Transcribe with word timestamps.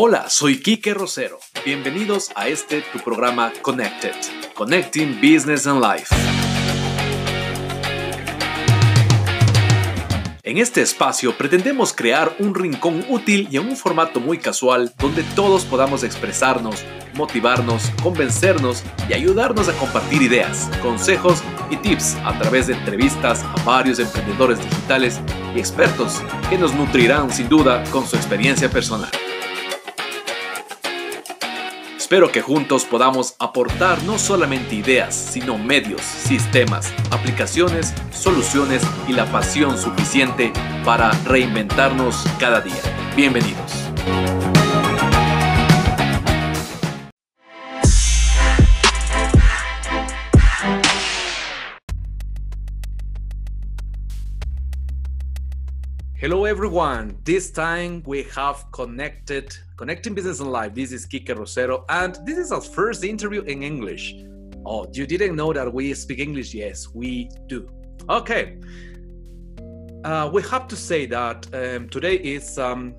Hola, 0.00 0.30
soy 0.30 0.60
Kike 0.60 0.94
Rosero. 0.94 1.40
Bienvenidos 1.64 2.30
a 2.36 2.46
este 2.46 2.82
tu 2.82 3.00
programa 3.00 3.52
Connected, 3.62 4.14
Connecting 4.54 5.16
Business 5.20 5.66
and 5.66 5.82
Life. 5.82 6.14
En 10.44 10.58
este 10.58 10.82
espacio 10.82 11.36
pretendemos 11.36 11.92
crear 11.92 12.32
un 12.38 12.54
rincón 12.54 13.04
útil 13.08 13.48
y 13.50 13.56
en 13.56 13.66
un 13.66 13.76
formato 13.76 14.20
muy 14.20 14.38
casual 14.38 14.92
donde 14.98 15.24
todos 15.34 15.64
podamos 15.64 16.04
expresarnos, 16.04 16.84
motivarnos, 17.14 17.90
convencernos 18.00 18.84
y 19.08 19.14
ayudarnos 19.14 19.68
a 19.68 19.72
compartir 19.72 20.22
ideas, 20.22 20.70
consejos 20.80 21.42
y 21.70 21.76
tips 21.76 22.14
a 22.24 22.38
través 22.38 22.68
de 22.68 22.74
entrevistas 22.74 23.42
a 23.42 23.64
varios 23.64 23.98
emprendedores 23.98 24.60
digitales 24.60 25.20
y 25.56 25.58
expertos 25.58 26.22
que 26.48 26.56
nos 26.56 26.72
nutrirán 26.72 27.32
sin 27.32 27.48
duda 27.48 27.82
con 27.90 28.06
su 28.06 28.14
experiencia 28.14 28.70
personal. 28.70 29.10
Espero 32.08 32.32
que 32.32 32.40
juntos 32.40 32.86
podamos 32.86 33.36
aportar 33.38 34.02
no 34.04 34.18
solamente 34.18 34.74
ideas, 34.74 35.14
sino 35.14 35.58
medios, 35.58 36.00
sistemas, 36.00 36.90
aplicaciones, 37.10 37.92
soluciones 38.10 38.82
y 39.06 39.12
la 39.12 39.30
pasión 39.30 39.76
suficiente 39.76 40.50
para 40.86 41.10
reinventarnos 41.26 42.24
cada 42.40 42.62
día. 42.62 42.80
Bienvenidos. 43.14 43.92
Hello 56.14 56.46
everyone. 56.46 57.18
This 57.24 57.52
time 57.52 58.02
we 58.06 58.24
have 58.34 58.64
connected 58.72 59.52
connecting 59.78 60.12
business 60.12 60.40
and 60.40 60.50
life. 60.50 60.74
This 60.74 60.90
is 60.90 61.06
Kike 61.06 61.28
Rosero 61.28 61.84
and 61.88 62.18
this 62.26 62.36
is 62.36 62.50
our 62.50 62.60
first 62.60 63.04
interview 63.04 63.42
in 63.42 63.62
English. 63.62 64.16
Oh, 64.66 64.86
you 64.92 65.06
didn't 65.06 65.36
know 65.36 65.52
that 65.52 65.72
we 65.72 65.94
speak 65.94 66.18
English? 66.18 66.52
Yes, 66.52 66.88
we 66.92 67.30
do. 67.46 67.70
Okay. 68.10 68.58
Uh, 70.04 70.28
we 70.32 70.42
have 70.42 70.66
to 70.66 70.76
say 70.76 71.06
that 71.06 71.46
um, 71.54 71.88
today 71.88 72.16
is 72.16 72.58
um, 72.58 72.94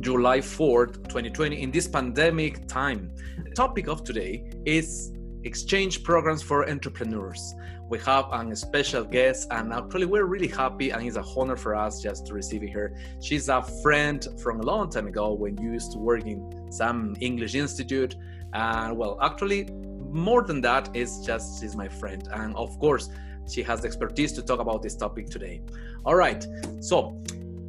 July 0.00 0.40
4th, 0.40 1.08
2020. 1.08 1.62
In 1.62 1.70
this 1.70 1.88
pandemic 1.88 2.68
time, 2.68 3.10
the 3.42 3.50
topic 3.52 3.88
of 3.88 4.04
today 4.04 4.44
is 4.66 5.12
exchange 5.44 6.04
programs 6.04 6.42
for 6.42 6.68
entrepreneurs 6.68 7.54
we 7.90 7.98
have 7.98 8.26
a 8.32 8.56
special 8.56 9.02
guest, 9.02 9.48
and 9.50 9.72
actually 9.72 10.06
we're 10.06 10.24
really 10.24 10.46
happy, 10.46 10.90
and 10.90 11.04
it's 11.04 11.16
a 11.16 11.24
honor 11.36 11.56
for 11.56 11.74
us 11.74 12.00
just 12.00 12.24
to 12.26 12.34
receive 12.34 12.62
her. 12.72 12.96
She's 13.20 13.48
a 13.48 13.62
friend 13.82 14.26
from 14.40 14.60
a 14.60 14.62
long 14.62 14.88
time 14.90 15.08
ago 15.08 15.32
when 15.32 15.58
you 15.60 15.72
used 15.72 15.90
to 15.92 15.98
work 15.98 16.24
in 16.24 16.70
some 16.70 17.16
English 17.20 17.56
institute, 17.56 18.14
and 18.52 18.96
well, 18.96 19.18
actually, 19.20 19.68
more 20.08 20.44
than 20.44 20.60
that, 20.60 20.94
is 20.94 21.20
just 21.26 21.60
she's 21.60 21.74
my 21.74 21.88
friend, 21.88 22.28
and 22.32 22.54
of 22.54 22.78
course, 22.78 23.10
she 23.48 23.60
has 23.64 23.80
the 23.80 23.88
expertise 23.88 24.32
to 24.34 24.42
talk 24.42 24.60
about 24.60 24.82
this 24.82 24.94
topic 24.94 25.26
today. 25.28 25.60
All 26.04 26.14
right, 26.14 26.46
so 26.78 27.20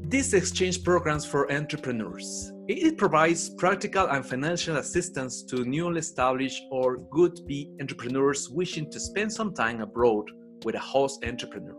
these 0.02 0.36
exchange 0.36 0.84
programs 0.84 1.26
for 1.26 1.52
entrepreneurs. 1.52 2.54
It 2.74 2.98
provides 2.98 3.50
practical 3.50 4.08
and 4.08 4.26
financial 4.26 4.78
assistance 4.78 5.44
to 5.44 5.66
newly 5.66 6.00
established 6.00 6.64
or 6.72 7.00
would 7.12 7.46
be 7.46 7.70
entrepreneurs 7.82 8.50
wishing 8.50 8.90
to 8.92 9.00
spend 9.00 9.34
some 9.34 9.54
time 9.54 9.82
abroad 9.82 10.32
with 10.64 10.76
a 10.76 10.80
host 10.80 11.26
entrepreneur. 11.26 11.76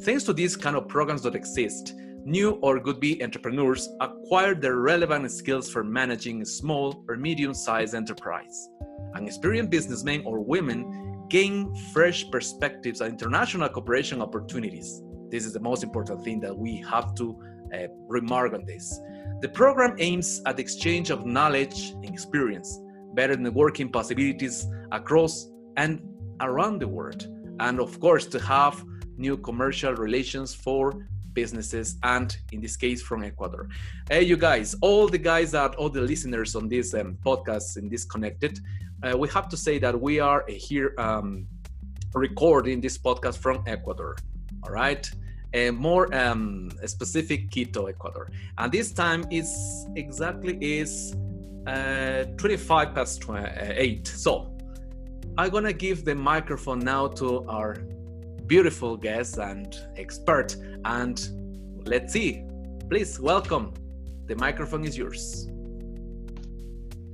Thanks 0.00 0.24
to 0.24 0.32
these 0.32 0.56
kind 0.56 0.74
of 0.74 0.88
programs 0.88 1.20
that 1.24 1.34
exist, 1.34 1.92
new 2.24 2.52
or 2.62 2.78
would 2.78 2.98
be 2.98 3.22
entrepreneurs 3.22 3.90
acquire 4.00 4.54
the 4.54 4.74
relevant 4.74 5.30
skills 5.30 5.68
for 5.68 5.84
managing 5.84 6.40
a 6.40 6.46
small 6.46 7.04
or 7.10 7.16
medium 7.16 7.52
sized 7.52 7.94
enterprise. 7.94 8.70
An 9.12 9.26
experienced 9.26 9.70
businessmen 9.70 10.22
or 10.24 10.40
women 10.40 11.26
gain 11.28 11.74
fresh 11.92 12.24
perspectives 12.30 13.02
and 13.02 13.12
international 13.12 13.68
cooperation 13.68 14.22
opportunities. 14.22 15.02
This 15.28 15.44
is 15.44 15.52
the 15.52 15.60
most 15.60 15.82
important 15.82 16.24
thing 16.24 16.40
that 16.40 16.56
we 16.56 16.82
have 16.88 17.14
to 17.16 17.38
uh, 17.74 17.88
remark 18.08 18.54
on 18.54 18.64
this. 18.64 18.98
The 19.40 19.48
program 19.48 19.96
aims 19.98 20.40
at 20.46 20.56
the 20.56 20.62
exchange 20.62 21.10
of 21.10 21.26
knowledge 21.26 21.90
and 21.90 22.06
experience, 22.06 22.80
better 23.12 23.36
networking 23.36 23.92
possibilities 23.92 24.66
across 24.92 25.50
and 25.76 26.00
around 26.40 26.80
the 26.80 26.88
world, 26.88 27.26
and 27.60 27.78
of 27.78 28.00
course, 28.00 28.24
to 28.28 28.40
have 28.40 28.82
new 29.18 29.36
commercial 29.36 29.92
relations 29.94 30.54
for 30.54 31.06
businesses 31.34 31.98
and 32.02 32.34
in 32.52 32.62
this 32.62 32.76
case 32.78 33.02
from 33.02 33.22
ecuador. 33.22 33.68
Hey 34.08 34.22
you 34.22 34.38
guys 34.38 34.74
all 34.80 35.06
the 35.06 35.18
guys 35.18 35.50
that 35.52 35.74
all 35.74 35.90
the 35.90 36.00
listeners 36.00 36.56
on 36.56 36.66
this 36.66 36.94
um, 36.94 37.18
podcast 37.22 37.76
in 37.76 37.90
this 37.90 38.06
connected 38.06 38.58
uh, 39.02 39.16
we 39.18 39.28
have 39.28 39.46
to 39.50 39.56
say 39.56 39.78
that 39.78 40.00
we 40.00 40.18
are 40.18 40.44
here 40.48 40.94
um, 40.96 41.46
recording 42.14 42.80
this 42.80 42.96
podcast 42.96 43.36
from 43.36 43.62
ecuador 43.66 44.16
all 44.64 44.72
right 44.72 45.10
a 45.56 45.70
more 45.70 46.14
um, 46.14 46.70
specific 46.84 47.50
Quito, 47.50 47.86
Ecuador. 47.86 48.28
And 48.58 48.70
this 48.70 48.92
time 48.92 49.24
is 49.30 49.86
exactly 49.96 50.58
is 50.60 51.16
uh, 51.66 52.24
25 52.36 52.94
past 52.94 53.24
8. 53.28 54.06
So 54.06 54.52
I'm 55.38 55.50
gonna 55.50 55.72
give 55.72 56.04
the 56.04 56.14
microphone 56.14 56.80
now 56.80 57.08
to 57.20 57.48
our 57.48 57.76
beautiful 58.46 58.98
guest 58.98 59.38
and 59.38 59.74
expert. 59.96 60.56
And 60.84 61.16
let's 61.86 62.12
see. 62.12 62.44
Please 62.90 63.18
welcome. 63.18 63.72
The 64.26 64.36
microphone 64.36 64.84
is 64.84 64.96
yours. 64.98 65.48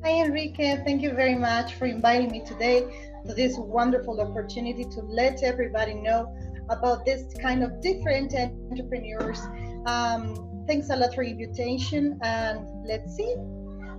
Hi, 0.02 0.24
Enrique. 0.24 0.82
Thank 0.84 1.00
you 1.00 1.12
very 1.12 1.36
much 1.36 1.74
for 1.74 1.86
inviting 1.86 2.32
me 2.32 2.42
today 2.44 3.12
to 3.24 3.34
this 3.34 3.56
wonderful 3.56 4.20
opportunity 4.20 4.84
to 4.84 5.00
let 5.02 5.44
everybody 5.44 5.94
know 5.94 6.36
about 6.68 7.04
this 7.04 7.24
kind 7.40 7.62
of 7.62 7.80
different 7.80 8.34
entrepreneurs. 8.34 9.40
Um, 9.86 10.64
thanks 10.66 10.90
a 10.90 10.96
lot 10.96 11.14
for 11.14 11.22
invitation, 11.22 12.18
and 12.22 12.66
let's 12.86 13.14
see 13.16 13.34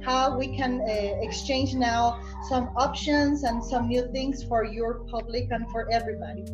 how 0.03 0.37
we 0.37 0.55
can 0.55 0.81
uh, 0.81 0.85
exchange 1.21 1.73
now 1.73 2.19
some 2.49 2.69
options 2.75 3.43
and 3.43 3.63
some 3.63 3.87
new 3.87 4.11
things 4.11 4.43
for 4.43 4.65
your 4.65 5.05
public 5.05 5.47
and 5.51 5.69
for 5.71 5.89
everybody. 5.91 6.45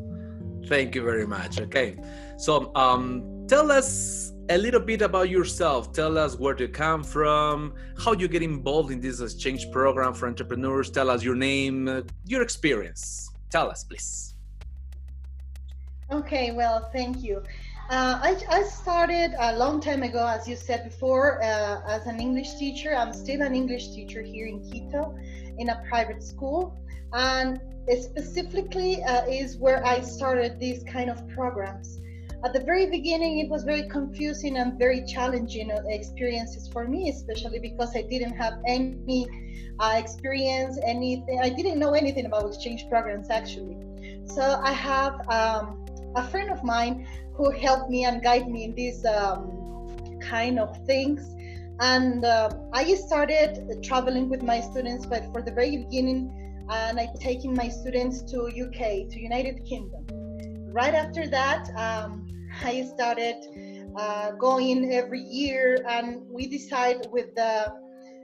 Thank 0.68 0.94
you 0.94 1.04
very 1.04 1.26
much. 1.26 1.60
Okay, 1.60 1.98
so 2.38 2.72
um, 2.76 3.46
tell 3.48 3.72
us 3.72 4.34
a 4.50 4.58
little 4.58 4.80
bit 4.80 5.02
about 5.02 5.30
yourself. 5.30 5.92
Tell 5.94 6.18
us 6.18 6.38
where 6.38 6.56
you 6.58 6.68
come 6.68 7.04
from, 7.04 7.74
how 7.98 8.14
you 8.14 8.28
get 8.28 8.44
involved 8.44 8.92
in 8.92 9.00
this 9.00 9.22
exchange 9.22 9.72
program 9.72 10.14
for 10.14 10.28
entrepreneurs. 10.28 10.90
Tell 10.90 11.10
us 11.10 11.24
your 11.24 11.36
name, 11.36 12.04
your 12.26 12.42
experience. 12.42 13.30
Tell 13.50 13.70
us, 13.70 13.84
please. 13.84 14.29
Okay, 16.12 16.52
well, 16.52 16.90
thank 16.92 17.22
you. 17.22 17.44
Uh, 17.90 18.20
I, 18.22 18.36
I, 18.50 18.64
started 18.64 19.36
a 19.40 19.56
long 19.58 19.80
time 19.80 20.02
ago, 20.02 20.26
as 20.28 20.48
you 20.48 20.56
said 20.56 20.84
before, 20.84 21.42
uh, 21.44 21.82
as 21.88 22.08
an 22.08 22.20
English 22.20 22.56
teacher. 22.56 22.96
I'm 22.96 23.14
still 23.14 23.42
an 23.44 23.54
English 23.54 23.90
teacher 23.90 24.22
here 24.24 24.48
in 24.48 24.60
Quito 24.60 25.16
in 25.60 25.70
a 25.70 25.84
private 25.88 26.24
school. 26.24 26.76
And 27.14 27.60
specifically 28.00 29.04
uh, 29.04 29.26
is 29.26 29.58
where 29.58 29.86
I 29.86 30.02
started 30.02 30.60
these 30.60 30.84
kind 30.84 31.10
of 31.12 31.28
programs. 31.30 32.00
At 32.44 32.54
the 32.54 32.62
very 32.62 32.90
beginning, 32.90 33.40
it 33.40 33.50
was 33.50 33.64
very 33.64 33.88
confusing 33.90 34.58
and 34.58 34.80
very 34.80 35.06
challenging 35.06 35.72
uh, 35.72 35.82
experiences 35.88 36.68
for 36.68 36.88
me, 36.88 37.10
especially 37.10 37.60
because 37.60 37.96
I 37.96 38.04
didn't 38.04 38.36
have 38.36 38.54
any 38.66 39.28
uh, 39.80 39.96
experience, 39.98 40.80
anything. 40.84 41.40
I 41.42 41.50
didn't 41.50 41.80
know 41.80 41.94
anything 41.94 42.26
about 42.26 42.48
exchange 42.48 42.88
programs 42.90 43.30
actually. 43.30 43.78
So 44.26 44.62
I 44.64 44.72
have 44.72 45.28
um, 45.30 45.86
a 46.16 46.28
friend 46.30 46.50
of 46.50 46.64
mine 46.64 47.08
who 47.34 47.52
helped 47.52 47.90
me 47.90 48.06
and 48.06 48.22
guide 48.22 48.50
me 48.50 48.64
in 48.64 48.76
these 48.76 49.06
um, 49.06 50.18
kind 50.22 50.60
of 50.60 50.86
things. 50.86 51.36
And 51.80 52.26
uh, 52.26 52.50
I 52.74 52.94
started 52.96 53.82
traveling 53.84 54.30
with 54.30 54.44
my 54.44 54.60
students, 54.60 55.06
but 55.06 55.32
for 55.32 55.42
the 55.42 55.52
very 55.52 55.78
beginning, 55.78 56.36
and 56.70 57.00
I 57.00 57.08
taking 57.20 57.54
my 57.54 57.70
students 57.70 58.22
to 58.32 58.48
UK, 58.48 59.10
to 59.10 59.20
United 59.20 59.66
Kingdom. 59.66 60.06
Right 60.72 60.94
after 60.94 61.28
that, 61.28 61.70
um, 61.76 62.28
I 62.64 62.84
started 62.94 63.38
uh, 63.98 64.32
going 64.32 64.92
every 64.94 65.22
year, 65.22 65.84
and 65.88 66.22
we 66.30 66.48
decide 66.48 67.08
with 67.12 67.34
the 67.36 67.74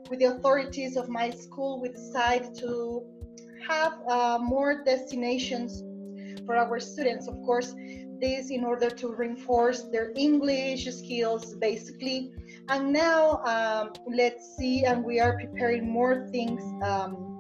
with 0.09 0.19
the 0.19 0.25
authorities 0.25 0.97
of 0.97 1.09
my 1.09 1.31
school, 1.31 1.81
we 1.81 1.89
decide 1.89 2.53
to 2.55 3.03
have 3.67 3.93
uh, 4.07 4.37
more 4.39 4.83
destinations 4.83 5.81
for 6.45 6.55
our 6.55 6.79
students, 6.79 7.27
of 7.27 7.35
course, 7.43 7.73
this 8.21 8.49
in 8.49 8.63
order 8.63 8.89
to 8.89 9.13
reinforce 9.13 9.83
their 9.91 10.11
English 10.15 10.85
skills, 10.85 11.55
basically. 11.55 12.31
And 12.69 12.93
now, 12.93 13.41
um, 13.43 13.93
let's 14.13 14.55
see, 14.57 14.85
and 14.85 15.03
we 15.03 15.19
are 15.19 15.37
preparing 15.37 15.89
more 15.89 16.27
things 16.31 16.61
um, 16.83 17.35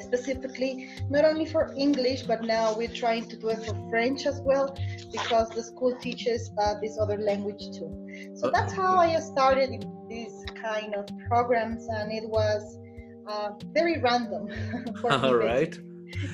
specifically 0.00 0.88
not 1.10 1.24
only 1.24 1.46
for 1.46 1.74
English, 1.76 2.22
but 2.22 2.42
now 2.42 2.74
we're 2.74 2.88
trying 2.88 3.28
to 3.28 3.36
do 3.36 3.48
it 3.48 3.64
for 3.64 3.74
French 3.90 4.26
as 4.26 4.40
well 4.42 4.74
because 5.12 5.48
the 5.50 5.62
school 5.62 5.96
teaches 6.00 6.50
uh, 6.60 6.74
this 6.80 6.98
other 7.00 7.18
language 7.18 7.62
too. 7.76 7.90
So 8.34 8.50
that's 8.50 8.72
how 8.72 8.98
I 8.98 9.18
started 9.20 9.70
in 9.70 9.82
these 10.08 10.44
kind 10.60 10.94
of 10.94 11.06
programs, 11.28 11.86
and 11.88 12.12
it 12.12 12.28
was 12.28 12.78
uh, 13.26 13.50
very 13.72 14.00
random. 14.00 14.48
All 15.10 15.34
right. 15.34 15.78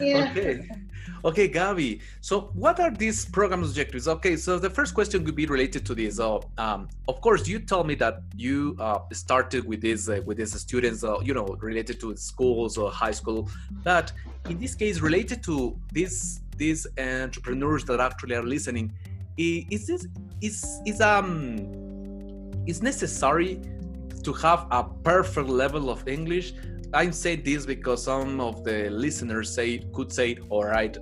Yeah. 0.01 0.31
Okay. 0.31 0.69
Okay, 1.25 1.49
Gabi. 1.49 2.01
So, 2.21 2.51
what 2.55 2.79
are 2.79 2.91
these 2.91 3.27
program 3.27 3.63
objectives? 3.63 4.07
Okay, 4.07 4.37
so 4.37 4.59
the 4.59 4.71
first 4.71 4.95
question 4.95 5.25
would 5.25 5.35
be 5.35 5.47
related 5.47 5.85
to 5.87 5.95
this. 5.95 6.21
Uh, 6.21 6.39
um, 6.59 6.89
of 7.09 7.21
course, 7.21 7.49
you 7.49 7.59
told 7.59 7.87
me 7.87 7.95
that 7.97 8.23
you 8.37 8.77
uh, 8.79 9.01
started 9.13 9.65
with 9.65 9.81
these 9.81 10.09
uh, 10.09 10.21
with 10.25 10.39
these 10.39 10.59
students, 10.61 11.03
uh, 11.03 11.19
you 11.21 11.35
know, 11.35 11.47
related 11.61 11.99
to 12.01 12.17
schools 12.17 12.79
or 12.79 12.91
high 12.91 13.11
school. 13.11 13.49
But 13.83 14.13
in 14.49 14.59
this 14.59 14.75
case, 14.75 15.01
related 15.01 15.43
to 15.45 15.77
these 15.93 16.41
these 16.57 16.87
entrepreneurs 16.99 17.85
that 17.87 18.01
actually 18.01 18.37
are 18.37 18.43
listening, 18.43 18.93
is 19.37 19.87
this 19.87 20.07
is 20.41 20.81
is 20.87 21.01
um 21.01 21.59
is 22.67 22.83
necessary 22.83 23.61
to 24.23 24.33
have 24.35 24.67
a 24.71 24.85
perfect 24.85 25.49
level 25.49 25.91
of 25.91 26.07
English 26.07 26.53
I'm 26.95 27.13
saying 27.13 27.43
this 27.45 27.67
because 27.67 28.05
some 28.05 28.41
of 28.41 28.65
the 28.65 28.89
listeners 28.89 29.55
say 29.55 29.79
could 29.93 30.11
say, 30.11 30.39
"All 30.49 30.65
right, 30.65 30.97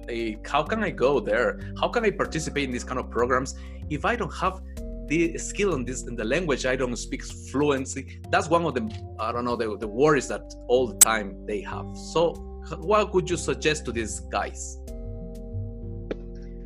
how 0.44 0.64
can 0.64 0.82
I 0.82 0.90
go 0.90 1.20
there? 1.20 1.60
How 1.80 1.88
can 1.88 2.04
I 2.04 2.10
participate 2.10 2.64
in 2.64 2.72
these 2.72 2.82
kind 2.82 2.98
of 2.98 3.08
programs 3.08 3.54
if 3.88 4.04
I 4.04 4.16
don't 4.16 4.34
have 4.34 4.60
the 5.06 5.38
skill 5.38 5.74
in 5.74 5.84
this 5.84 6.02
in 6.08 6.16
the 6.16 6.24
language? 6.24 6.66
I 6.66 6.74
don't 6.74 6.96
speak 6.96 7.22
fluency." 7.52 8.20
That's 8.30 8.48
one 8.50 8.64
of 8.64 8.74
the 8.74 8.82
I 9.20 9.30
don't 9.30 9.44
know 9.44 9.54
the, 9.54 9.76
the 9.78 9.86
worries 9.86 10.26
that 10.28 10.42
all 10.66 10.88
the 10.88 10.98
time 10.98 11.46
they 11.46 11.60
have. 11.60 11.86
So, 12.12 12.32
what 12.78 13.14
would 13.14 13.30
you 13.30 13.36
suggest 13.36 13.84
to 13.84 13.92
these 13.92 14.18
guys? 14.20 14.78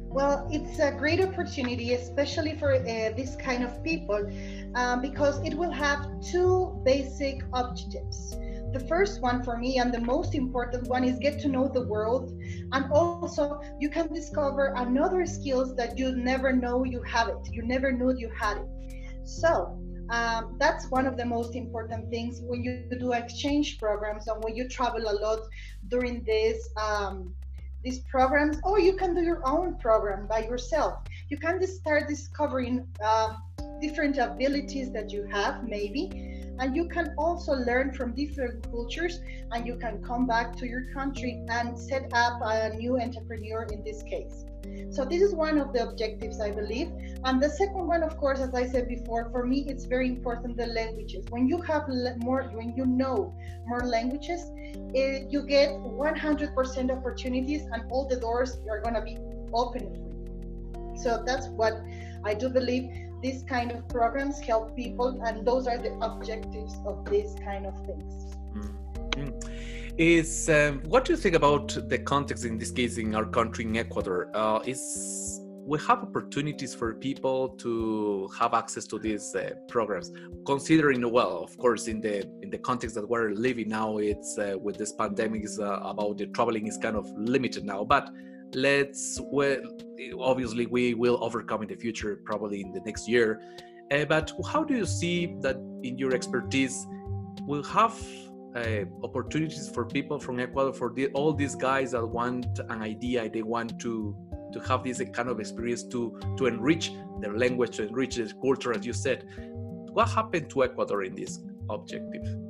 Well, 0.08 0.48
it's 0.50 0.80
a 0.80 0.92
great 0.92 1.20
opportunity, 1.20 1.92
especially 1.92 2.56
for 2.56 2.72
uh, 2.74 2.84
this 3.16 3.36
kind 3.36 3.62
of 3.62 3.84
people, 3.84 4.28
um, 4.74 5.02
because 5.02 5.38
it 5.46 5.54
will 5.54 5.70
have 5.70 6.00
two 6.20 6.80
basic 6.84 7.42
objectives 7.52 8.34
the 8.72 8.80
first 8.80 9.20
one 9.20 9.42
for 9.42 9.56
me 9.56 9.78
and 9.78 9.92
the 9.92 10.00
most 10.00 10.34
important 10.34 10.88
one 10.88 11.04
is 11.04 11.18
get 11.18 11.40
to 11.40 11.48
know 11.48 11.68
the 11.68 11.86
world. 11.86 12.30
And 12.72 12.90
also 12.92 13.60
you 13.78 13.88
can 13.88 14.12
discover 14.12 14.74
another 14.76 15.26
skills 15.26 15.74
that 15.76 15.98
you 15.98 16.12
never 16.12 16.52
know 16.52 16.84
you 16.84 17.02
have 17.02 17.28
it. 17.28 17.48
You 17.50 17.62
never 17.62 17.92
knew 17.92 18.14
you 18.16 18.30
had 18.38 18.58
it. 18.58 19.26
So 19.26 19.78
um, 20.10 20.56
that's 20.58 20.90
one 20.90 21.06
of 21.06 21.16
the 21.16 21.24
most 21.24 21.54
important 21.54 22.10
things 22.10 22.40
when 22.42 22.64
you 22.64 22.84
do 22.98 23.12
exchange 23.12 23.78
programs 23.78 24.26
and 24.26 24.42
when 24.42 24.56
you 24.56 24.68
travel 24.68 25.02
a 25.02 25.14
lot 25.24 25.40
during 25.88 26.24
this 26.24 26.68
um, 26.76 27.34
these 27.82 28.00
programs 28.10 28.58
or 28.64 28.78
you 28.78 28.94
can 28.94 29.14
do 29.14 29.22
your 29.22 29.40
own 29.46 29.76
program 29.78 30.26
by 30.26 30.40
yourself. 30.40 30.98
You 31.28 31.38
can 31.38 31.64
start 31.66 32.08
discovering 32.08 32.86
uh, 33.02 33.34
different 33.80 34.18
abilities 34.18 34.92
that 34.92 35.10
you 35.10 35.24
have 35.30 35.66
maybe 35.66 36.29
and 36.60 36.76
you 36.76 36.86
can 36.88 37.14
also 37.16 37.52
learn 37.52 37.92
from 37.92 38.12
different 38.12 38.70
cultures 38.70 39.20
and 39.52 39.66
you 39.66 39.76
can 39.76 40.02
come 40.04 40.26
back 40.26 40.54
to 40.56 40.66
your 40.66 40.84
country 40.92 41.42
and 41.48 41.76
set 41.78 42.10
up 42.12 42.40
a 42.44 42.68
new 42.76 43.00
entrepreneur 43.00 43.62
in 43.72 43.82
this 43.82 44.02
case. 44.02 44.44
So 44.90 45.06
this 45.06 45.22
is 45.22 45.34
one 45.34 45.56
of 45.58 45.72
the 45.72 45.88
objectives 45.88 46.38
i 46.38 46.50
believe. 46.50 46.92
And 47.24 47.42
the 47.42 47.48
second 47.48 47.86
one 47.86 48.02
of 48.02 48.18
course 48.18 48.40
as 48.40 48.54
i 48.54 48.66
said 48.66 48.88
before 48.88 49.30
for 49.30 49.46
me 49.46 49.64
it's 49.66 49.86
very 49.86 50.08
important 50.08 50.58
the 50.58 50.66
languages. 50.66 51.24
When 51.30 51.48
you 51.48 51.62
have 51.62 51.88
more 52.18 52.42
when 52.52 52.76
you 52.76 52.84
know 52.84 53.34
more 53.66 53.86
languages 53.86 54.50
it, 54.94 55.30
you 55.30 55.42
get 55.46 55.70
100% 55.70 56.90
opportunities 56.96 57.62
and 57.72 57.90
all 57.90 58.06
the 58.06 58.16
doors 58.16 58.58
are 58.70 58.80
going 58.82 58.94
to 58.94 59.02
be 59.02 59.16
open 59.54 59.82
for 59.94 60.04
you. 60.06 60.96
So 61.02 61.22
that's 61.26 61.48
what 61.48 61.80
i 62.22 62.34
do 62.34 62.50
believe 62.50 63.09
these 63.22 63.42
kind 63.42 63.70
of 63.72 63.86
programs 63.88 64.40
help 64.40 64.74
people 64.76 65.20
and 65.24 65.46
those 65.46 65.66
are 65.66 65.78
the 65.78 65.92
objectives 66.00 66.74
of 66.86 67.04
these 67.10 67.34
kind 67.44 67.66
of 67.66 67.74
things. 67.86 68.36
Mm-hmm. 68.54 69.38
is 69.98 70.48
um, 70.48 70.80
what 70.84 71.04
do 71.04 71.12
you 71.12 71.16
think 71.16 71.36
about 71.36 71.76
the 71.88 71.98
context 71.98 72.44
in 72.44 72.58
this 72.58 72.70
case 72.70 72.98
in 72.98 73.14
our 73.14 73.24
country 73.24 73.64
in 73.64 73.76
ecuador? 73.76 74.30
Uh, 74.34 74.60
is 74.64 75.40
we 75.66 75.78
have 75.78 76.02
opportunities 76.02 76.74
for 76.74 76.94
people 76.94 77.50
to 77.50 78.28
have 78.36 78.54
access 78.54 78.86
to 78.86 78.98
these 78.98 79.34
uh, 79.34 79.50
programs. 79.68 80.10
Considering 80.46 81.08
well 81.12 81.44
of 81.44 81.56
course 81.58 81.86
in 81.86 82.00
the 82.00 82.26
in 82.42 82.50
the 82.50 82.58
context 82.58 82.96
that 82.96 83.08
we're 83.08 83.30
living 83.30 83.68
now 83.68 83.98
it's 83.98 84.38
uh, 84.38 84.56
with 84.60 84.76
this 84.78 84.92
pandemic 84.92 85.44
is 85.44 85.60
uh, 85.60 85.80
about 85.82 86.18
the 86.18 86.26
traveling 86.28 86.66
is 86.66 86.76
kind 86.78 86.96
of 86.96 87.06
limited 87.16 87.64
now 87.64 87.84
but 87.84 88.10
let's 88.54 89.20
well 89.22 89.58
obviously 90.20 90.66
we 90.66 90.94
will 90.94 91.22
overcome 91.22 91.62
in 91.62 91.68
the 91.68 91.76
future 91.76 92.20
probably 92.24 92.60
in 92.62 92.72
the 92.72 92.80
next 92.80 93.08
year. 93.08 93.40
Uh, 93.90 94.04
but 94.04 94.32
how 94.52 94.62
do 94.62 94.74
you 94.76 94.86
see 94.86 95.36
that 95.40 95.56
in 95.82 95.98
your 95.98 96.14
expertise 96.14 96.86
will 97.46 97.62
have 97.64 98.00
uh, 98.56 98.84
opportunities 99.02 99.68
for 99.68 99.84
people 99.84 100.18
from 100.18 100.38
ecuador 100.40 100.72
for 100.72 100.92
the, 100.92 101.06
all 101.08 101.32
these 101.32 101.54
guys 101.54 101.92
that 101.92 102.04
want 102.04 102.58
an 102.68 102.82
idea 102.82 103.28
they 103.28 103.42
want 103.42 103.78
to 103.80 104.16
to 104.52 104.58
have 104.60 104.82
this 104.82 105.00
kind 105.12 105.28
of 105.28 105.38
experience 105.38 105.84
to 105.84 106.18
to 106.36 106.46
enrich 106.46 106.92
their 107.20 107.36
language 107.36 107.76
to 107.76 107.86
enrich 107.86 108.16
their 108.16 108.28
culture 108.42 108.72
as 108.72 108.84
you 108.84 108.92
said? 108.92 109.26
What 109.92 110.08
happened 110.08 110.50
to 110.50 110.64
ecuador 110.64 111.02
in 111.02 111.14
this 111.14 111.40
objective 111.68 112.49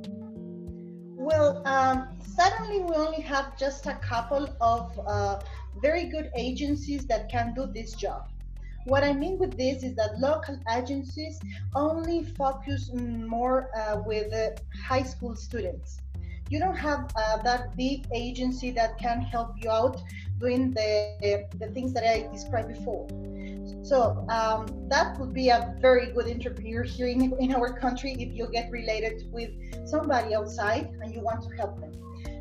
well 1.31 1.61
um, 1.65 2.07
suddenly 2.35 2.81
we 2.81 2.95
only 2.95 3.21
have 3.21 3.57
just 3.57 3.85
a 3.85 3.95
couple 3.95 4.47
of 4.59 4.99
uh, 5.07 5.39
very 5.81 6.05
good 6.05 6.29
agencies 6.35 7.05
that 7.05 7.29
can 7.29 7.53
do 7.53 7.65
this 7.73 7.93
job. 7.93 8.23
What 8.85 9.03
I 9.03 9.13
mean 9.13 9.37
with 9.37 9.57
this 9.57 9.83
is 9.83 9.95
that 9.95 10.19
local 10.19 10.57
agencies 10.75 11.39
only 11.75 12.23
focus 12.23 12.91
more 12.93 13.69
uh, 13.77 14.01
with 14.05 14.33
uh, 14.33 14.49
high 14.87 15.03
school 15.03 15.35
students. 15.35 15.99
You 16.51 16.59
don't 16.59 16.75
have 16.75 17.09
uh, 17.15 17.37
that 17.43 17.77
big 17.77 18.07
agency 18.13 18.71
that 18.71 18.97
can 18.99 19.21
help 19.21 19.51
you 19.63 19.71
out 19.71 20.03
doing 20.37 20.71
the, 20.71 21.47
the 21.57 21.67
things 21.67 21.93
that 21.93 22.03
I 22.03 22.29
described 22.29 22.67
before. 22.67 23.07
So 23.83 24.25
um, 24.27 24.67
that 24.89 25.17
would 25.17 25.33
be 25.33 25.47
a 25.47 25.73
very 25.79 26.11
good 26.11 26.27
entrepreneur 26.27 26.83
here 26.83 27.07
in, 27.07 27.33
in 27.39 27.55
our 27.55 27.79
country 27.79 28.11
if 28.19 28.35
you 28.37 28.49
get 28.51 28.69
related 28.69 29.31
with 29.31 29.51
somebody 29.87 30.35
outside 30.35 30.89
and 31.01 31.15
you 31.15 31.21
want 31.21 31.41
to 31.47 31.55
help 31.55 31.79
them. 31.79 31.93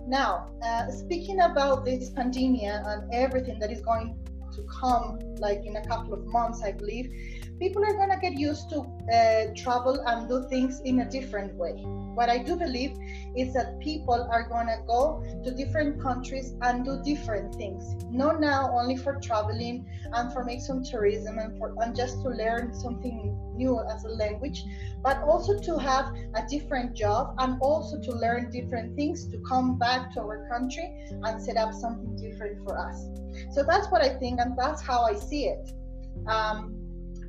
Now, 0.08 0.50
uh, 0.60 0.90
speaking 0.90 1.42
about 1.42 1.84
this 1.84 2.10
pandemic 2.10 2.62
and 2.64 3.14
everything 3.14 3.60
that 3.60 3.70
is 3.70 3.80
going 3.80 4.18
to 4.54 4.62
come, 4.80 5.20
like 5.36 5.64
in 5.64 5.76
a 5.76 5.86
couple 5.86 6.14
of 6.14 6.26
months, 6.26 6.62
I 6.64 6.72
believe, 6.72 7.12
people 7.60 7.84
are 7.84 7.94
going 7.94 8.10
to 8.10 8.18
get 8.20 8.32
used 8.32 8.70
to 8.70 8.90
uh, 9.12 9.46
travel 9.56 10.02
and 10.06 10.28
do 10.28 10.46
things 10.48 10.80
in 10.80 11.00
a 11.00 11.10
different 11.10 11.54
way. 11.54 11.82
What 12.14 12.28
I 12.28 12.38
do 12.38 12.56
believe 12.56 12.96
is 13.36 13.52
that 13.54 13.78
people 13.80 14.28
are 14.30 14.48
going 14.48 14.66
to 14.66 14.78
go 14.86 15.22
to 15.44 15.50
different 15.52 16.02
countries 16.02 16.54
and 16.62 16.84
do 16.84 17.00
different 17.02 17.54
things. 17.54 17.96
Not 18.10 18.40
now 18.40 18.70
only 18.72 18.96
for 18.96 19.18
traveling 19.20 19.86
and 20.12 20.32
for 20.32 20.44
make 20.44 20.60
some 20.60 20.82
tourism 20.82 21.38
and 21.38 21.56
for 21.58 21.74
and 21.82 21.94
just 21.94 22.22
to 22.22 22.28
learn 22.28 22.74
something 22.74 23.36
new 23.54 23.80
as 23.80 24.04
a 24.04 24.08
language, 24.08 24.64
but 25.02 25.18
also 25.22 25.58
to 25.60 25.78
have 25.78 26.14
a 26.34 26.46
different 26.48 26.94
job 26.94 27.34
and 27.38 27.58
also 27.60 28.00
to 28.00 28.12
learn 28.12 28.50
different 28.50 28.96
things 28.96 29.26
to 29.28 29.38
come 29.48 29.78
back 29.78 30.12
to 30.14 30.20
our 30.20 30.48
country 30.48 31.06
and 31.22 31.40
set 31.40 31.56
up 31.56 31.72
something 31.72 32.16
different 32.16 32.62
for 32.64 32.78
us. 32.78 33.08
So 33.52 33.62
that's 33.62 33.88
what 33.90 34.02
I 34.02 34.08
think, 34.08 34.40
and 34.40 34.56
that's 34.56 34.82
how 34.82 35.04
I 35.04 35.14
see 35.14 35.46
it. 35.46 35.72
Um, 36.26 36.79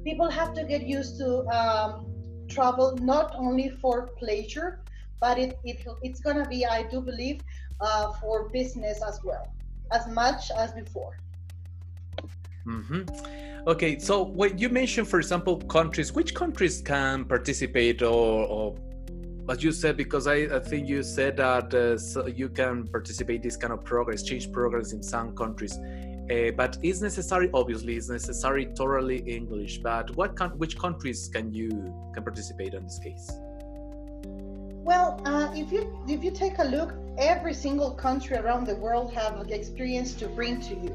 people 0.03 0.29
have 0.29 0.53
to 0.53 0.63
get 0.63 0.85
used 0.87 1.17
to 1.19 1.45
um, 1.47 2.07
travel 2.47 2.97
not 3.01 3.33
only 3.35 3.69
for 3.69 4.07
pleasure, 4.19 4.81
but 5.19 5.37
it, 5.37 5.59
it 5.63 5.85
it's 6.01 6.19
gonna 6.19 6.47
be, 6.47 6.65
I 6.65 6.83
do 6.83 7.01
believe, 7.01 7.41
uh, 7.79 8.11
for 8.13 8.49
business 8.49 9.01
as 9.07 9.19
well, 9.23 9.47
as 9.91 10.07
much 10.07 10.51
as 10.51 10.71
before. 10.71 11.17
Mm-hmm. 12.65 13.01
Okay, 13.67 13.99
so 13.99 14.23
when 14.23 14.57
you 14.57 14.69
mentioned, 14.69 15.07
for 15.07 15.19
example, 15.19 15.57
countries, 15.57 16.11
which 16.13 16.33
countries 16.33 16.81
can 16.81 17.25
participate 17.25 18.01
or, 18.01 18.45
or 18.45 18.75
as 19.49 19.63
you 19.63 19.71
said, 19.71 19.97
because 19.97 20.25
I, 20.27 20.35
I 20.57 20.59
think 20.59 20.87
you 20.87 21.03
said 21.03 21.37
that 21.37 21.73
uh, 21.73 21.97
so 21.97 22.25
you 22.25 22.49
can 22.49 22.87
participate 22.87 23.43
this 23.43 23.57
kind 23.57 23.73
of 23.73 23.83
progress, 23.83 24.23
change 24.23 24.51
programs 24.51 24.93
in 24.93 25.03
some 25.03 25.35
countries. 25.35 25.77
Uh, 26.29 26.51
but 26.51 26.77
it's 26.83 27.01
necessary, 27.01 27.49
obviously, 27.53 27.95
it's 27.95 28.09
necessary 28.09 28.65
thoroughly 28.75 29.17
English. 29.19 29.79
But 29.79 30.15
what 30.15 30.35
con- 30.35 30.57
which 30.57 30.77
countries 30.77 31.29
can 31.33 31.51
you 31.53 31.69
can 32.13 32.23
participate 32.23 32.73
in 32.73 32.83
this 32.83 32.99
case? 32.99 33.31
Well, 34.83 35.21
uh, 35.25 35.51
if 35.53 35.71
you 35.71 35.81
if 36.07 36.23
you 36.23 36.31
take 36.31 36.59
a 36.59 36.63
look, 36.63 36.93
every 37.17 37.53
single 37.53 37.91
country 37.91 38.37
around 38.37 38.65
the 38.65 38.75
world 38.75 39.13
have 39.13 39.47
the 39.47 39.55
experience 39.55 40.13
to 40.15 40.27
bring 40.27 40.59
to 40.61 40.75
you. 40.75 40.93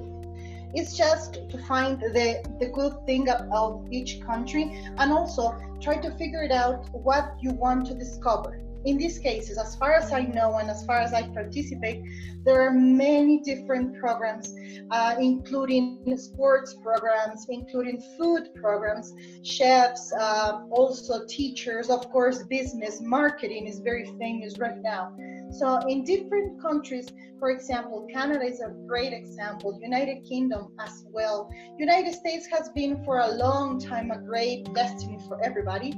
It's 0.74 0.96
just 0.96 1.34
to 1.50 1.58
find 1.66 2.00
the 2.00 2.42
the 2.60 2.68
good 2.68 2.94
thing 3.06 3.28
of 3.30 3.86
each 3.90 4.20
country 4.20 4.64
and 4.98 5.12
also 5.12 5.54
try 5.80 5.96
to 5.96 6.10
figure 6.12 6.42
it 6.42 6.52
out 6.52 6.88
what 6.92 7.36
you 7.40 7.52
want 7.52 7.86
to 7.86 7.94
discover 7.94 8.60
in 8.86 8.96
these 8.96 9.18
cases, 9.18 9.58
as 9.58 9.74
far 9.76 9.92
as 9.92 10.12
I 10.12 10.22
know 10.22 10.58
and 10.58 10.70
as 10.70 10.86
far 10.86 10.98
as 10.98 11.12
I 11.12 11.22
participate, 11.22 12.02
there 12.44 12.62
are 12.62 12.72
many 12.72 13.40
different 13.40 13.98
programs, 13.98 14.54
uh, 14.92 15.16
including 15.18 16.16
sports 16.16 16.76
programs, 16.80 17.46
including 17.48 18.00
food 18.16 18.50
programs, 18.54 19.12
chefs, 19.42 20.12
uh, 20.12 20.60
also 20.70 21.26
teachers, 21.26 21.90
of 21.90 22.08
course, 22.10 22.44
business, 22.44 23.00
marketing 23.00 23.66
is 23.66 23.80
very 23.80 24.04
famous 24.18 24.56
right 24.58 24.80
now. 24.80 25.12
So 25.50 25.78
in 25.88 26.04
different 26.04 26.62
countries, 26.62 27.08
for 27.40 27.50
example, 27.50 28.06
Canada 28.12 28.44
is 28.44 28.60
a 28.60 28.70
great 28.86 29.12
example, 29.12 29.78
United 29.82 30.24
Kingdom 30.24 30.72
as 30.78 31.04
well. 31.10 31.50
United 31.78 32.14
States 32.14 32.46
has 32.46 32.68
been 32.70 33.04
for 33.04 33.18
a 33.18 33.28
long 33.32 33.80
time 33.80 34.10
a 34.10 34.18
great 34.18 34.72
destiny 34.72 35.18
for 35.26 35.42
everybody, 35.44 35.92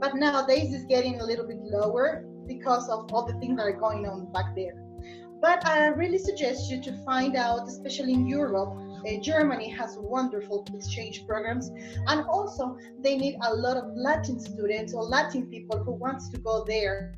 but 0.00 0.14
nowadays 0.14 0.74
it's 0.74 0.84
getting 0.84 1.20
a 1.20 1.24
little 1.24 1.46
bit 1.46 1.58
lower 1.60 2.24
because 2.46 2.88
of 2.88 3.12
all 3.12 3.24
the 3.26 3.34
things 3.34 3.56
that 3.56 3.62
are 3.62 3.72
going 3.72 4.06
on 4.06 4.30
back 4.32 4.54
there. 4.54 4.84
But 5.40 5.66
I 5.66 5.88
really 5.88 6.18
suggest 6.18 6.70
you 6.70 6.80
to 6.82 6.92
find 7.04 7.36
out, 7.36 7.68
especially 7.68 8.14
in 8.14 8.26
Europe, 8.26 8.78
uh, 9.06 9.20
Germany 9.20 9.68
has 9.68 9.98
wonderful 9.98 10.66
exchange 10.74 11.26
programs, 11.26 11.68
and 12.06 12.24
also 12.26 12.78
they 13.00 13.18
need 13.18 13.36
a 13.42 13.54
lot 13.54 13.76
of 13.76 13.84
Latin 13.94 14.40
students 14.40 14.94
or 14.94 15.02
Latin 15.02 15.46
people 15.46 15.82
who 15.84 15.92
wants 15.92 16.30
to 16.30 16.38
go 16.38 16.64
there 16.64 17.14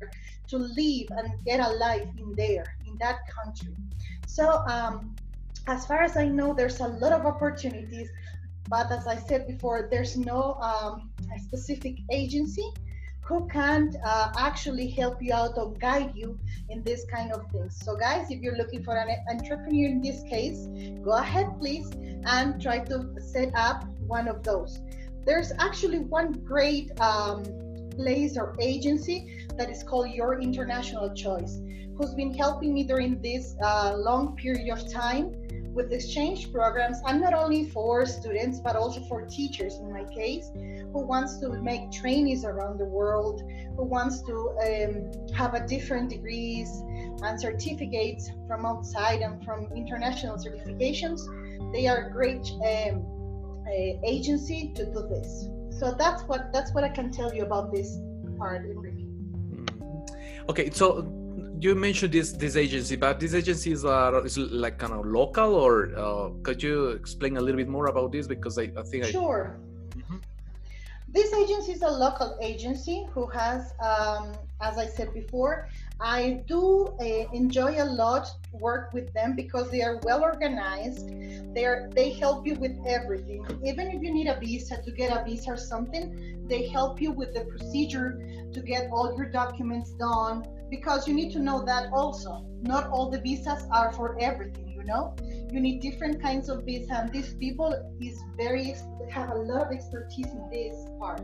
to 0.49 0.57
live 0.57 1.07
and 1.11 1.45
get 1.45 1.61
a 1.61 1.69
life 1.75 2.09
in 2.17 2.33
there 2.35 2.65
in 2.85 2.97
that 2.99 3.19
country. 3.29 3.73
So 4.27 4.63
um, 4.67 5.15
as 5.67 5.85
far 5.85 6.01
as 6.01 6.17
I 6.17 6.27
know, 6.27 6.53
there's 6.53 6.79
a 6.79 6.87
lot 6.87 7.13
of 7.13 7.25
opportunities, 7.25 8.09
but 8.69 8.91
as 8.91 9.07
I 9.07 9.17
said 9.17 9.47
before, 9.47 9.87
there's 9.89 10.17
no 10.17 10.55
um, 10.55 11.09
specific 11.37 11.99
agency 12.11 12.69
who 13.21 13.45
can 13.49 13.93
uh, 14.05 14.31
actually 14.37 14.87
help 14.87 15.21
you 15.21 15.33
out 15.33 15.57
or 15.57 15.73
guide 15.73 16.13
you 16.15 16.39
in 16.69 16.81
this 16.83 17.05
kind 17.11 17.33
of 17.33 17.49
things. 17.51 17.77
So, 17.83 17.95
guys, 17.97 18.31
if 18.31 18.41
you're 18.41 18.55
looking 18.55 18.83
for 18.83 18.95
an 18.95 19.09
entrepreneur 19.29 19.87
in 19.87 20.01
this 20.01 20.23
case, 20.23 20.67
go 21.03 21.11
ahead, 21.11 21.47
please, 21.59 21.91
and 22.25 22.61
try 22.61 22.79
to 22.79 23.13
set 23.19 23.51
up 23.53 23.85
one 24.07 24.29
of 24.29 24.43
those. 24.43 24.79
There's 25.25 25.51
actually 25.59 25.99
one 25.99 26.31
great 26.31 26.97
um, 27.01 27.43
place 27.97 28.37
or 28.37 28.55
agency 28.61 29.45
that 29.57 29.69
is 29.69 29.83
called 29.83 30.09
Your 30.11 30.39
International 30.39 31.13
Choice, 31.13 31.59
who's 31.97 32.13
been 32.13 32.33
helping 32.33 32.73
me 32.73 32.83
during 32.85 33.21
this 33.21 33.55
uh, 33.61 33.95
long 33.97 34.37
period 34.37 34.71
of 34.71 34.89
time 34.89 35.35
with 35.77 35.93
exchange 35.93 36.51
programs 36.51 36.97
I'm 37.05 37.21
not 37.21 37.35
only 37.35 37.69
for 37.69 38.05
students 38.05 38.59
but 38.59 38.75
also 38.75 38.99
for 39.01 39.25
teachers 39.27 39.75
in 39.75 39.93
my 39.93 40.03
case 40.05 40.49
who 40.91 41.05
wants 41.05 41.37
to 41.41 41.49
make 41.61 41.91
trainees 41.91 42.43
around 42.43 42.79
the 42.79 42.85
world 42.85 43.43
who 43.77 43.83
wants 43.83 44.23
to 44.23 44.35
um, 44.65 44.93
have 45.33 45.53
a 45.53 45.65
different 45.67 46.09
degrees 46.09 46.67
and 47.23 47.39
certificates 47.39 48.31
from 48.47 48.65
outside 48.65 49.21
and 49.21 49.45
from 49.45 49.67
international 49.75 50.35
certifications 50.35 51.19
they 51.71 51.85
are 51.87 52.07
a 52.07 52.11
great 52.11 52.45
um, 52.65 53.05
agency 54.03 54.73
to 54.75 54.85
do 54.85 55.07
this 55.07 55.47
so 55.69 55.95
that's 55.97 56.23
what 56.23 56.51
that's 56.51 56.73
what 56.73 56.83
i 56.83 56.89
can 56.89 57.11
tell 57.11 57.31
you 57.33 57.43
about 57.43 57.71
this 57.71 57.99
part. 58.39 58.65
Mm-hmm. 58.65 60.49
okay 60.49 60.71
so 60.71 61.16
you 61.59 61.75
mentioned 61.75 62.13
this 62.13 62.31
this 62.31 62.55
agency, 62.55 62.95
but 62.95 63.19
these 63.19 63.33
agencies 63.33 63.83
are 63.85 64.25
is 64.25 64.37
like 64.37 64.77
kind 64.77 64.93
of 64.93 65.05
local, 65.05 65.55
or 65.55 65.91
uh, 65.97 66.29
could 66.43 66.61
you 66.61 66.89
explain 66.89 67.37
a 67.37 67.41
little 67.41 67.57
bit 67.57 67.67
more 67.67 67.87
about 67.87 68.11
this? 68.11 68.27
Because 68.27 68.57
I, 68.57 68.71
I 68.77 68.83
think 68.83 69.05
sure. 69.05 69.57
I... 69.57 69.97
Mm-hmm. 69.97 70.17
This 71.09 71.33
agency 71.33 71.71
is 71.71 71.81
a 71.81 71.89
local 71.89 72.37
agency 72.41 73.07
who 73.11 73.25
has, 73.27 73.73
um, 73.79 74.33
as 74.61 74.77
I 74.77 74.85
said 74.85 75.13
before, 75.13 75.69
I 76.01 76.43
do 76.47 76.87
uh, 76.99 77.03
enjoy 77.33 77.81
a 77.81 77.85
lot 77.85 78.27
work 78.51 78.93
with 78.93 79.11
them 79.13 79.35
because 79.35 79.71
they 79.71 79.81
are 79.81 79.99
well 80.03 80.21
organized. 80.21 81.07
They 81.55 81.65
are 81.65 81.89
they 81.91 82.11
help 82.11 82.45
you 82.45 82.55
with 82.55 82.77
everything. 82.85 83.45
Even 83.65 83.87
if 83.87 84.03
you 84.03 84.13
need 84.13 84.27
a 84.27 84.39
visa 84.39 84.81
to 84.83 84.91
get 84.91 85.09
a 85.15 85.23
visa 85.23 85.51
or 85.51 85.57
something, 85.57 86.45
they 86.47 86.67
help 86.67 87.01
you 87.01 87.11
with 87.11 87.33
the 87.33 87.45
procedure 87.45 88.21
to 88.51 88.61
get 88.61 88.89
all 88.91 89.15
your 89.17 89.29
documents 89.29 89.91
done 89.91 90.45
because 90.69 91.07
you 91.07 91.13
need 91.13 91.31
to 91.33 91.39
know 91.39 91.63
that 91.65 91.91
also. 91.91 92.45
Not 92.61 92.87
all 92.89 93.09
the 93.09 93.21
visas 93.21 93.63
are 93.71 93.91
for 93.93 94.17
everything, 94.19 94.73
you 94.75 94.83
know. 94.83 95.15
You 95.51 95.59
need 95.59 95.81
different 95.81 96.21
kinds 96.21 96.49
of 96.49 96.63
visa, 96.63 96.93
and 96.93 97.11
these 97.11 97.33
people 97.35 97.73
is 98.01 98.19
very 98.37 98.75
have 99.09 99.29
a 99.29 99.35
lot 99.35 99.67
of 99.67 99.71
expertise 99.71 100.27
in 100.27 100.49
this 100.51 100.75
part. 100.99 101.21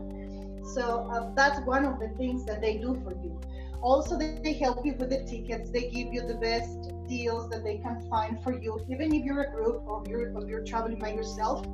So 0.74 1.10
uh, 1.12 1.34
that's 1.34 1.60
one 1.66 1.84
of 1.84 1.98
the 2.00 2.08
things 2.16 2.44
that 2.46 2.60
they 2.60 2.78
do 2.78 2.94
for 3.04 3.12
you. 3.22 3.40
Also, 3.82 4.16
they, 4.18 4.54
help 4.54 4.86
you 4.86 4.94
with 4.94 5.10
the 5.10 5.22
tickets. 5.24 5.70
They 5.70 5.90
give 5.90 6.12
you 6.12 6.26
the 6.26 6.36
best 6.36 6.90
deals 7.06 7.50
that 7.50 7.62
they 7.62 7.76
can 7.78 8.00
find 8.08 8.42
for 8.42 8.58
you, 8.58 8.80
even 8.90 9.12
if 9.12 9.24
you're 9.24 9.42
a 9.42 9.50
group 9.50 9.82
or 9.86 10.02
you're, 10.08 10.32
or 10.34 10.48
you're 10.48 10.64
traveling 10.64 10.98
by 10.98 11.12
yourself. 11.12 11.66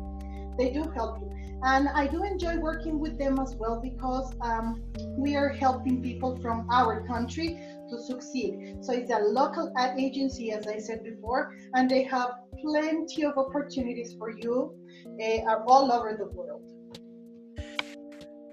They 0.61 0.71
do 0.71 0.91
help 0.91 1.21
you. 1.23 1.31
And 1.63 1.89
I 1.89 2.07
do 2.07 2.23
enjoy 2.23 2.59
working 2.59 2.99
with 2.99 3.19
them 3.19 3.39
as 3.39 3.55
well 3.55 3.81
because 3.83 4.31
um, 4.43 4.83
we 5.17 5.35
are 5.35 5.49
helping 5.49 6.03
people 6.03 6.37
from 6.43 6.69
our 6.71 7.07
country 7.07 7.59
to 7.89 7.99
succeed. 7.99 8.77
So 8.83 8.93
it's 8.93 9.11
a 9.11 9.21
local 9.21 9.73
ad 9.79 9.99
agency, 9.99 10.53
as 10.53 10.67
I 10.67 10.77
said 10.79 11.03
before, 11.03 11.55
and 11.73 11.91
they 11.91 12.03
have 12.05 12.31
plenty 12.61 13.25
of 13.25 13.39
opportunities 13.39 14.15
for 14.19 14.31
you 14.31 14.77
They 15.19 15.43
are 15.45 15.65
all 15.67 15.91
over 15.93 16.15
the 16.23 16.29
world. 16.37 16.63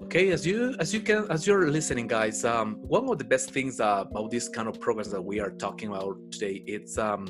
Okay, 0.04 0.30
as 0.30 0.46
you 0.46 0.74
as 0.78 0.94
you 0.94 1.00
can 1.00 1.26
as 1.28 1.46
you're 1.46 1.70
listening, 1.70 2.06
guys, 2.06 2.42
um, 2.42 2.76
one 2.96 3.06
of 3.10 3.18
the 3.18 3.28
best 3.34 3.50
things 3.50 3.80
uh, 3.80 4.04
about 4.08 4.30
these 4.30 4.48
kind 4.48 4.66
of 4.66 4.80
programs 4.80 5.10
that 5.10 5.22
we 5.22 5.40
are 5.40 5.50
talking 5.50 5.88
about 5.90 6.16
today, 6.32 6.62
it's 6.66 6.96
um, 6.96 7.26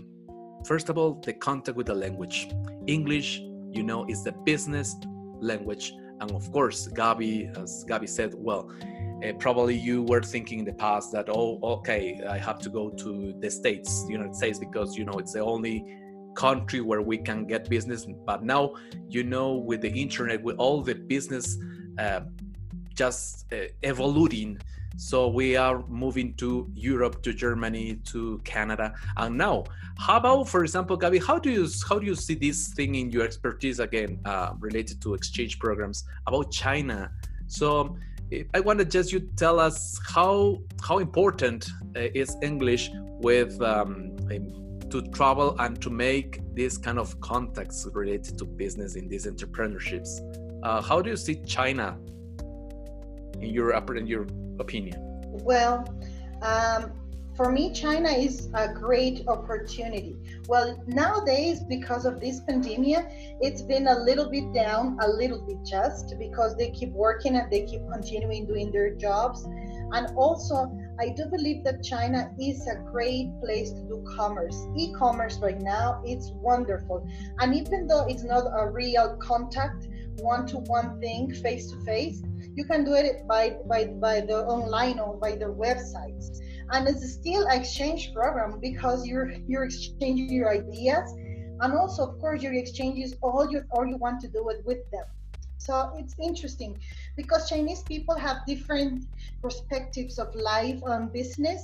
first 0.65 0.89
of 0.89 0.99
all 0.99 1.21
the 1.27 1.33
contact 1.33 1.77
with 1.77 1.87
the 1.87 1.95
language. 1.95 2.49
English, 2.87 3.43
you 3.73 3.83
know, 3.83 4.05
is 4.09 4.23
the 4.25 4.33
business 4.33 4.97
language, 5.41 5.93
and 6.21 6.31
of 6.33 6.51
course, 6.53 6.89
Gabi, 6.89 7.57
as 7.57 7.85
Gabi 7.89 8.09
said, 8.09 8.35
well, 8.37 8.71
uh, 9.25 9.33
probably 9.39 9.77
you 9.77 10.03
were 10.05 10.23
thinking 10.23 10.61
in 10.61 10.65
the 10.65 10.73
past 10.73 11.13
that 11.13 11.29
oh, 11.29 11.59
okay, 11.63 12.21
I 12.29 12.39
have 12.39 12.59
to 12.61 12.71
go 12.71 12.91
to 12.91 13.35
the 13.41 13.51
states, 13.51 14.05
United 14.09 14.35
States, 14.35 14.59
because 14.59 14.97
you 14.97 15.05
know 15.05 15.19
it's 15.19 15.33
the 15.33 15.41
only 15.41 15.85
country 16.37 16.81
where 16.81 17.03
we 17.03 17.19
can 17.19 17.47
get 17.47 17.69
business. 17.69 18.07
But 18.27 18.45
now, 18.45 18.75
you 19.09 19.25
know, 19.25 19.55
with 19.55 19.81
the 19.81 19.91
internet, 19.91 20.43
with 20.43 20.57
all 20.57 20.83
the 20.83 20.95
business. 20.95 21.57
Uh, 21.99 22.21
just 22.99 23.47
uh, 23.53 23.69
evolving. 23.83 24.59
So 25.01 25.29
we 25.29 25.55
are 25.55 25.85
moving 25.87 26.35
to 26.35 26.69
Europe, 26.75 27.23
to 27.23 27.33
Germany, 27.33 28.01
to 28.07 28.41
Canada, 28.43 28.95
and 29.17 29.39
now, 29.39 29.63
how 29.97 30.17
about, 30.17 30.49
for 30.49 30.65
example, 30.65 30.99
Gabi, 30.99 31.25
how 31.25 31.39
do 31.39 31.53
you 31.53 31.69
how 31.89 32.01
do 32.01 32.07
you 32.07 32.17
see 32.17 32.35
this 32.35 32.75
thing 32.75 32.97
in 32.97 33.13
your 33.13 33.23
expertise 33.23 33.79
again 33.79 34.19
uh, 34.25 34.55
related 34.59 35.01
to 35.03 35.15
exchange 35.15 35.61
programs 35.61 36.03
about 36.27 36.51
China? 36.51 37.13
So 37.47 37.97
I 38.53 38.59
want 38.59 38.81
to 38.81 38.85
just 38.85 39.13
you 39.13 39.21
tell 39.37 39.61
us 39.61 40.01
how 40.05 40.59
how 40.83 40.99
important 40.99 41.71
uh, 41.95 42.09
is 42.13 42.37
English 42.43 42.91
with 43.21 43.63
um, 43.63 44.17
to 44.91 45.03
travel 45.13 45.55
and 45.61 45.81
to 45.81 45.91
make 45.91 46.41
this 46.57 46.77
kind 46.77 46.99
of 46.99 47.21
contacts 47.21 47.87
related 47.93 48.37
to 48.39 48.45
business 48.45 48.97
in 48.97 49.07
these 49.07 49.27
entrepreneurships. 49.27 50.11
Uh, 50.65 50.83
how 50.83 51.01
do 51.01 51.11
you 51.11 51.17
see 51.17 51.37
China 51.45 51.97
in 53.41 53.51
your 53.51 53.73
in 53.97 54.07
your 54.07 54.27
opinion? 54.59 54.97
Well, 55.45 55.85
um, 56.43 56.93
for 57.39 57.53
me, 57.53 57.73
China 57.73 58.09
is 58.09 58.49
a 58.55 58.75
great 58.75 59.23
opportunity. 59.29 60.17
Well, 60.49 60.83
nowadays, 60.89 61.61
because 61.61 62.05
of 62.05 62.21
this 62.21 62.41
pandemic, 62.41 63.07
it's 63.41 63.63
been 63.63 63.87
a 63.87 64.01
little 64.01 64.29
bit 64.29 64.53
down, 64.53 64.99
a 65.01 65.09
little 65.09 65.41
bit 65.47 65.59
just 65.65 66.19
because 66.19 66.57
they 66.57 66.71
keep 66.71 66.91
working 66.91 67.37
and 67.37 67.49
they 67.49 67.65
keep 67.65 67.83
continuing 67.93 68.45
doing 68.47 68.73
their 68.73 68.93
jobs. 68.93 69.45
And 69.93 70.09
also, 70.17 70.77
I 70.99 71.11
do 71.11 71.27
believe 71.27 71.63
that 71.63 71.85
China 71.85 72.29
is 72.41 72.67
a 72.67 72.75
great 72.91 73.31
place 73.41 73.71
to 73.71 73.83
do 73.83 74.05
commerce. 74.17 74.67
E 74.77 74.93
commerce 74.93 75.39
right 75.39 75.61
now, 75.61 76.03
it's 76.05 76.33
wonderful. 76.33 77.07
And 77.39 77.55
even 77.55 77.87
though 77.87 78.05
it's 78.09 78.25
not 78.25 78.51
a 78.53 78.69
real 78.69 79.17
contact, 79.19 79.87
one 80.19 80.45
to 80.49 80.59
one 80.59 81.01
thing, 81.01 81.33
face 81.33 81.71
to 81.71 81.81
face, 81.85 82.21
you 82.59 82.65
can 82.65 82.85
do 82.85 82.95
it 82.95 83.27
by, 83.29 83.57
by, 83.67 83.85
by 84.07 84.21
the 84.21 84.39
online 84.55 84.99
or 84.99 85.17
by 85.17 85.33
their 85.37 85.53
websites. 85.53 86.41
And 86.73 86.89
it's 86.89 87.13
still 87.13 87.47
exchange 87.59 88.13
program 88.13 88.59
because 88.61 89.07
you're 89.07 89.31
you're 89.51 89.65
exchanging 89.65 90.31
your 90.41 90.51
ideas 90.51 91.07
and 91.61 91.71
also 91.81 92.01
of 92.09 92.13
course 92.21 92.43
your 92.43 92.53
exchanges 92.63 93.11
all 93.23 93.45
you 93.53 93.61
all 93.71 93.87
you 93.93 93.97
want 94.07 94.21
to 94.25 94.29
do 94.29 94.43
it 94.53 94.61
with 94.71 94.83
them. 94.91 95.07
So 95.67 95.73
it's 96.01 96.15
interesting 96.29 96.73
because 97.17 97.49
Chinese 97.49 97.83
people 97.93 98.17
have 98.27 98.39
different 98.53 99.07
perspectives 99.41 100.19
of 100.19 100.29
life 100.35 100.81
and 100.93 101.13
business 101.21 101.63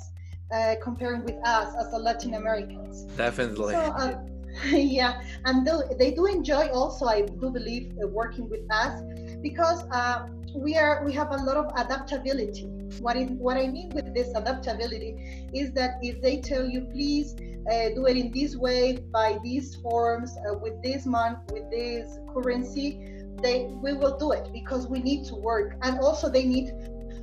uh, 0.54 0.76
comparing 0.86 1.22
with 1.28 1.38
us 1.56 1.68
as 1.80 1.92
a 1.92 1.98
Latin 2.08 2.32
Americans. 2.34 3.02
Definitely. 3.24 3.74
So, 3.74 3.80
uh, 3.80 4.18
yeah, 5.00 5.20
and 5.44 5.68
they 5.98 6.12
do 6.12 6.26
enjoy 6.26 6.68
also, 6.68 7.06
I 7.06 7.22
do 7.22 7.50
believe, 7.50 7.84
uh, 8.02 8.06
working 8.06 8.48
with 8.48 8.64
us 8.70 9.02
because 9.42 9.80
uh, 9.90 10.28
we 10.54 10.76
are 10.76 11.04
we 11.04 11.12
have 11.12 11.30
a 11.32 11.36
lot 11.36 11.56
of 11.56 11.70
adaptability. 11.76 12.64
What 13.00 13.16
what 13.32 13.56
I 13.56 13.66
mean 13.66 13.90
with 13.90 14.14
this 14.14 14.28
adaptability 14.34 15.48
is 15.52 15.72
that 15.72 15.98
if 16.02 16.22
they 16.22 16.40
tell 16.40 16.66
you 16.66 16.82
please 16.82 17.34
uh, 17.70 17.88
do 17.94 18.06
it 18.06 18.16
in 18.16 18.30
this 18.30 18.56
way 18.56 18.98
by 19.12 19.38
these 19.42 19.74
forms 19.76 20.36
uh, 20.48 20.54
with 20.54 20.80
this 20.82 21.06
month 21.06 21.38
with 21.52 21.70
this 21.70 22.18
currency, 22.32 23.00
they 23.42 23.66
we 23.82 23.92
will 23.94 24.16
do 24.16 24.32
it 24.32 24.48
because 24.52 24.86
we 24.86 25.00
need 25.00 25.24
to 25.26 25.34
work 25.34 25.76
and 25.82 25.98
also 25.98 26.28
they 26.28 26.44
need, 26.44 26.72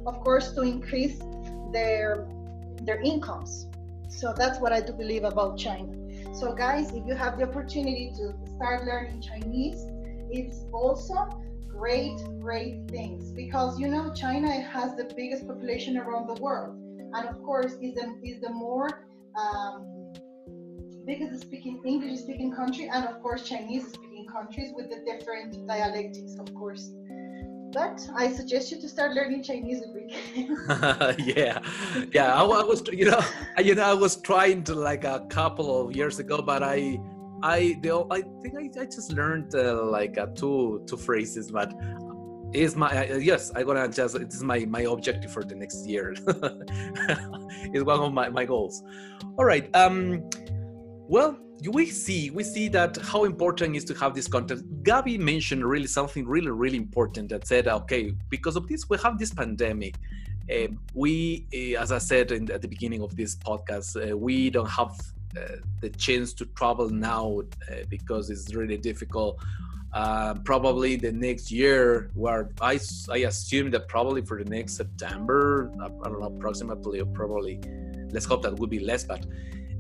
of 0.06 0.20
course, 0.22 0.52
to 0.54 0.62
increase 0.62 1.20
their 1.72 2.28
their 2.82 3.00
incomes. 3.02 3.68
So 4.10 4.34
that's 4.36 4.60
what 4.60 4.74
I 4.74 4.82
do 4.82 4.92
believe 4.92 5.24
about 5.24 5.58
China. 5.58 5.94
So 6.34 6.54
guys, 6.54 6.92
if 6.92 7.06
you 7.08 7.16
have 7.16 7.38
the 7.38 7.48
opportunity 7.48 8.12
to 8.18 8.34
start 8.56 8.86
learning 8.86 9.22
Chinese, 9.22 9.86
it's 10.30 10.66
also 10.74 11.30
great, 11.72 12.18
great 12.40 12.88
things 12.90 13.32
because 13.32 13.80
you 13.80 13.88
know 13.88 14.14
China 14.14 14.50
has 14.62 14.96
the 14.96 15.12
biggest 15.16 15.48
population 15.48 15.98
around 15.98 16.28
the 16.28 16.42
world, 16.42 16.76
and 17.14 17.28
of 17.28 17.42
course 17.44 17.74
is 17.82 17.96
the 17.96 18.20
is 18.24 18.42
the 18.42 18.50
more 18.50 18.88
um, 19.40 20.14
biggest 21.06 21.42
speaking 21.42 21.82
English 21.86 22.20
speaking 22.20 22.54
country, 22.54 22.90
and 22.94 23.06
of 23.06 23.22
course 23.22 23.48
Chinese 23.48 23.88
speaking 23.88 24.28
countries 24.32 24.72
with 24.76 24.90
the 24.90 25.00
different 25.06 25.68
dialectics, 25.68 26.36
of 26.40 26.54
course. 26.54 26.92
But 27.74 28.06
I 28.16 28.30
suggest 28.34 28.70
you 28.72 28.82
to 28.82 28.90
start 28.90 29.14
learning 29.14 29.44
Chinese, 29.44 29.82
yeah, 31.20 31.60
yeah. 32.12 32.34
I, 32.36 32.44
I, 32.44 32.64
was, 32.64 32.84
you 32.92 33.06
know, 33.10 33.22
you 33.64 33.76
know, 33.76 33.84
I 33.84 33.94
was 33.94 34.18
trying 34.18 34.64
to 34.66 34.76
like 34.76 35.06
a 35.06 35.26
couple 35.30 35.88
of 35.88 35.96
years 35.96 36.20
ago, 36.20 36.42
but 36.42 36.64
I, 36.64 37.00
I, 37.44 37.80
I 38.12 38.22
think 38.42 38.56
I, 38.56 38.82
I 38.82 38.86
just 38.86 39.12
learned 39.14 39.56
uh, 39.56 39.84
like 39.86 40.18
uh, 40.18 40.28
two 40.28 40.84
two 40.88 40.98
phrases, 40.98 41.52
but 41.52 41.74
is 42.54 42.76
my 42.76 43.10
uh, 43.10 43.16
yes 43.16 43.52
i'm 43.56 43.66
gonna 43.66 43.88
just 43.88 44.16
it's 44.16 44.42
my 44.42 44.66
my 44.66 44.82
objective 44.82 45.32
for 45.32 45.44
the 45.44 45.56
next 45.56 45.88
year. 45.88 46.14
It's 47.74 47.84
one 47.84 48.00
of 48.00 48.14
my, 48.14 48.28
my 48.30 48.46
goals. 48.46 48.84
All 49.38 49.46
right 49.46 49.74
um 49.76 50.30
well 51.08 51.38
we 51.70 51.86
see 51.86 52.32
we 52.32 52.44
see 52.44 52.68
that 52.70 52.98
how 52.98 53.24
important 53.24 53.76
is 53.76 53.86
to 53.86 53.94
have 53.96 54.14
this 54.16 54.28
content. 54.28 54.84
Gabby 54.84 55.18
mentioned 55.18 55.64
really 55.64 55.88
something 55.88 56.28
really 56.28 56.52
really 56.52 56.78
important 56.78 57.30
that 57.30 57.48
said 57.48 57.68
okay 57.68 58.12
because 58.30 58.56
of 58.56 58.68
this 58.68 58.90
we 58.90 58.98
have 58.98 59.18
this 59.18 59.34
pandemic. 59.34 59.96
Uh, 60.52 60.68
we 60.96 61.46
uh, 61.54 61.80
as 61.82 61.92
i 61.92 62.00
said 62.00 62.32
in, 62.32 62.52
at 62.52 62.62
the 62.62 62.68
beginning 62.68 63.02
of 63.04 63.16
this 63.16 63.36
podcast 63.36 63.96
uh, 63.96 64.18
we 64.18 64.50
don't 64.50 64.70
have 64.70 64.92
the 65.82 65.90
chance 65.90 66.34
to 66.34 66.46
travel 66.46 66.90
now 66.90 67.42
uh, 67.70 67.76
because 67.90 68.30
it's 68.30 68.54
really 68.54 68.78
difficult 68.78 69.40
uh, 69.94 70.34
probably 70.46 70.96
the 70.96 71.12
next 71.12 71.52
year 71.52 72.10
where 72.14 72.50
I, 72.62 72.80
I 73.10 73.18
assume 73.18 73.72
that 73.72 73.88
probably 73.88 74.22
for 74.22 74.42
the 74.42 74.50
next 74.50 74.74
september 74.76 75.72
i 75.82 75.88
don't 75.88 76.20
know 76.20 76.28
approximately 76.28 77.02
or 77.02 77.06
probably 77.08 77.60
let's 78.12 78.26
hope 78.26 78.42
that 78.44 78.58
would 78.58 78.70
be 78.70 78.80
less 78.80 79.04
but 79.04 79.26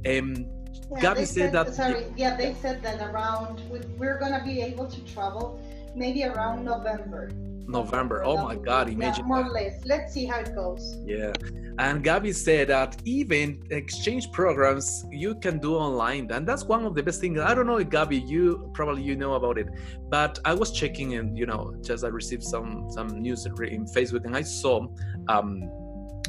um, 0.05 0.45
yeah, 0.91 1.01
Gabby 1.01 1.25
said, 1.25 1.27
said, 1.27 1.53
that. 1.53 1.73
Sorry, 1.73 2.05
yeah, 2.17 2.35
they 2.35 2.55
said 2.61 2.81
that 2.83 3.01
around 3.01 3.61
we're 3.97 4.19
gonna 4.19 4.43
be 4.43 4.61
able 4.61 4.87
to 4.87 5.01
travel 5.01 5.59
maybe 5.95 6.23
around 6.23 6.65
November. 6.65 7.29
November. 7.67 8.23
Oh 8.23 8.37
my 8.37 8.55
God! 8.55 8.89
Imagine 8.89 9.23
yeah, 9.23 9.27
more 9.27 9.45
or 9.45 9.49
less. 9.49 9.85
Let's 9.85 10.13
see 10.13 10.25
how 10.25 10.39
it 10.39 10.53
goes. 10.53 10.97
Yeah, 11.05 11.31
and 11.79 12.03
Gabby 12.03 12.33
said 12.33 12.67
that 12.67 12.97
even 13.05 13.63
exchange 13.69 14.31
programs 14.31 15.05
you 15.09 15.35
can 15.35 15.59
do 15.59 15.75
online, 15.75 16.29
and 16.31 16.47
that's 16.47 16.65
one 16.65 16.85
of 16.85 16.95
the 16.95 17.03
best 17.03 17.21
things. 17.21 17.39
I 17.39 17.53
don't 17.53 17.67
know, 17.67 17.81
Gabby, 17.83 18.19
you 18.19 18.69
probably 18.73 19.03
you 19.03 19.15
know 19.15 19.33
about 19.33 19.57
it, 19.57 19.67
but 20.09 20.39
I 20.43 20.53
was 20.53 20.71
checking 20.71 21.15
and 21.15 21.37
you 21.37 21.45
know 21.45 21.73
just 21.81 22.03
I 22.03 22.09
received 22.09 22.43
some 22.43 22.87
some 22.89 23.07
news 23.07 23.45
in 23.45 23.53
Facebook, 23.85 24.25
and 24.25 24.35
I 24.35 24.41
saw 24.41 24.87
um, 25.29 25.69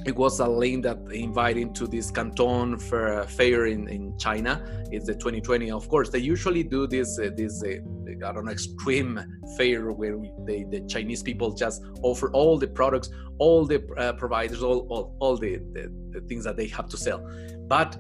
it 0.04 0.16
was 0.16 0.40
a 0.40 0.49
link 0.49 0.82
that 0.82 0.99
invited 1.12 1.75
to 1.76 1.87
this 1.87 2.11
Canton 2.11 2.78
fair 2.78 3.66
in, 3.66 3.88
in 3.88 4.18
China. 4.18 4.64
It's 4.90 5.06
the 5.06 5.14
2020. 5.14 5.71
Of 5.71 5.88
course, 5.88 6.11
they 6.11 6.18
usually 6.18 6.62
do 6.62 6.87
this 6.87 7.18
uh, 7.18 7.30
this 7.37 7.62
uh, 7.62 8.26
I 8.26 8.32
don't 8.32 8.44
know 8.44 8.52
extreme 8.52 9.21
fair 9.56 9.92
where 9.92 10.18
they, 10.47 10.64
the 10.64 10.80
Chinese 10.88 11.23
people 11.23 11.52
just 11.52 11.82
offer 12.02 12.30
all 12.32 12.59
the 12.59 12.68
products, 12.68 13.11
all 13.38 13.64
the 13.64 13.85
uh, 13.97 14.12
providers, 14.14 14.62
all 14.62 14.87
all, 14.88 15.16
all 15.21 15.37
the, 15.37 15.59
the, 15.73 15.92
the, 16.11 16.21
things 16.23 16.44
that 16.44 16.56
they 16.56 16.66
have 16.68 16.88
to 16.88 16.97
sell. 16.97 17.21
But 17.68 17.97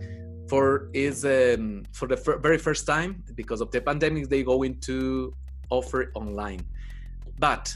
for 0.48 0.90
is 0.92 1.24
um, 1.24 1.84
for 1.92 2.08
the 2.08 2.16
f- 2.16 2.42
very 2.42 2.58
first 2.58 2.86
time 2.86 3.22
because 3.34 3.60
of 3.60 3.70
the 3.70 3.80
pandemic, 3.80 4.28
they 4.28 4.42
go 4.42 4.62
into 4.62 5.32
offer 5.70 6.10
online. 6.14 6.60
But 7.38 7.74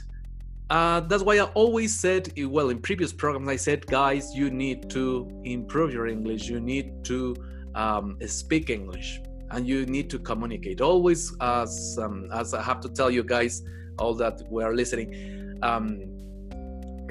uh, 0.71 1.01
that's 1.01 1.23
why 1.23 1.39
I 1.39 1.45
always 1.55 1.99
said, 1.99 2.33
well, 2.37 2.71
in 2.71 2.81
previous 2.81 3.13
programs, 3.13 3.49
I 3.49 3.57
said, 3.57 3.87
guys, 3.87 4.35
you 4.35 4.51
need 4.51 4.91
to 4.91 5.29
improve 5.45 5.93
your 5.93 6.07
English. 6.09 6.49
You 6.49 6.61
need 6.61 7.05
to 7.05 7.37
um, 7.75 8.19
speak 8.27 8.71
English, 8.71 9.21
and 9.51 9.67
you 9.67 9.87
need 9.87 10.11
to 10.11 10.19
communicate. 10.19 10.81
Always, 10.81 11.33
as 11.41 11.99
um, 12.03 12.29
as 12.33 12.53
I 12.53 12.63
have 12.63 12.81
to 12.81 12.89
tell 12.89 13.11
you 13.11 13.23
guys, 13.23 13.63
all 13.99 14.15
that 14.15 14.43
we 14.51 14.65
are 14.65 14.75
listening. 14.75 15.59
Um, 15.63 16.13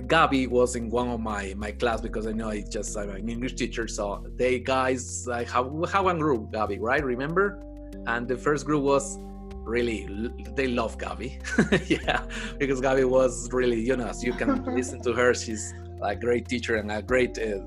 Gabby 0.07 0.45
was 0.47 0.75
in 0.75 0.89
one 0.89 1.07
of 1.07 1.19
my 1.19 1.53
my 1.55 1.71
class 1.71 2.01
because 2.01 2.27
I 2.27 2.31
know 2.33 2.49
I 2.49 2.61
just 2.61 2.97
I'm 2.97 3.09
an 3.09 3.29
English 3.29 3.55
teacher. 3.55 3.87
So 3.87 4.25
they 4.35 4.59
guys, 4.59 5.27
I 5.29 5.45
have 5.45 5.71
have 5.91 6.03
one 6.03 6.19
group, 6.19 6.51
Gabby, 6.51 6.77
right? 6.79 7.03
Remember? 7.03 7.61
And 8.07 8.27
the 8.27 8.37
first 8.37 8.65
group 8.65 8.83
was 8.83 9.17
really 9.65 10.07
they 10.55 10.67
love 10.67 10.97
Gabby. 10.97 11.39
yeah, 11.87 12.23
because 12.57 12.79
Gabby 12.79 13.03
was 13.03 13.51
really, 13.51 13.81
you 13.81 13.97
know, 13.97 14.07
as 14.07 14.23
you 14.23 14.33
can 14.33 14.63
listen 14.75 15.01
to 15.01 15.13
her, 15.13 15.33
she's 15.33 15.73
a 16.01 16.15
great 16.15 16.47
teacher 16.47 16.75
and 16.75 16.91
a 16.91 17.01
great 17.01 17.37
uh, 17.37 17.59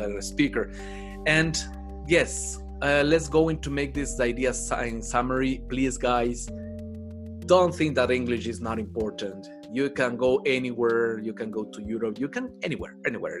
uh, 0.00 0.20
speaker. 0.20 0.70
And 1.26 1.56
yes, 2.06 2.62
uh, 2.82 3.02
let's 3.04 3.28
go 3.28 3.48
into 3.48 3.70
make 3.70 3.94
this 3.94 4.20
idea 4.20 4.52
in 4.82 5.02
summary. 5.02 5.62
Please, 5.68 5.96
guys, 5.96 6.48
don't 7.46 7.74
think 7.74 7.94
that 7.94 8.10
English 8.10 8.46
is 8.46 8.60
not 8.60 8.78
important. 8.78 9.48
You 9.72 9.90
can 9.90 10.16
go 10.16 10.42
anywhere. 10.46 11.18
You 11.20 11.32
can 11.32 11.50
go 11.50 11.64
to 11.64 11.82
Europe. 11.82 12.18
You 12.18 12.28
can 12.28 12.52
anywhere, 12.62 12.96
anywhere, 13.06 13.40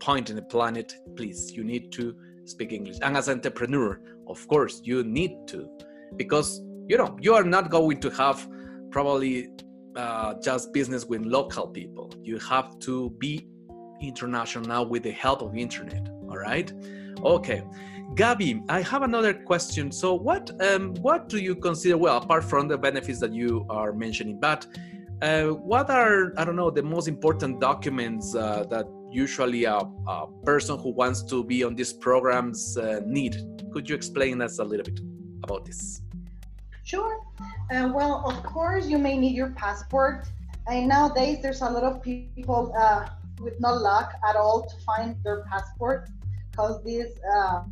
point 0.00 0.30
in 0.30 0.36
the 0.36 0.42
planet. 0.42 0.94
Please, 1.16 1.52
you 1.52 1.64
need 1.64 1.92
to 1.92 2.14
speak 2.44 2.72
English. 2.72 2.98
And 3.02 3.16
as 3.16 3.28
an 3.28 3.34
entrepreneur, 3.34 4.00
of 4.26 4.46
course, 4.48 4.80
you 4.84 5.04
need 5.04 5.46
to, 5.48 5.68
because 6.16 6.62
you 6.88 6.96
know 6.96 7.16
you 7.20 7.34
are 7.34 7.44
not 7.44 7.70
going 7.70 8.00
to 8.00 8.10
have 8.10 8.48
probably 8.90 9.48
uh, 9.96 10.34
just 10.42 10.72
business 10.72 11.04
with 11.04 11.22
local 11.22 11.66
people 11.68 12.10
you 12.22 12.38
have 12.38 12.78
to 12.78 13.10
be 13.18 13.46
international 14.00 14.64
now 14.64 14.82
with 14.82 15.02
the 15.02 15.10
help 15.12 15.42
of 15.42 15.56
internet 15.56 16.08
all 16.28 16.38
right 16.38 16.72
okay 17.24 17.62
Gabby, 18.14 18.62
I 18.68 18.82
have 18.82 19.02
another 19.02 19.32
question. 19.32 19.90
So, 19.90 20.12
what 20.12 20.50
um, 20.62 20.94
what 20.96 21.30
do 21.30 21.38
you 21.38 21.54
consider? 21.54 21.96
Well, 21.96 22.18
apart 22.18 22.44
from 22.44 22.68
the 22.68 22.76
benefits 22.76 23.20
that 23.20 23.32
you 23.32 23.64
are 23.70 23.94
mentioning, 23.94 24.38
but 24.38 24.66
uh, 25.22 25.44
what 25.48 25.88
are 25.88 26.34
I 26.36 26.44
don't 26.44 26.56
know 26.56 26.70
the 26.70 26.82
most 26.82 27.08
important 27.08 27.60
documents 27.60 28.34
uh, 28.34 28.64
that 28.68 28.86
usually 29.10 29.64
a, 29.64 29.76
a, 29.76 30.26
person 30.44 30.78
who 30.78 30.90
wants 30.90 31.22
to 31.22 31.44
be 31.44 31.64
on 31.64 31.74
these 31.74 31.92
programs 31.92 32.76
uh, 32.76 33.00
need? 33.06 33.36
Could 33.72 33.88
you 33.88 33.94
explain 33.94 34.42
us 34.42 34.58
a 34.58 34.64
little 34.64 34.84
bit 34.84 35.00
about 35.42 35.64
this? 35.64 36.02
Sure. 36.84 37.20
Uh, 37.70 37.90
well, 37.94 38.22
of 38.26 38.42
course, 38.42 38.86
you 38.86 38.98
may 38.98 39.16
need 39.16 39.34
your 39.34 39.50
passport. 39.50 40.26
And 40.66 40.88
nowadays, 40.88 41.38
there's 41.42 41.60
a 41.60 41.70
lot 41.70 41.82
of 41.82 42.02
people 42.02 42.72
uh, 42.76 43.08
with 43.40 43.60
no 43.60 43.74
luck 43.74 44.12
at 44.28 44.36
all 44.36 44.62
to 44.62 44.76
find 44.84 45.16
their 45.24 45.44
passport 45.44 46.08
because 46.50 46.82
this 46.84 47.10
uh, 47.34 47.62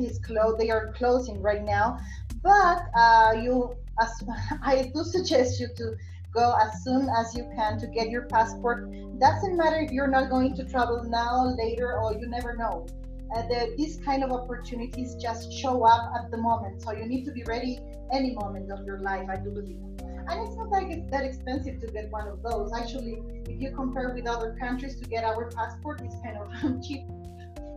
is 0.00 0.18
closed. 0.18 0.58
They 0.58 0.70
are 0.70 0.92
closing 0.92 1.40
right 1.40 1.64
now. 1.64 1.98
But 2.42 2.82
uh, 2.96 3.34
you, 3.40 3.76
as, 4.00 4.22
I 4.62 4.90
do 4.94 5.04
suggest 5.04 5.60
you 5.60 5.68
to 5.76 5.96
go 6.32 6.54
as 6.60 6.82
soon 6.84 7.08
as 7.08 7.34
you 7.34 7.50
can 7.54 7.78
to 7.78 7.86
get 7.86 8.10
your 8.10 8.22
passport. 8.22 8.90
Doesn't 9.18 9.56
matter 9.56 9.76
if 9.76 9.90
you're 9.90 10.08
not 10.08 10.30
going 10.30 10.54
to 10.56 10.64
travel 10.64 11.02
now, 11.04 11.54
later, 11.56 11.98
or 11.98 12.14
you 12.14 12.28
never 12.28 12.56
know. 12.56 12.86
Uh, 13.34 13.42
the, 13.42 13.74
these 13.76 13.98
kind 14.04 14.24
of 14.24 14.32
opportunities 14.32 15.14
just 15.16 15.52
show 15.52 15.84
up 15.84 16.12
at 16.16 16.30
the 16.30 16.36
moment. 16.36 16.82
So 16.82 16.92
you 16.92 17.06
need 17.06 17.24
to 17.24 17.32
be 17.32 17.44
ready 17.44 17.78
any 18.12 18.34
moment 18.34 18.70
of 18.70 18.86
your 18.86 19.00
life, 19.00 19.28
I 19.28 19.36
do 19.36 19.50
believe. 19.50 19.80
And 20.28 20.46
it's 20.46 20.56
not 20.56 20.68
like 20.70 20.88
it's 20.90 21.10
that 21.10 21.24
expensive 21.24 21.80
to 21.80 21.86
get 21.86 22.10
one 22.10 22.28
of 22.28 22.42
those. 22.42 22.72
Actually, 22.72 23.22
if 23.46 23.60
you 23.60 23.70
compare 23.74 24.12
with 24.14 24.26
other 24.26 24.56
countries 24.60 24.98
to 25.00 25.08
get 25.08 25.24
our 25.24 25.50
passport, 25.50 26.00
it's 26.02 26.16
kind 26.22 26.36
of 26.38 26.82
cheap 26.86 27.02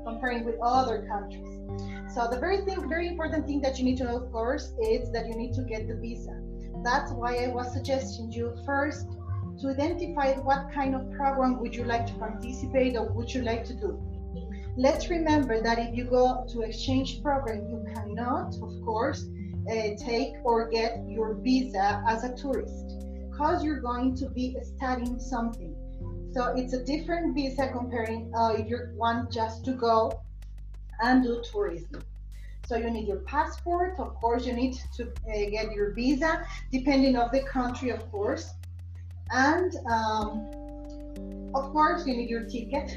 comparing 0.06 0.44
with 0.44 0.56
other 0.62 1.08
countries. 1.08 1.60
So 2.14 2.28
the 2.30 2.40
very 2.40 2.62
thing, 2.66 2.90
very 2.90 3.08
important 3.08 3.48
thing 3.48 3.62
that 3.62 3.78
you 3.78 3.86
need 3.86 3.98
to 3.98 4.06
know, 4.06 4.18
of 4.18 4.32
course, 4.32 4.74
is 4.82 5.12
that 5.12 5.28
you 5.28 5.36
need 5.36 5.54
to 5.54 5.62
get 5.64 5.88
the 5.88 5.96
visa. 5.96 6.36
That's 6.84 7.12
why 7.12 7.44
I 7.44 7.48
was 7.48 7.72
suggesting 7.72 8.32
you 8.32 8.56
first 8.66 9.08
to 9.62 9.70
identify 9.70 10.34
what 10.40 10.72
kind 10.74 10.96
of 10.96 11.12
program 11.12 11.60
would 11.60 11.76
you 11.76 11.84
like 11.84 12.08
to 12.08 12.14
participate 12.16 12.98
or 12.98 13.12
would 13.14 13.34
you 13.34 13.44
like 13.44 13.64
to 13.66 13.74
do. 13.74 14.02
Let's 14.78 15.10
remember 15.10 15.62
that 15.62 15.80
if 15.80 15.96
you 15.96 16.06
go 16.06 16.46
to 16.50 16.62
exchange 16.62 17.22
program, 17.22 17.68
you 17.68 17.86
cannot, 17.94 18.56
of 18.56 18.82
course, 18.86 19.28
uh, 19.70 19.74
take 19.98 20.36
or 20.44 20.70
get 20.70 21.04
your 21.08 21.36
visa 21.36 22.04
as 22.08 22.24
a 22.24 22.34
tourist 22.36 23.06
because 23.30 23.64
you're 23.64 23.82
going 23.82 24.16
to 24.16 24.30
be 24.30 24.56
studying 24.64 25.20
something. 25.20 25.76
So 26.34 26.54
it's 26.56 26.74
a 26.74 26.84
different 26.84 27.36
visa 27.36 27.68
comparing 27.68 28.32
uh, 28.34 28.54
if 28.58 28.70
you 28.70 28.80
want 28.96 29.32
just 29.32 29.66
to 29.66 29.74
go 29.74 30.22
and 31.02 31.22
do 31.22 31.44
tourism. 31.52 32.04
So 32.66 32.78
you 32.78 32.90
need 32.90 33.08
your 33.08 33.20
passport, 33.22 34.00
of 34.00 34.16
course, 34.16 34.46
you 34.46 34.54
need 34.54 34.78
to 34.96 35.04
uh, 35.04 35.50
get 35.50 35.74
your 35.74 35.92
visa, 35.94 36.48
depending 36.72 37.18
of 37.18 37.32
the 37.32 37.44
country, 37.44 37.90
of 37.90 38.10
course. 38.10 38.54
And 39.32 39.76
um, 39.92 40.50
of 41.54 41.72
course, 41.72 42.06
you 42.06 42.16
need 42.16 42.30
your 42.30 42.44
ticket. 42.44 42.92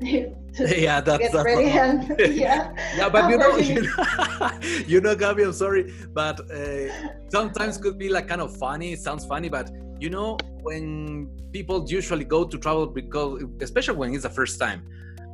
yeah, 0.58 1.00
that's 1.00 1.32
get 1.32 1.44
ready 1.44 1.70
and, 1.70 2.14
yeah. 2.34 2.74
yeah, 2.96 3.08
but 3.08 3.30
you 3.30 3.38
know, 3.38 3.56
you 3.56 3.82
know, 3.82 4.50
you 4.86 5.00
know, 5.00 5.14
Gabby, 5.14 5.42
I'm 5.44 5.52
sorry, 5.52 5.92
but 6.12 6.40
uh, 6.50 6.88
sometimes 7.28 7.78
could 7.78 7.98
be 7.98 8.08
like 8.08 8.28
kind 8.28 8.40
of 8.40 8.56
funny. 8.56 8.92
It 8.92 9.00
sounds 9.00 9.24
funny, 9.26 9.48
but 9.48 9.70
you 9.98 10.10
know, 10.10 10.38
when 10.62 11.28
people 11.52 11.84
usually 11.88 12.24
go 12.24 12.44
to 12.44 12.58
travel 12.58 12.86
because, 12.86 13.44
especially 13.60 13.96
when 13.96 14.14
it's 14.14 14.22
the 14.22 14.30
first 14.30 14.58
time, 14.58 14.82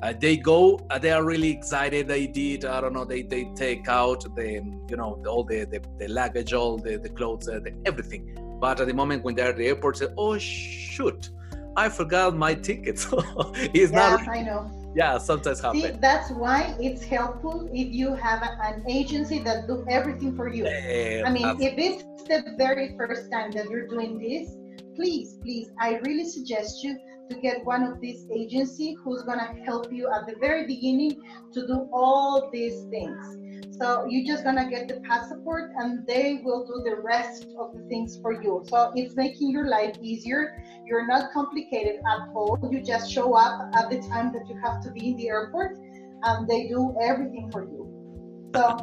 uh, 0.03 0.13
they 0.19 0.37
go 0.37 0.81
uh, 0.91 0.99
they 0.99 1.11
are 1.11 1.25
really 1.25 1.51
excited 1.51 2.09
they 2.09 2.27
did 2.27 2.65
i 2.65 2.81
don't 2.81 2.95
know 2.95 3.05
they 3.05 3.23
they 3.23 3.45
take 3.55 3.87
out 3.87 4.25
the 4.35 4.63
you 4.89 4.97
know 4.97 5.23
all 5.29 5.45
the 5.45 5.65
the, 5.67 5.81
the 5.99 6.09
luggage 6.09 6.55
all 6.55 6.79
the, 6.79 6.97
the 6.97 7.09
clothes 7.11 7.49
uh, 7.49 7.61
the, 7.61 7.73
everything 7.85 8.35
but 8.61 8.81
at 8.81 8.87
the 8.87 8.95
moment 8.95 9.23
when 9.23 9.35
they're 9.35 9.51
at 9.51 9.59
the 9.59 9.67
airport 9.67 9.99
say 9.99 10.07
oh 10.17 10.39
shoot 10.39 11.31
i 11.77 11.89
forgot 11.89 12.37
my 12.37 12.55
tickets 12.55 13.07
it's 13.75 13.93
yeah, 13.93 14.17
not 14.17 14.29
i 14.29 14.43
know. 14.43 14.71
Yeah 14.93 15.19
sometimes 15.19 15.61
happen. 15.61 15.83
See, 15.83 15.93
that's 16.01 16.33
why 16.33 16.75
it's 16.81 17.05
helpful 17.05 17.71
if 17.73 17.95
you 17.95 18.13
have 18.15 18.43
an 18.43 18.83
agency 18.89 19.39
that 19.39 19.69
do 19.69 19.85
everything 19.89 20.35
for 20.35 20.49
you. 20.49 20.65
Yeah, 20.65 21.23
i 21.27 21.31
mean 21.31 21.47
if 21.61 21.75
it's 21.79 22.03
the 22.25 22.55
very 22.59 22.97
first 22.99 23.31
time 23.31 23.53
that 23.53 23.71
you're 23.71 23.87
doing 23.87 24.19
this 24.19 24.57
please 24.97 25.39
please 25.43 25.71
i 25.79 26.01
really 26.07 26.29
suggest 26.29 26.83
you 26.83 26.99
to 27.31 27.37
get 27.41 27.65
one 27.65 27.85
of 27.85 28.01
these 28.01 28.27
agency 28.35 28.97
who's 29.03 29.23
going 29.23 29.39
to 29.39 29.63
help 29.65 29.93
you 29.93 30.11
at 30.11 30.27
the 30.27 30.35
very 30.41 30.67
beginning 30.67 31.23
to 31.53 31.67
do 31.67 31.89
all 31.93 32.51
these 32.53 32.83
things. 32.91 33.39
So 33.79 34.07
you're 34.09 34.27
just 34.27 34.45
going 34.45 34.57
to 34.57 34.69
get 34.69 34.89
the 34.89 35.01
passport 35.01 35.73
and 35.77 36.07
they 36.07 36.41
will 36.45 36.67
do 36.67 36.83
the 36.85 37.01
rest 37.03 37.47
of 37.59 37.73
the 37.75 37.83
things 37.89 38.19
for 38.21 38.43
you. 38.43 38.63
So 38.69 38.93
it's 38.95 39.17
making 39.17 39.51
your 39.51 39.69
life 39.69 39.97
easier. 40.03 40.63
You're 40.87 41.07
not 41.07 41.33
complicated 41.33 41.97
at 41.97 42.29
all. 42.35 42.59
You 42.71 42.83
just 42.83 43.11
show 43.11 43.35
up 43.35 43.71
at 43.75 43.91
the 43.91 44.01
time 44.09 44.33
that 44.33 44.49
you 44.49 44.61
have 44.63 44.83
to 44.83 44.91
be 44.91 45.11
in 45.11 45.17
the 45.17 45.29
airport 45.29 45.79
and 46.23 46.49
they 46.49 46.69
do 46.69 46.95
everything 47.01 47.51
for 47.51 47.65
you. 47.65 47.87
So 48.55 48.77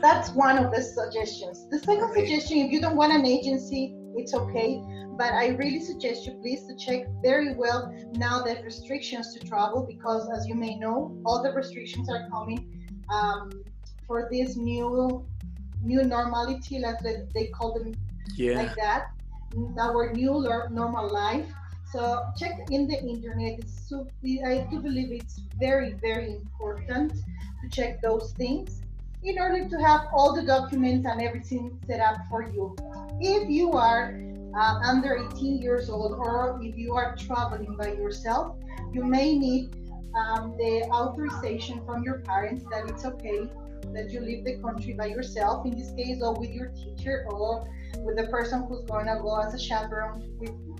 that's 0.00 0.30
one 0.30 0.64
of 0.64 0.72
the 0.72 0.82
suggestions. 0.82 1.68
The 1.70 1.78
second 1.80 2.12
suggestion, 2.14 2.58
if 2.58 2.72
you 2.72 2.80
don't 2.80 2.96
want 2.96 3.12
an 3.12 3.26
agency, 3.26 3.94
it's 4.14 4.34
okay 4.34 4.82
but 5.16 5.32
I 5.34 5.48
really 5.48 5.80
suggest 5.80 6.26
you 6.26 6.32
please 6.40 6.66
to 6.66 6.74
check 6.76 7.06
very 7.22 7.54
well 7.54 7.94
now 8.14 8.42
the 8.42 8.60
restrictions 8.64 9.34
to 9.34 9.46
travel 9.46 9.86
because 9.86 10.28
as 10.34 10.48
you 10.48 10.54
may 10.54 10.76
know, 10.76 11.16
all 11.26 11.42
the 11.42 11.52
restrictions 11.52 12.08
are 12.08 12.28
coming 12.30 12.82
um, 13.12 13.50
for 14.12 14.28
this 14.30 14.56
new 14.56 15.24
new 15.82 16.04
normality, 16.04 16.78
like 16.78 16.98
they 17.34 17.46
call 17.46 17.72
them 17.72 17.94
yeah. 18.36 18.58
like 18.60 18.76
that, 18.76 19.02
our 19.80 20.12
new 20.12 20.34
normal 20.70 21.08
life. 21.08 21.48
So 21.92 22.02
check 22.36 22.54
in 22.70 22.86
the 22.86 22.98
internet. 23.12 23.66
So, 23.66 24.06
I 24.50 24.66
do 24.70 24.80
believe 24.80 25.10
it's 25.12 25.40
very 25.58 25.92
very 26.06 26.28
important 26.40 27.12
to 27.60 27.66
check 27.76 28.02
those 28.02 28.34
things 28.42 28.82
in 29.24 29.38
order 29.38 29.66
to 29.72 29.76
have 29.88 30.02
all 30.12 30.30
the 30.38 30.44
documents 30.54 31.08
and 31.10 31.22
everything 31.22 31.64
set 31.86 32.00
up 32.00 32.16
for 32.28 32.42
you. 32.54 32.76
If 33.18 33.48
you 33.48 33.72
are 33.72 34.20
uh, 34.60 34.90
under 34.92 35.12
18 35.32 35.62
years 35.62 35.88
old, 35.88 36.12
or 36.12 36.60
if 36.62 36.76
you 36.76 36.92
are 37.00 37.16
traveling 37.16 37.76
by 37.76 37.92
yourself, 38.02 38.56
you 38.92 39.04
may 39.04 39.38
need 39.38 39.64
um, 40.20 40.54
the 40.58 40.82
authorization 41.00 41.80
from 41.86 42.04
your 42.04 42.18
parents 42.30 42.62
that 42.70 42.90
it's 42.90 43.06
okay 43.06 43.48
that 43.92 44.10
you 44.10 44.20
leave 44.20 44.44
the 44.44 44.58
country 44.58 44.92
by 44.94 45.06
yourself, 45.06 45.66
in 45.66 45.76
this 45.76 45.92
case, 45.92 46.22
or 46.22 46.38
with 46.38 46.50
your 46.50 46.68
teacher, 46.68 47.26
or 47.28 47.68
with 47.98 48.16
the 48.16 48.26
person 48.28 48.64
who's 48.68 48.84
going 48.84 49.06
to 49.06 49.18
go 49.20 49.40
as 49.40 49.54
a 49.54 49.58
chaperone 49.58 50.22
with 50.38 50.50
you. 50.50 50.76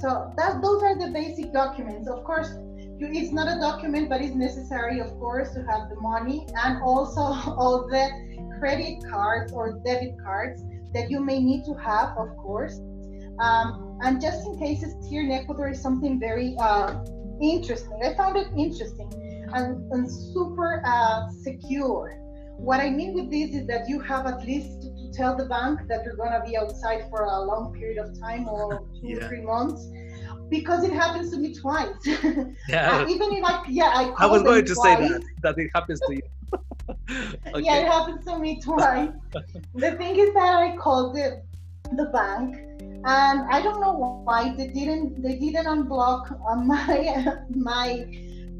So 0.00 0.32
that 0.36 0.60
those 0.60 0.82
are 0.82 0.98
the 0.98 1.10
basic 1.12 1.52
documents. 1.52 2.08
Of 2.08 2.24
course, 2.24 2.50
you, 2.98 3.08
it's 3.12 3.32
not 3.32 3.48
a 3.48 3.58
document, 3.58 4.08
but 4.08 4.20
it's 4.20 4.34
necessary, 4.34 5.00
of 5.00 5.10
course, 5.18 5.52
to 5.54 5.60
have 5.60 5.88
the 5.88 5.96
money 6.00 6.46
and 6.64 6.82
also 6.82 7.20
all 7.20 7.86
the 7.88 8.08
credit 8.58 9.02
cards 9.08 9.52
or 9.52 9.80
debit 9.84 10.14
cards 10.22 10.62
that 10.92 11.10
you 11.10 11.20
may 11.20 11.40
need 11.40 11.64
to 11.64 11.74
have, 11.74 12.16
of 12.16 12.36
course. 12.36 12.80
Um, 13.38 13.98
and 14.02 14.20
just 14.20 14.46
in 14.46 14.58
cases 14.58 14.94
here 15.08 15.22
in 15.22 15.30
Ecuador 15.30 15.68
is 15.68 15.80
something 15.80 16.18
very 16.18 16.56
uh, 16.58 17.04
interesting. 17.40 18.00
I 18.02 18.14
found 18.14 18.36
it 18.36 18.48
interesting 18.56 19.10
and, 19.54 19.92
and 19.92 20.10
super 20.10 20.82
uh, 20.84 21.28
secure. 21.30 22.18
What 22.58 22.80
I 22.80 22.90
mean 22.90 23.12
with 23.14 23.30
this 23.30 23.50
is 23.50 23.66
that 23.66 23.88
you 23.88 24.00
have 24.00 24.26
at 24.26 24.44
least 24.44 24.82
to 24.82 25.12
tell 25.12 25.36
the 25.36 25.44
bank 25.44 25.80
that 25.88 26.04
you're 26.04 26.16
going 26.16 26.32
to 26.32 26.42
be 26.46 26.56
outside 26.56 27.04
for 27.10 27.24
a 27.24 27.40
long 27.40 27.74
period 27.74 27.98
of 27.98 28.18
time 28.18 28.48
or 28.48 28.80
two 29.00 29.08
yeah. 29.08 29.28
three 29.28 29.42
months 29.42 29.90
because 30.48 30.84
it 30.84 30.92
happens 30.92 31.30
to 31.32 31.38
me 31.38 31.54
twice. 31.54 31.94
Yeah. 32.68 32.98
uh, 32.98 33.08
even 33.08 33.32
if 33.32 33.44
I 33.44 33.64
yeah 33.68 33.90
I. 33.94 34.12
I 34.18 34.26
was 34.26 34.42
going 34.42 34.64
to 34.64 34.74
twice. 34.74 34.98
say 34.98 35.08
that 35.08 35.22
that 35.42 35.58
it 35.58 35.70
happens 35.74 36.00
to 36.06 36.14
you. 36.14 36.22
okay. 36.52 37.62
Yeah, 37.66 37.76
it 37.76 37.88
happens 37.88 38.24
to 38.24 38.38
me 38.38 38.60
twice. 38.60 39.10
the 39.74 39.92
thing 39.92 40.16
is 40.16 40.32
that 40.34 40.56
I 40.56 40.76
called 40.76 41.14
the 41.14 41.42
the 41.94 42.06
bank 42.06 42.56
and 43.06 43.40
I 43.50 43.62
don't 43.62 43.80
know 43.80 44.22
why 44.24 44.54
they 44.56 44.66
didn't 44.66 45.22
they 45.22 45.36
didn't 45.36 45.66
unblock 45.66 46.24
my 46.66 47.36
my 47.54 48.06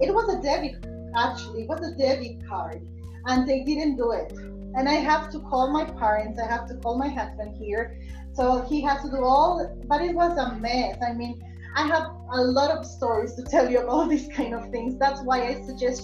it 0.01 0.13
was 0.13 0.29
a 0.35 0.43
debit 0.43 0.85
actually 1.17 1.63
it 1.63 1.69
was 1.69 1.81
a 1.81 1.97
debit 1.97 2.47
card 2.47 2.87
and 3.27 3.49
they 3.49 3.63
didn't 3.65 3.97
do 3.97 4.13
it 4.13 4.33
and 4.77 4.89
I 4.89 4.95
have 4.95 5.31
to 5.31 5.41
call 5.41 5.71
my 5.71 5.85
parents 5.85 6.39
I 6.39 6.47
have 6.47 6.67
to 6.69 6.75
call 6.77 6.99
my 6.99 7.09
husband 7.09 7.57
here 7.57 7.99
so 8.33 8.63
he 8.63 8.81
has 8.83 9.03
to 9.03 9.11
do 9.11 9.25
all 9.25 9.77
but 9.87 10.03
it 10.03 10.15
was 10.15 10.37
a 10.39 10.55
mess 10.57 10.97
I 11.03 11.13
mean 11.13 11.43
I 11.75 11.87
have 11.87 12.11
a 12.33 12.41
lot 12.41 12.71
of 12.71 12.87
stories 12.87 13.35
to 13.35 13.43
tell 13.43 13.71
you 13.71 13.81
about 13.81 14.09
these 14.15 14.29
kind 14.29 14.55
of 14.55 14.71
things 14.71 14.99
that's 14.99 15.23
why 15.23 15.49
I 15.49 15.63
suggest 15.63 16.03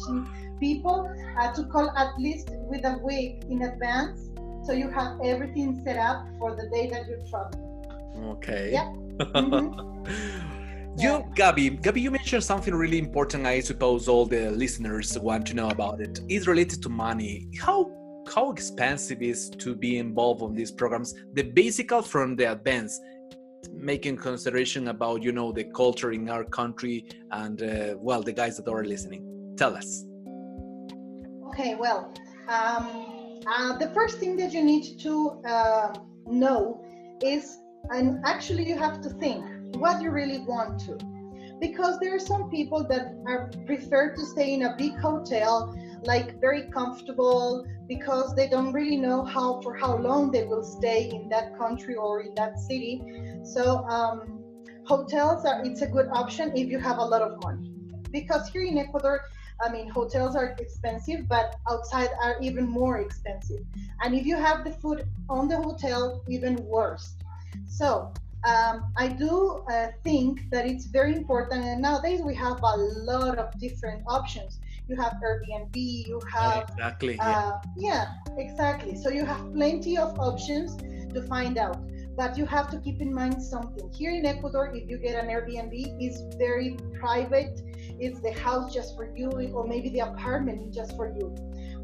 people 0.61 1.13
uh, 1.41 1.53
to 1.53 1.65
call 1.65 1.91
at 1.91 2.19
least 2.19 2.51
with 2.53 2.85
a 2.85 2.99
week 3.03 3.43
in 3.51 3.63
advance 3.63 4.31
so 4.65 4.73
you 4.73 4.89
have 4.91 5.21
everything 5.25 5.83
set 5.85 5.97
up 5.97 6.25
for 6.39 6.55
the 6.55 6.69
day 6.71 6.89
that 6.89 7.09
you 7.09 7.19
travel. 7.29 7.59
Okay. 8.37 8.71
Yeah. 8.73 8.93
Mm-hmm. 9.23 10.62
You, 10.99 11.25
Gabby, 11.35 11.71
Gabby, 11.71 12.01
you 12.01 12.11
mentioned 12.11 12.45
something 12.45 12.75
really 12.75 12.99
important. 12.99 13.47
I 13.47 13.61
suppose 13.61 14.09
all 14.09 14.27
the 14.27 14.51
listeners 14.51 15.19
want 15.19 15.47
to 15.47 15.55
know 15.55 15.71
about 15.71 16.01
it. 16.01 16.21
Is 16.29 16.47
related 16.47 16.83
to 16.83 16.89
money. 16.89 17.49
How 17.61 17.91
how 18.33 18.53
expensive 18.53 19.21
is 19.23 19.51
to 19.51 19.75
be 19.75 19.99
involved 19.99 20.43
on 20.43 20.55
these 20.55 20.71
programs? 20.71 21.15
The 21.35 21.43
basic 21.43 21.93
from 22.05 22.37
the 22.37 22.53
advanced, 22.53 23.03
making 23.73 24.19
consideration 24.19 24.89
about 24.89 25.23
you 25.23 25.33
know 25.33 25.53
the 25.53 25.65
culture 25.65 26.13
in 26.13 26.29
our 26.29 26.45
country 26.45 27.07
and 27.31 27.63
uh, 27.63 27.95
well 27.99 28.23
the 28.23 28.33
guys 28.33 28.57
that 28.59 28.69
are 28.69 28.85
listening. 28.85 29.55
Tell 29.57 29.75
us. 29.75 30.05
Okay. 31.49 31.75
Well, 31.75 32.13
um, 32.49 33.41
uh, 33.47 33.77
the 33.79 33.91
first 33.95 34.19
thing 34.19 34.37
that 34.37 34.53
you 34.53 34.63
need 34.63 34.99
to 35.01 35.43
uh, 35.47 35.95
know 36.27 36.85
is 37.23 37.59
and 37.91 38.21
actually 38.25 38.65
you 38.65 38.77
have 38.77 39.01
to 39.01 39.11
think 39.11 39.45
what 39.79 40.01
you 40.03 40.11
really 40.11 40.41
want 40.41 40.81
to 40.81 40.99
because 41.61 41.99
there 42.01 42.15
are 42.15 42.19
some 42.19 42.51
people 42.51 42.85
that 42.89 43.15
are 43.27 43.51
prefer 43.67 44.15
to 44.15 44.27
stay 44.27 44.53
in 44.55 44.63
a 44.63 44.75
big 44.77 44.99
hotel 44.99 45.75
like 46.03 46.41
very 46.41 46.65
comfortable 46.71 47.65
because 47.87 48.35
they 48.35 48.49
don't 48.49 48.73
really 48.73 48.97
know 48.97 49.25
how 49.25 49.61
for 49.61 49.75
how 49.77 49.97
long 49.97 50.31
they 50.31 50.45
will 50.45 50.65
stay 50.65 51.11
in 51.11 51.29
that 51.29 51.57
country 51.57 51.95
or 51.95 52.23
in 52.23 52.35
that 52.35 52.59
city 52.59 53.03
so 53.45 53.85
um, 53.89 54.43
hotels 54.85 55.45
are 55.45 55.65
it's 55.65 55.83
a 55.83 55.87
good 55.87 56.09
option 56.13 56.51
if 56.57 56.69
you 56.69 56.79
have 56.79 56.99
a 56.99 57.05
lot 57.05 57.23
of 57.23 57.43
money 57.43 57.71
because 58.11 58.49
here 58.49 58.63
in 58.63 58.79
ecuador 58.79 59.23
I 59.65 59.71
mean, 59.71 59.89
hotels 59.89 60.35
are 60.35 60.57
expensive, 60.59 61.29
but 61.29 61.55
outside 61.71 62.09
are 62.21 62.37
even 62.41 62.69
more 62.69 62.99
expensive. 63.01 63.61
And 64.03 64.15
if 64.15 64.27
you 64.27 64.37
have 64.37 64.65
the 64.65 64.73
food 64.73 65.07
on 65.29 65.47
the 65.47 65.57
hotel, 65.57 66.25
even 66.29 66.57
worse. 66.65 67.15
So 67.69 68.13
um, 68.45 68.93
I 68.97 69.09
do 69.09 69.65
uh, 69.71 69.89
think 70.03 70.51
that 70.51 70.67
it's 70.67 70.87
very 70.87 71.15
important. 71.15 71.65
And 71.65 71.81
nowadays 71.81 72.21
we 72.23 72.35
have 72.35 72.61
a 72.63 72.77
lot 72.77 73.39
of 73.39 73.59
different 73.61 74.03
options. 74.09 74.59
You 74.89 74.97
have 74.97 75.15
Airbnb, 75.25 75.77
you 75.77 76.21
have. 76.33 76.69
Exactly. 76.71 77.19
Uh, 77.21 77.59
yeah. 77.77 78.07
yeah, 78.27 78.35
exactly. 78.37 78.97
So 78.97 79.11
you 79.11 79.25
have 79.25 79.53
plenty 79.53 79.97
of 79.97 80.19
options 80.19 80.77
to 81.15 81.23
find 81.29 81.57
out. 81.57 81.79
But 82.17 82.37
you 82.37 82.45
have 82.47 82.71
to 82.73 82.79
keep 82.79 83.01
in 83.01 83.15
mind 83.15 83.43
something. 83.43 83.91
Here 83.93 84.11
in 84.11 84.27
Ecuador, 84.27 84.71
if 84.75 84.91
you 84.91 84.99
get 84.99 85.15
an 85.23 85.31
Airbnb, 85.31 85.97
it's 85.99 86.21
very 86.37 86.77
private. 86.99 87.63
It's 87.99 88.21
the 88.21 88.33
house 88.33 88.75
just 88.75 88.97
for 88.97 89.17
you, 89.17 89.31
or 89.55 89.67
maybe 89.67 89.89
the 89.89 90.01
apartment 90.01 90.75
just 90.75 90.95
for 90.95 91.09
you. 91.09 91.35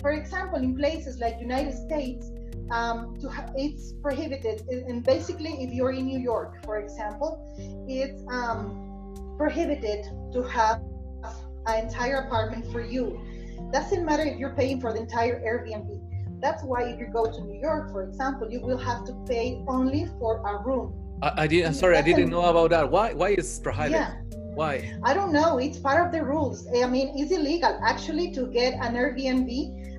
For 0.01 0.13
example, 0.13 0.59
in 0.59 0.77
places 0.77 1.19
like 1.19 1.41
United 1.41 1.75
States, 1.75 2.31
um, 2.71 3.17
to 3.21 3.29
ha- 3.29 3.51
it's 3.57 3.93
prohibited. 4.03 4.63
And 4.69 5.03
basically, 5.05 5.63
if 5.63 5.73
you're 5.73 5.93
in 5.93 6.07
New 6.07 6.19
York, 6.19 6.65
for 6.65 6.79
example, 6.79 7.31
it's 7.89 8.23
um, 8.33 9.35
prohibited 9.37 10.05
to 10.33 10.43
have 10.43 10.83
an 11.67 11.85
entire 11.87 12.17
apartment 12.27 12.71
for 12.73 12.83
you. 12.85 13.21
Doesn't 13.73 14.05
matter 14.05 14.23
if 14.23 14.39
you're 14.39 14.55
paying 14.55 14.81
for 14.81 14.93
the 14.93 15.01
entire 15.01 15.41
Airbnb. 15.41 16.41
That's 16.41 16.63
why 16.63 16.83
if 16.85 17.01
you 17.01 17.09
go 17.13 17.27
to 17.27 17.41
New 17.45 17.61
York, 17.61 17.91
for 17.91 18.05
example, 18.05 18.51
you 18.51 18.61
will 18.61 18.79
have 18.79 19.05
to 19.07 19.13
pay 19.27 19.63
only 19.67 20.07
for 20.19 20.39
a 20.47 20.63
room. 20.65 20.95
I, 21.21 21.43
I 21.43 21.47
did. 21.47 21.75
Sorry, 21.75 21.97
I 21.97 22.03
didn't 22.03 22.31
know 22.31 22.45
about 22.45 22.71
that. 22.71 22.91
Why? 22.91 23.13
Why 23.13 23.31
is 23.31 23.59
prohibited? 23.61 24.01
Yeah. 24.01 24.15
Why? 24.59 24.93
I 25.05 25.15
don't 25.15 25.33
know. 25.33 25.59
It's 25.59 25.79
part 25.79 26.05
of 26.05 26.11
the 26.11 26.25
rules. 26.25 26.67
I 26.67 26.89
mean, 26.89 27.13
it's 27.15 27.31
illegal 27.31 27.79
actually 27.87 28.33
to 28.33 28.49
get 28.49 28.75
an 28.75 28.95
Airbnb, 28.95 29.49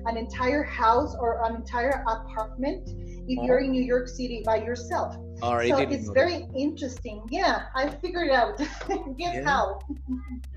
an 0.04 0.18
entire 0.18 0.62
house 0.62 1.16
or 1.18 1.42
an 1.46 1.56
entire 1.56 2.04
apartment 2.06 2.90
if 3.26 3.38
oh. 3.38 3.46
you're 3.46 3.60
in 3.60 3.70
New 3.70 3.82
York 3.82 4.06
City 4.06 4.42
by 4.44 4.56
yourself. 4.56 5.16
All 5.40 5.56
right, 5.56 5.70
so 5.70 5.78
it's 5.78 6.10
very 6.10 6.40
that. 6.40 6.54
interesting. 6.54 7.22
Yeah, 7.30 7.68
I 7.74 7.88
figured 7.88 8.28
out. 8.30 8.58
Guess 9.16 9.36
yeah. 9.36 9.44
how? 9.44 9.80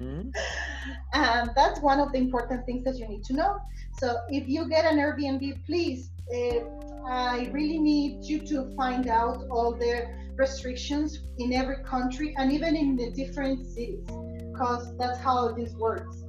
mm-hmm. 0.02 0.30
And 1.14 1.52
that's 1.56 1.80
one 1.80 2.02
of 2.02 2.12
the 2.12 2.18
important 2.18 2.66
things 2.66 2.84
that 2.84 2.98
you 2.98 3.08
need 3.08 3.24
to 3.26 3.34
know. 3.34 3.62
So 4.00 4.18
if 4.28 4.50
you 4.50 4.68
get 4.68 4.84
an 4.84 4.98
Airbnb, 4.98 5.66
please, 5.66 6.10
uh, 6.28 6.60
I 7.06 7.50
really 7.52 7.80
need 7.80 8.24
you 8.24 8.40
to 8.48 8.74
find 8.76 9.08
out 9.08 9.46
all 9.50 9.74
the 9.74 10.08
restrictions 10.36 11.20
in 11.38 11.54
every 11.54 11.84
country 11.84 12.34
and 12.38 12.52
even 12.52 12.76
in 12.76 12.96
the 12.96 13.12
different 13.12 13.66
cities, 13.66 14.06
because 14.52 14.98
that's 14.98 15.20
how 15.20 15.52
this 15.52 15.74
works. 15.74 16.24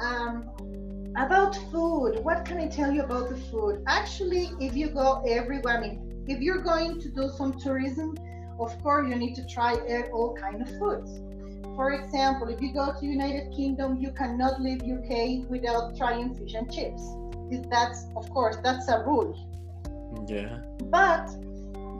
Um, 0.00 0.48
about 1.16 1.56
food, 1.72 2.20
what 2.22 2.44
can 2.44 2.58
I 2.58 2.68
tell 2.68 2.92
you 2.92 3.02
about 3.02 3.30
the 3.30 3.36
food? 3.36 3.82
Actually, 3.86 4.50
if 4.60 4.76
you 4.76 4.90
go 4.90 5.24
everywhere, 5.26 5.78
I 5.78 5.80
mean, 5.80 6.24
if 6.28 6.40
you're 6.40 6.62
going 6.62 7.00
to 7.00 7.08
do 7.08 7.30
some 7.36 7.58
tourism, 7.58 8.16
of 8.60 8.80
course 8.82 9.08
you 9.08 9.16
need 9.16 9.34
to 9.36 9.46
try 9.46 9.74
all 10.12 10.36
kind 10.36 10.62
of 10.62 10.68
foods. 10.78 11.20
For 11.74 11.92
example, 11.92 12.48
if 12.48 12.60
you 12.60 12.72
go 12.72 12.94
to 12.98 13.06
United 13.06 13.52
Kingdom, 13.54 13.96
you 13.96 14.10
cannot 14.12 14.60
leave 14.60 14.82
UK 14.82 15.48
without 15.50 15.96
trying 15.96 16.34
fish 16.34 16.54
and 16.54 16.72
chips. 16.72 17.02
That's 17.70 18.06
of 18.16 18.28
course 18.30 18.56
that's 18.62 18.88
a 18.88 19.04
rule. 19.04 19.34
Yeah. 20.26 20.58
But 20.90 21.28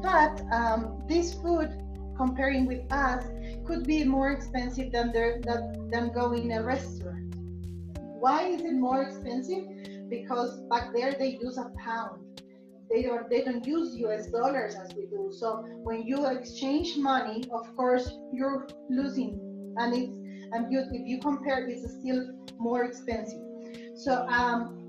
but 0.03 0.41
um, 0.53 1.03
this 1.09 1.35
food, 1.35 1.71
comparing 2.17 2.67
with 2.67 2.91
us, 2.93 3.25
could 3.65 3.85
be 3.87 4.05
more 4.05 4.31
expensive 4.31 4.93
than 4.93 5.09
the, 5.13 5.43
than, 5.43 5.91
than 5.91 6.13
going 6.13 6.51
in 6.51 6.59
a 6.59 6.63
restaurant. 6.63 7.35
Why 7.99 8.49
is 8.49 8.63
it 8.63 8.75
more 8.75 9.03
expensive? 9.03 9.65
Because 10.09 10.61
back 10.71 10.95
there 10.95 11.15
they 11.19 11.39
use 11.43 11.59
a 11.59 11.71
pound. 11.85 12.23
They 12.89 13.03
don't 13.03 13.29
they 13.29 13.43
don't 13.43 13.67
use 13.67 13.97
US 13.97 14.29
dollars 14.29 14.77
as 14.77 14.95
we 14.95 15.07
do. 15.07 15.33
So 15.37 15.65
when 15.83 16.07
you 16.07 16.27
exchange 16.27 16.97
money, 16.97 17.45
of 17.53 17.75
course 17.77 18.09
you're 18.33 18.69
losing, 18.89 19.41
and 19.79 19.93
it's 19.93 20.17
and 20.53 20.73
you, 20.73 20.85
if 20.93 21.07
you 21.07 21.19
compare, 21.21 21.67
it's 21.67 21.91
still 21.99 22.31
more 22.59 22.85
expensive. 22.85 23.43
So 23.97 24.27
um, 24.29 24.86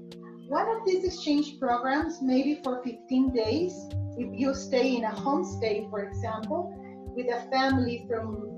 one 0.47 0.67
of 0.69 0.85
these 0.85 1.03
exchange 1.03 1.59
programs, 1.59 2.21
maybe 2.21 2.61
for 2.63 2.81
15 2.83 3.33
days, 3.33 3.73
if 4.17 4.39
you 4.39 4.53
stay 4.53 4.95
in 4.95 5.03
a 5.03 5.11
homestay, 5.11 5.89
for 5.89 6.03
example, 6.03 6.73
with 7.15 7.27
a 7.27 7.49
family 7.51 8.05
from 8.07 8.53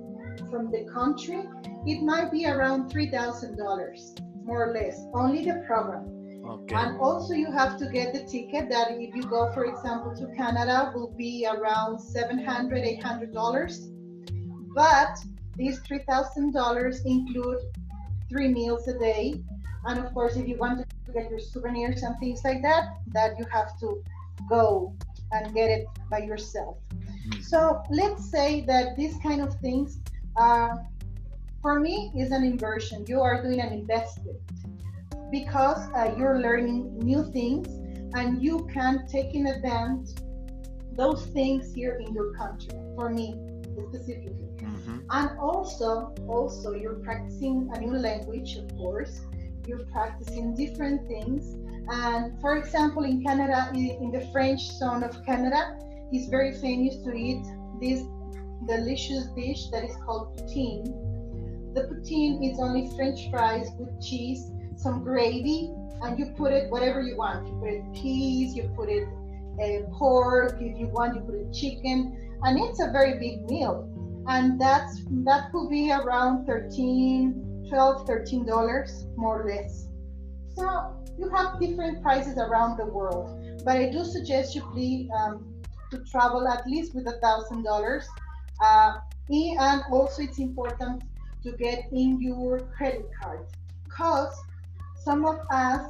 from 0.49 0.71
the 0.71 0.86
country, 0.93 1.43
it 1.86 2.02
might 2.02 2.32
be 2.32 2.45
around 2.45 2.89
three 2.89 3.10
thousand 3.10 3.58
dollars, 3.58 4.15
more 4.43 4.69
or 4.69 4.73
less, 4.73 5.06
only 5.13 5.43
the 5.43 5.63
program. 5.67 6.06
Okay. 6.47 6.75
And 6.75 6.99
also 6.99 7.34
you 7.34 7.52
have 7.52 7.78
to 7.78 7.88
get 7.89 8.13
the 8.13 8.23
ticket 8.23 8.69
that 8.69 8.91
if 8.91 9.15
you 9.15 9.23
go, 9.23 9.52
for 9.54 9.65
example, 9.65 10.15
to 10.15 10.28
Canada 10.36 10.91
will 10.95 11.12
be 11.12 11.45
around 11.45 11.99
700 11.99 12.84
$800. 12.99 14.73
But 14.73 15.17
these 15.56 15.80
$3,000 15.82 17.06
include 17.06 17.60
three 18.30 18.47
meals 18.47 18.88
a 18.88 18.97
day. 18.97 19.43
And 19.86 20.00
of 20.00 20.13
course, 20.13 20.36
if 20.36 20.48
you 20.48 20.58
want 20.58 20.80
to 20.80 21.12
get 21.12 21.30
your 21.30 21.39
souvenirs 21.39 22.04
and 22.04 22.18
things 22.20 22.42
like 22.44 22.62
that, 22.62 22.84
that 23.08 23.38
you 23.39 23.46
have 23.52 23.80
to 23.80 24.04
go 24.48 24.96
and 25.32 25.54
get 25.54 25.70
it 25.70 25.86
by 26.10 26.20
yourself. 26.20 26.78
Mm-hmm. 26.89 27.42
So 27.42 27.82
let's 27.89 28.30
say 28.30 28.62
that 28.65 28.96
these 28.98 29.18
kind 29.22 29.42
of 29.42 29.56
things, 29.60 30.00
uh, 30.38 30.76
for 31.62 31.80
me, 31.80 32.12
is 32.15 32.32
an 32.32 32.44
inversion. 32.44 33.06
You 33.08 33.22
are 33.22 33.42
doing 33.42 33.60
an 33.62 33.74
investment 33.74 34.38
because 35.32 35.89
uh, 35.96 36.13
you're 36.18 36.39
learning 36.39 36.98
new 37.00 37.32
things 37.32 37.68
and 38.15 38.42
you 38.42 38.68
can 38.74 39.08
take 39.08 39.36
in 39.36 39.48
advance 39.48 40.15
those 40.94 41.28
things 41.28 41.74
here 41.74 42.02
in 42.06 42.13
your 42.13 42.34
country. 42.34 42.78
For 42.96 43.10
me, 43.10 43.36
specifically. 43.88 44.50
Mm-hmm. 44.58 44.98
And 45.10 45.39
also, 45.39 46.13
also 46.28 46.74
you're 46.74 47.00
practicing 47.06 47.70
a 47.74 47.80
new 47.80 47.94
language, 47.94 48.58
of 48.58 48.68
course. 48.78 49.22
You're 49.69 49.86
practicing 49.93 50.55
different 50.55 51.08
things 51.08 51.55
and 51.91 52.39
for 52.39 52.58
example, 52.58 53.03
in 53.03 53.23
Canada, 53.23 53.71
in 53.73 54.12
the 54.12 54.27
French 54.32 54.62
zone 54.62 55.03
of 55.03 55.25
Canada, 55.25 55.77
is 56.13 56.27
very 56.27 56.53
famous 56.53 56.97
to 57.03 57.13
eat 57.13 57.43
this 57.82 58.03
delicious 58.67 59.25
dish 59.36 59.69
that 59.71 59.84
is 59.84 59.95
called 60.05 60.38
poutine. 60.38 60.86
The 61.73 61.82
poutine 61.82 62.51
is 62.51 62.60
only 62.60 62.91
French 62.95 63.29
fries 63.32 63.69
with 63.79 63.89
cheese, 64.01 64.51
some 64.75 65.03
gravy, 65.03 65.71
and 66.01 66.19
you 66.19 66.27
put 66.38 66.51
it 66.51 66.69
whatever 66.69 67.01
you 67.01 67.17
want. 67.17 67.47
You 67.47 67.53
put 67.60 67.69
it 67.69 67.84
peas, 67.93 68.55
you 68.55 68.71
put 68.75 68.89
it 68.89 69.08
uh, 69.62 69.89
pork, 69.97 70.58
if 70.62 70.77
you 70.77 70.88
want, 70.88 71.15
you 71.15 71.21
put 71.21 71.36
it 71.36 71.51
chicken, 71.51 72.38
and 72.43 72.60
it's 72.60 72.79
a 72.79 72.91
very 72.91 73.17
big 73.17 73.49
meal. 73.49 73.89
And 74.27 74.62
that's 74.62 75.01
that 75.25 75.51
could 75.51 75.69
be 75.69 75.91
around 75.91 76.45
13, 76.45 77.48
12, 77.69 78.08
13 78.08 78.45
dollars 78.45 79.05
more 79.15 79.41
or 79.41 79.45
less. 79.45 79.88
So 80.55 80.95
you 81.17 81.29
have 81.29 81.60
different 81.60 82.01
prices 82.01 82.38
around 82.38 82.77
the 82.77 82.86
world, 82.86 83.63
but 83.63 83.77
I 83.77 83.89
do 83.89 84.03
suggest 84.03 84.55
you 84.55 84.62
please 84.73 85.10
um, 85.15 85.45
to 85.91 85.99
travel 85.99 86.47
at 86.47 86.67
least 86.67 86.95
with 86.95 87.08
a 87.08 87.19
thousand 87.19 87.63
dollars. 87.63 88.08
Uh, 88.62 88.99
and 89.29 89.84
also 89.91 90.23
it's 90.23 90.39
important 90.39 91.03
to 91.43 91.51
get 91.53 91.88
in 91.91 92.19
your 92.19 92.60
credit 92.75 93.10
card 93.21 93.45
because 93.86 94.34
some 95.03 95.25
of 95.25 95.39
us 95.51 95.88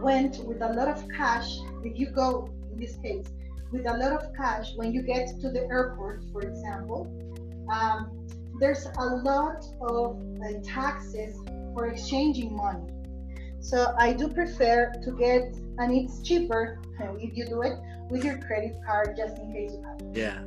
went 0.00 0.44
with 0.44 0.62
a 0.62 0.72
lot 0.72 0.88
of 0.88 1.08
cash. 1.08 1.58
If 1.84 1.98
you 1.98 2.10
go 2.10 2.48
in 2.72 2.78
this 2.78 2.96
case 2.96 3.26
with 3.70 3.86
a 3.86 3.96
lot 3.96 4.12
of 4.12 4.34
cash, 4.34 4.72
when 4.76 4.92
you 4.92 5.02
get 5.02 5.40
to 5.40 5.50
the 5.50 5.66
airport, 5.68 6.24
for 6.32 6.42
example, 6.42 7.06
um, 7.70 8.26
there's 8.58 8.86
a 8.86 9.06
lot 9.30 9.64
of 9.80 10.20
uh, 10.42 10.60
taxes 10.64 11.36
for 11.74 11.86
exchanging 11.86 12.56
money. 12.56 12.92
So 13.60 13.94
I 13.98 14.12
do 14.12 14.28
prefer 14.28 14.92
to 15.04 15.12
get, 15.12 15.54
and 15.78 15.94
it's 15.94 16.22
cheaper 16.22 16.80
if 17.18 17.36
you 17.36 17.46
do 17.46 17.62
it 17.62 17.78
with 18.10 18.24
your 18.24 18.38
credit 18.38 18.76
card, 18.86 19.16
just 19.16 19.38
in 19.38 19.52
case 19.52 19.72
you 19.72 19.82
have. 19.82 20.16
Yeah. 20.16 20.44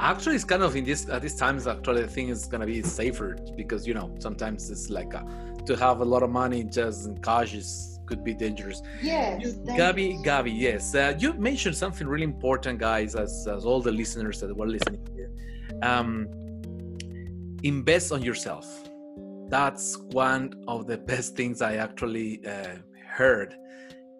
Actually, 0.00 0.34
it's 0.34 0.44
kind 0.44 0.62
of 0.62 0.74
in 0.74 0.84
this 0.84 1.08
at 1.08 1.22
these 1.22 1.36
times. 1.36 1.66
Actually, 1.68 2.02
the 2.02 2.08
thing 2.08 2.28
is 2.28 2.46
gonna 2.46 2.66
be 2.66 2.82
safer 2.82 3.36
because 3.56 3.86
you 3.86 3.94
know 3.94 4.12
sometimes 4.18 4.68
it's 4.68 4.90
like 4.90 5.14
a, 5.14 5.18
uh, 5.18 5.64
to 5.66 5.76
have 5.76 6.00
a 6.00 6.04
lot 6.04 6.24
of 6.24 6.30
money 6.30 6.64
just 6.64 7.06
in 7.06 7.16
cash 7.18 7.54
is 7.54 7.94
could 8.06 8.24
be 8.24 8.34
dangerous. 8.34 8.82
Yes. 9.02 9.42
You, 9.42 9.52
Gabi, 9.72 10.22
Gabi, 10.24 10.52
yes. 10.54 10.94
Uh, 10.94 11.14
you 11.18 11.32
mentioned 11.34 11.76
something 11.76 12.06
really 12.06 12.24
important, 12.24 12.78
guys, 12.78 13.14
as, 13.14 13.46
as 13.46 13.64
all 13.64 13.80
the 13.80 13.92
listeners 13.92 14.40
that 14.40 14.54
were 14.54 14.66
listening 14.66 15.06
here. 15.14 15.30
Um, 15.82 16.28
invest 17.64 18.12
on 18.12 18.22
yourself 18.22 18.66
that's 19.48 19.98
one 20.10 20.52
of 20.66 20.86
the 20.86 20.98
best 20.98 21.36
things 21.36 21.62
I 21.62 21.76
actually 21.76 22.44
uh, 22.46 22.76
heard. 23.08 23.54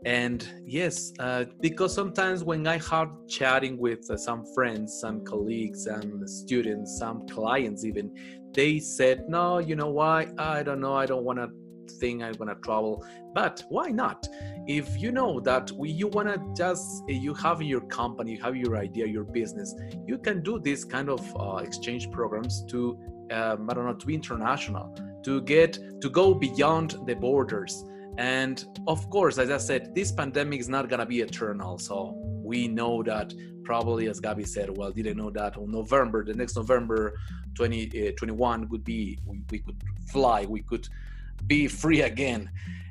And 0.05 0.47
yes, 0.67 1.13
uh, 1.19 1.47
because 1.61 1.95
sometimes 1.95 2.45
when 2.45 2.67
I 2.67 2.79
had 2.79 3.09
chatting 3.27 3.79
with 3.79 4.09
uh, 4.11 4.17
some 4.17 4.45
friends, 4.55 5.01
some 5.01 5.25
colleagues, 5.25 5.85
some 5.85 6.27
students, 6.29 6.99
some 6.99 7.27
clients, 7.27 7.85
even, 7.85 8.15
they 8.53 8.79
said, 8.79 9.25
No, 9.29 9.59
you 9.59 9.77
know 9.77 9.89
why? 9.89 10.29
I 10.37 10.63
don't 10.63 10.81
know. 10.81 10.95
I 10.95 11.07
don't 11.07 11.25
want 11.25 11.39
to 11.39 11.49
think 11.99 12.23
I'm 12.23 12.35
going 12.35 12.49
to 12.49 12.57
travel. 12.57 13.05
But 13.35 13.65
why 13.71 13.89
not? 13.89 14.27
If 14.67 15.01
you 15.01 15.11
know 15.11 15.41
that 15.41 15.71
we, 15.73 15.91
you 15.91 16.09
want 16.09 16.29
to 16.29 16.39
just, 16.57 17.03
you 17.09 17.35
have 17.35 17.63
your 17.63 17.81
company, 17.83 18.33
you 18.33 18.43
have 18.43 18.57
your 18.57 18.77
idea, 18.77 19.07
your 19.07 19.25
business, 19.25 19.75
you 20.07 20.19
can 20.19 20.43
do 20.43 20.61
this 20.61 20.85
kind 20.85 21.09
of 21.09 21.21
uh, 21.37 21.57
exchange 21.57 22.11
programs 22.11 22.65
to, 22.69 22.99
um, 23.31 23.69
I 23.71 23.75
don't 23.75 23.87
know, 23.87 23.95
to 23.95 24.07
be 24.07 24.15
international 24.15 24.95
to 25.25 25.41
get 25.43 25.79
to 26.01 26.09
go 26.11 26.35
beyond 26.35 26.97
the 27.07 27.15
borders. 27.15 27.85
And 28.19 28.65
of 28.87 29.11
course 29.11 29.39
as 29.39 29.51
i 29.51 29.57
said 29.57 29.93
this 29.95 30.13
pandemic 30.13 30.61
is 30.61 30.69
not 30.69 30.89
to 30.89 31.07
be 31.07 31.21
eternal. 31.21 31.79
So 31.79 32.15
we 32.51 32.69
know 32.69 33.03
that 33.03 33.35
probably 33.65 34.09
as 34.09 34.21
gabi 34.21 34.47
said 34.47 34.77
well 34.77 34.93
didn't 34.93 35.17
know 35.17 35.31
that 35.31 35.57
on 35.57 35.71
november 35.71 36.23
the 36.23 36.35
next 36.35 36.55
november 36.55 37.15
2021 37.55 38.63
uh, 38.63 38.67
would 38.69 38.85
be 38.85 39.19
we, 39.25 39.41
we, 39.51 39.59
could 39.59 39.77
fly 40.13 40.45
we 40.45 40.61
could 40.61 40.87
be 41.47 41.67
free 41.67 42.03
again. 42.03 42.51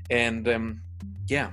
And 0.09 0.47
um, 0.47 0.81
yeah 1.27 1.51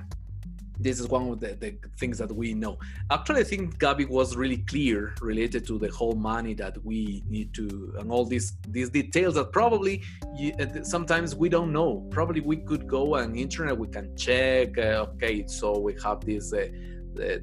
this 0.83 0.99
is 0.99 1.07
one 1.07 1.29
of 1.29 1.39
the, 1.39 1.55
the 1.55 1.75
things 1.97 2.17
that 2.17 2.31
we 2.31 2.53
know. 2.53 2.77
Actually, 3.09 3.41
I 3.41 3.43
think 3.43 3.77
Gabi 3.79 4.07
was 4.07 4.35
really 4.35 4.57
clear 4.57 5.13
related 5.21 5.65
to 5.67 5.77
the 5.77 5.89
whole 5.89 6.15
money 6.15 6.53
that 6.55 6.83
we 6.83 7.23
need 7.27 7.53
to 7.55 7.95
and 7.99 8.11
all 8.11 8.25
these 8.25 8.53
these 8.69 8.89
details 8.89 9.35
that 9.35 9.51
probably 9.51 10.03
you, 10.35 10.53
uh, 10.59 10.83
sometimes 10.83 11.35
we 11.35 11.49
don't 11.49 11.71
know. 11.71 12.07
Probably 12.11 12.41
we 12.41 12.57
could 12.57 12.87
go 12.87 13.15
on 13.15 13.35
internet, 13.35 13.77
we 13.77 13.87
can 13.87 14.15
check. 14.15 14.77
Uh, 14.77 15.05
okay, 15.07 15.45
so 15.47 15.79
we 15.79 15.95
have 16.03 16.19
these. 16.21 16.53
Uh, 16.53 16.67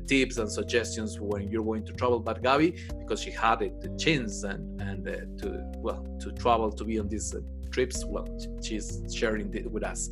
tips 0.07 0.38
and 0.38 0.51
suggestions 0.51 1.20
when 1.20 1.51
you're 1.51 1.62
going 1.62 1.85
to 1.85 1.92
travel. 1.92 2.18
But 2.18 2.42
Gabi, 2.42 2.70
because 3.01 3.20
she 3.20 3.31
had 3.31 3.61
it, 3.61 3.81
the 3.83 3.90
chance 3.96 4.42
and 4.42 4.81
and 4.81 5.07
uh, 5.07 5.12
to 5.42 5.70
well 5.77 6.03
to 6.20 6.33
travel 6.33 6.72
to 6.72 6.85
be 6.85 6.98
on 6.98 7.09
these 7.09 7.35
uh, 7.35 7.40
trips, 7.70 8.05
well, 8.07 8.27
she's 8.62 9.03
sharing 9.14 9.55
it 9.55 9.70
with 9.70 9.85
us. 9.85 10.09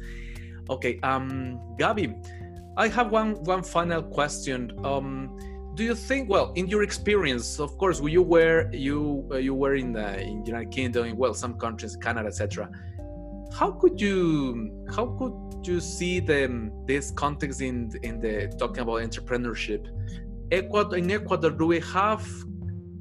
Okay, 0.69 0.99
um, 1.03 1.61
Gabi, 1.79 2.07
I 2.77 2.89
have 2.89 3.11
one 3.11 3.43
one 3.45 3.63
final 3.63 4.03
question. 4.03 4.73
Um, 4.85 5.39
do 5.75 5.85
you 5.85 5.95
think, 5.95 6.31
well, 6.31 6.53
in 6.55 6.69
your 6.69 6.83
experience, 6.83 7.59
of 7.61 7.77
course, 7.79 8.01
you 8.01 8.23
were 8.23 8.71
you 8.73 9.29
uh, 9.33 9.37
you 9.37 9.55
were 9.55 9.75
in 9.75 9.93
the 9.93 10.21
in 10.21 10.45
United 10.45 10.71
Kingdom, 10.71 11.07
in 11.07 11.17
well, 11.17 11.35
some 11.35 11.59
countries, 11.59 11.97
Canada, 11.97 12.29
etc. 12.29 12.71
How 13.59 13.71
could 13.73 14.01
you 14.01 14.85
how 14.95 15.07
could 15.19 15.67
you 15.67 15.81
see 15.81 16.21
the 16.21 16.71
this 16.87 17.11
context 17.13 17.63
in 17.63 17.91
in 18.03 18.21
the 18.21 18.55
talking 18.59 18.81
about 18.81 19.01
entrepreneurship? 19.03 19.87
Ecuador, 20.51 20.99
in 20.99 21.11
Ecuador, 21.11 21.51
do 21.51 21.67
we 21.67 21.81
have 21.81 22.25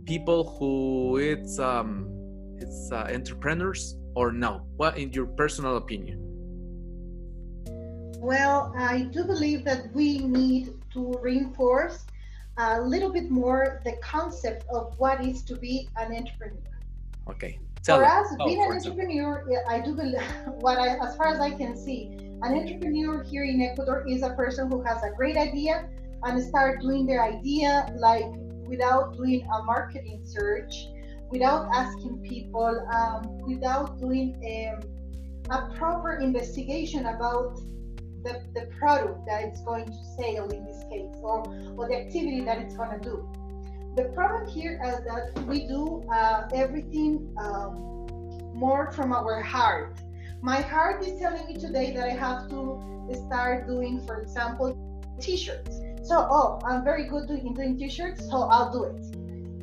people 0.05 0.55
who 0.57 1.17
it's 1.17 1.59
um, 1.59 2.07
it's 2.57 2.91
uh, 2.91 3.07
entrepreneurs 3.13 3.97
or 4.15 4.31
no? 4.31 4.65
What 4.77 4.97
in 4.97 5.11
your 5.11 5.27
personal 5.27 5.77
opinion? 5.77 6.24
Well, 8.25 8.73
I 8.75 9.03
do 9.13 9.23
believe 9.23 9.63
that 9.65 9.93
we 9.93 10.17
need 10.17 10.73
to 10.93 11.13
reinforce 11.21 12.07
a 12.57 12.81
little 12.81 13.13
bit 13.13 13.29
more 13.29 13.81
the 13.85 13.97
concept 14.01 14.65
of 14.73 14.95
what 14.97 15.23
is 15.23 15.43
to 15.43 15.55
be 15.55 15.89
an 15.95 16.11
entrepreneur. 16.11 16.73
Okay. 17.29 17.59
Tell 17.83 17.99
for 17.99 18.05
us, 18.05 18.25
oh, 18.39 18.47
being 18.47 18.63
an 18.63 18.71
entrepreneur, 18.71 19.45
I 19.69 19.79
do 19.79 19.93
believe 19.93 20.19
what 20.65 20.79
I, 20.79 20.97
as 21.05 21.15
far 21.17 21.27
as 21.27 21.39
I 21.39 21.51
can 21.51 21.77
see, 21.77 22.17
an 22.41 22.57
entrepreneur 22.57 23.21
here 23.21 23.43
in 23.43 23.61
Ecuador 23.61 24.03
is 24.07 24.23
a 24.23 24.31
person 24.31 24.71
who 24.71 24.81
has 24.81 25.03
a 25.03 25.11
great 25.15 25.37
idea 25.37 25.87
and 26.23 26.43
start 26.43 26.81
doing 26.81 27.05
their 27.05 27.21
idea 27.21 27.93
like 27.95 28.25
without 28.65 29.15
doing 29.17 29.47
a 29.53 29.61
marketing 29.61 30.21
search, 30.23 30.87
without 31.29 31.69
asking 31.75 32.25
people, 32.27 32.73
um, 32.91 33.37
without 33.45 33.99
doing 33.99 34.33
um, 34.49 34.81
a 35.51 35.75
proper 35.75 36.15
investigation 36.15 37.05
about 37.05 37.61
the, 38.25 38.41
the 38.53 38.65
product 38.77 39.25
that 39.27 39.43
it's 39.43 39.61
going 39.61 39.85
to 39.85 40.03
sell 40.17 40.49
in 40.49 40.65
this 40.65 40.83
case 40.89 41.15
or, 41.21 41.45
or 41.77 41.87
the 41.87 41.95
activity 41.95 42.41
that 42.41 42.57
it's 42.57 42.75
going 42.75 42.89
to 42.89 42.99
do. 42.99 43.29
The 43.95 44.05
problem 44.15 44.49
here 44.49 44.81
is 44.83 45.05
that 45.05 45.45
we 45.45 45.67
do 45.67 46.03
uh, 46.11 46.49
everything 46.53 47.33
um, 47.37 48.07
more 48.53 48.91
from 48.91 49.13
our 49.13 49.41
heart. 49.41 49.99
My 50.41 50.59
heart 50.59 51.05
is 51.05 51.17
telling 51.19 51.45
me 51.47 51.53
today 51.53 51.93
that 51.93 52.03
I 52.03 52.13
have 52.13 52.49
to 52.49 52.81
start 53.27 53.67
doing, 53.67 54.05
for 54.05 54.21
example, 54.21 54.75
t-shirts. 55.21 55.79
So, 56.03 56.27
oh, 56.29 56.59
I'm 56.65 56.83
very 56.83 57.07
good 57.07 57.29
in 57.29 57.53
doing 57.53 57.77
t-shirts, 57.77 58.27
so 58.29 58.43
I'll 58.43 58.71
do 58.71 58.83
it. 58.83 59.15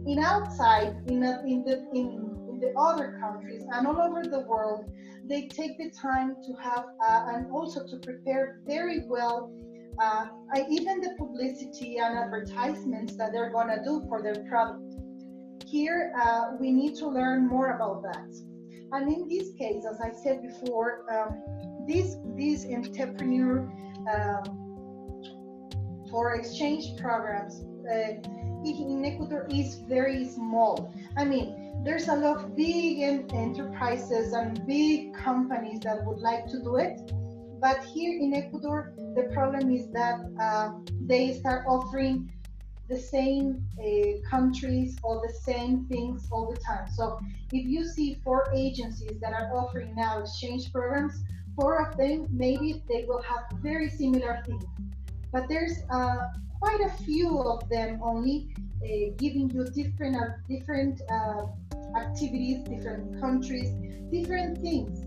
In 0.07 0.18
outside, 0.18 0.96
in, 1.07 1.22
in 1.22 1.62
the 1.64 1.87
in 1.94 2.33
the 2.61 2.72
other 2.79 3.18
countries 3.20 3.62
and 3.72 3.87
all 3.87 4.01
over 4.01 4.22
the 4.22 4.40
world, 4.40 4.90
they 5.28 5.46
take 5.48 5.78
the 5.78 5.90
time 5.90 6.37
to 6.46 6.52
have 6.54 6.85
uh, 7.08 7.26
and 7.28 7.50
also 7.50 7.87
to 7.87 7.96
prepare 7.98 8.61
very 8.66 9.04
well 9.06 9.52
uh, 10.00 10.26
even 10.70 11.00
the 11.00 11.14
publicity 11.18 11.98
and 11.98 12.18
advertisements 12.18 13.16
that 13.16 13.32
they're 13.32 13.50
going 13.50 13.68
to 13.68 13.82
do 13.85 14.04
for 14.08 14.22
their 14.22 14.44
product. 14.48 14.94
Here, 15.66 16.12
uh, 16.20 16.52
we 16.58 16.72
need 16.72 16.94
to 16.96 17.08
learn 17.08 17.46
more 17.46 17.76
about 17.76 18.02
that. 18.02 18.28
And 18.92 19.11
in 19.11 19.28
this 19.28 19.54
case, 19.58 19.85
as 19.90 20.00
I 20.00 20.12
said 20.12 20.42
before, 20.42 21.06
um, 21.11 21.42
this 21.87 22.16
these 22.37 22.66
entrepreneur 22.66 23.70
um, 24.12 24.44
for 26.11 26.35
exchange 26.35 27.00
programs 27.00 27.64
uh, 27.90 28.20
in 28.70 29.05
Ecuador 29.05 29.46
is 29.51 29.77
very 29.88 30.25
small. 30.25 30.92
I 31.16 31.25
mean, 31.25 31.85
there's 31.85 32.09
a 32.09 32.14
lot 32.14 32.37
of 32.37 32.57
big 32.57 33.01
enterprises 33.01 34.33
and 34.33 34.64
big 34.66 35.14
companies 35.14 35.81
that 35.81 36.05
would 36.05 36.18
like 36.18 36.46
to 36.46 36.62
do 36.62 36.77
it. 36.77 37.12
But 37.61 37.85
here 37.85 38.18
in 38.20 38.35
Ecuador, 38.35 38.92
the 39.14 39.31
problem 39.33 39.70
is 39.70 39.90
that 39.92 40.20
uh, 40.40 40.72
they 41.07 41.35
start 41.35 41.64
offering 41.66 42.31
the 42.88 42.98
same 42.98 43.64
uh, 43.79 44.29
countries 44.29 44.98
or 45.03 45.22
the 45.27 45.33
same 45.33 45.87
things 45.87 46.29
all 46.31 46.53
the 46.53 46.59
time. 46.61 46.88
So 46.88 47.20
if 47.53 47.66
you 47.66 47.85
see 47.87 48.20
four 48.25 48.53
agencies 48.55 49.18
that 49.20 49.33
are 49.33 49.51
offering 49.57 49.94
now 49.94 50.20
exchange 50.20 50.72
programs, 50.72 51.22
four 51.57 51.87
of 51.87 51.96
them 51.96 52.27
maybe 52.31 52.83
they 52.88 53.05
will 53.07 53.22
have 53.22 53.44
very 53.61 53.88
similar 53.88 54.42
things. 54.44 54.64
But 55.33 55.48
there's 55.48 55.79
uh, 55.90 56.16
quite 56.62 56.81
a 56.81 56.90
few 57.03 57.40
of 57.40 57.68
them 57.68 58.01
only 58.03 58.55
uh, 58.85 59.11
giving 59.16 59.51
you 59.51 59.64
different 59.64 60.14
uh, 60.16 60.27
different 60.48 61.03
uh, 61.11 61.46
activities, 61.96 62.59
different 62.68 63.20
countries, 63.20 63.70
different 64.12 64.59
things. 64.59 65.01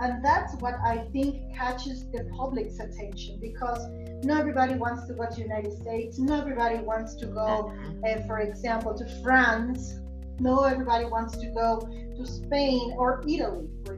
And 0.00 0.22
that's 0.22 0.54
what 0.60 0.74
I 0.84 0.98
think 1.12 1.56
catches 1.56 2.04
the 2.12 2.30
public's 2.36 2.78
attention 2.78 3.40
because 3.40 3.82
not 4.22 4.40
everybody 4.40 4.74
wants 4.74 5.06
to 5.08 5.14
go 5.14 5.24
to 5.26 5.34
the 5.34 5.40
United 5.40 5.72
States. 5.80 6.18
Not 6.18 6.40
everybody 6.42 6.78
wants 6.92 7.14
to 7.16 7.26
go, 7.26 7.72
uh, 8.06 8.20
for 8.26 8.40
example, 8.40 8.94
to 8.94 9.06
France. 9.22 9.98
Not 10.38 10.72
everybody 10.72 11.06
wants 11.06 11.36
to 11.38 11.46
go 11.62 11.80
to 12.16 12.26
Spain 12.26 12.94
or 12.96 13.24
Italy, 13.26 13.66
for. 13.84 13.97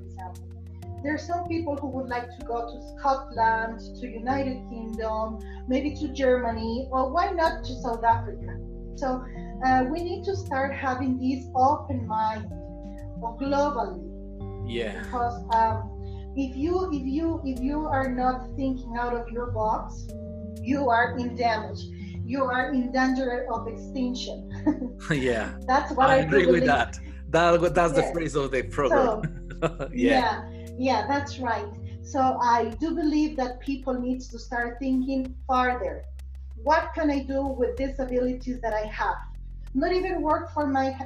There 1.03 1.15
are 1.15 1.19
some 1.19 1.49
people 1.49 1.77
who 1.77 1.89
would 1.89 2.09
like 2.09 2.29
to 2.39 2.45
go 2.45 2.67
to 2.73 2.99
Scotland, 2.99 3.81
to 4.01 4.07
United 4.07 4.59
Kingdom, 4.69 5.39
maybe 5.67 5.95
to 5.97 6.09
Germany, 6.09 6.89
or 6.91 7.11
why 7.11 7.31
not 7.31 7.65
to 7.65 7.75
South 7.81 8.05
Africa? 8.05 8.59
So 8.97 9.25
uh, 9.65 9.85
we 9.91 10.03
need 10.03 10.25
to 10.25 10.37
start 10.37 10.75
having 10.75 11.19
this 11.19 11.47
open 11.55 12.07
mind 12.07 12.47
globally. 13.41 14.07
Yeah. 14.69 15.03
Because 15.03 15.43
um, 15.55 16.33
if 16.37 16.55
you 16.57 16.91
if 16.93 17.07
you 17.07 17.41
if 17.45 17.61
you 17.61 17.87
are 17.87 18.09
not 18.09 18.49
thinking 18.57 18.95
out 18.99 19.15
of 19.15 19.29
your 19.31 19.51
box, 19.53 20.07
you 20.61 20.89
are 20.91 21.17
in 21.17 21.35
damage. 21.35 21.81
You 22.25 22.45
are 22.45 22.73
in 22.73 22.93
danger 22.93 23.47
of 23.51 23.67
extinction. 23.67 24.49
yeah. 25.11 25.55
That's 25.67 25.93
what 25.93 26.11
I, 26.11 26.15
I 26.15 26.17
agree 26.19 26.47
with 26.47 26.67
that. 26.67 26.99
That 27.31 27.75
that's 27.75 27.95
the 27.95 28.11
phrase 28.13 28.35
of 28.35 28.51
the 28.51 28.63
program. 28.65 29.49
So, 29.61 29.89
yeah. 29.93 30.45
yeah, 30.51 30.60
yeah, 30.81 31.07
that's 31.07 31.38
right. 31.38 31.69
So 32.03 32.21
I 32.43 32.71
do 32.81 32.95
believe 32.95 33.37
that 33.37 33.61
people 33.61 33.95
need 33.95 34.21
to 34.21 34.38
start 34.38 34.79
thinking 34.79 35.35
farther. 35.47 36.05
What 36.62 36.93
can 36.95 37.11
I 37.11 37.21
do 37.25 37.47
with 37.47 37.77
disabilities 37.77 38.61
that 38.62 38.75
I 38.75 38.87
have? 38.87 39.16
not 39.75 39.93
even 39.93 40.23
work 40.23 40.53
for 40.53 40.66
my 40.66 40.97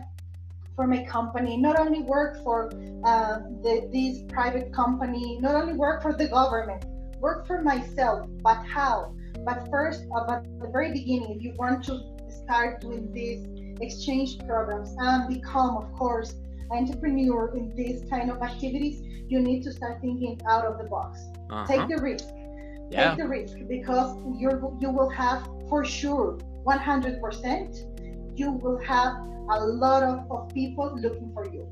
for 0.74 0.88
my 0.88 1.04
company, 1.04 1.56
not 1.56 1.78
only 1.78 2.00
work 2.00 2.42
for 2.42 2.66
uh, 3.04 3.38
the, 3.62 3.88
this 3.92 4.24
private 4.28 4.72
company, 4.72 5.38
not 5.40 5.54
only 5.54 5.74
work 5.74 6.02
for 6.02 6.12
the 6.12 6.26
government, 6.26 6.84
work 7.20 7.46
for 7.46 7.62
myself. 7.62 8.28
But 8.42 8.64
how? 8.66 9.14
But 9.44 9.68
first, 9.70 10.04
uh, 10.12 10.32
at 10.32 10.42
the 10.58 10.68
very 10.72 10.90
beginning, 10.90 11.36
if 11.36 11.42
you 11.44 11.54
want 11.56 11.84
to 11.84 12.00
start 12.28 12.80
doing 12.80 13.12
these 13.12 13.46
exchange 13.80 14.36
programs 14.40 14.96
and 14.98 15.32
become, 15.32 15.76
of 15.76 15.92
course, 15.92 16.34
entrepreneur 16.70 17.54
in 17.56 17.74
these 17.74 18.08
kind 18.10 18.30
of 18.30 18.42
activities, 18.42 19.02
you 19.28 19.40
need 19.40 19.62
to 19.62 19.72
start 19.72 20.00
thinking 20.00 20.40
out 20.48 20.64
of 20.64 20.78
the 20.78 20.84
box. 20.84 21.20
Uh-huh. 21.50 21.66
Take 21.66 21.88
the 21.88 22.02
risk. 22.02 22.26
Yeah. 22.90 23.10
Take 23.10 23.18
the 23.18 23.28
risk 23.28 23.56
because 23.68 24.16
you 24.38 24.76
you 24.80 24.90
will 24.90 25.10
have 25.10 25.48
for 25.68 25.84
sure 25.84 26.38
100% 26.66 27.94
you 28.36 28.50
will 28.50 28.78
have 28.84 29.14
a 29.50 29.60
lot 29.60 30.02
of, 30.02 30.30
of 30.30 30.48
people 30.54 30.96
looking 31.00 31.30
for 31.32 31.46
you. 31.52 31.68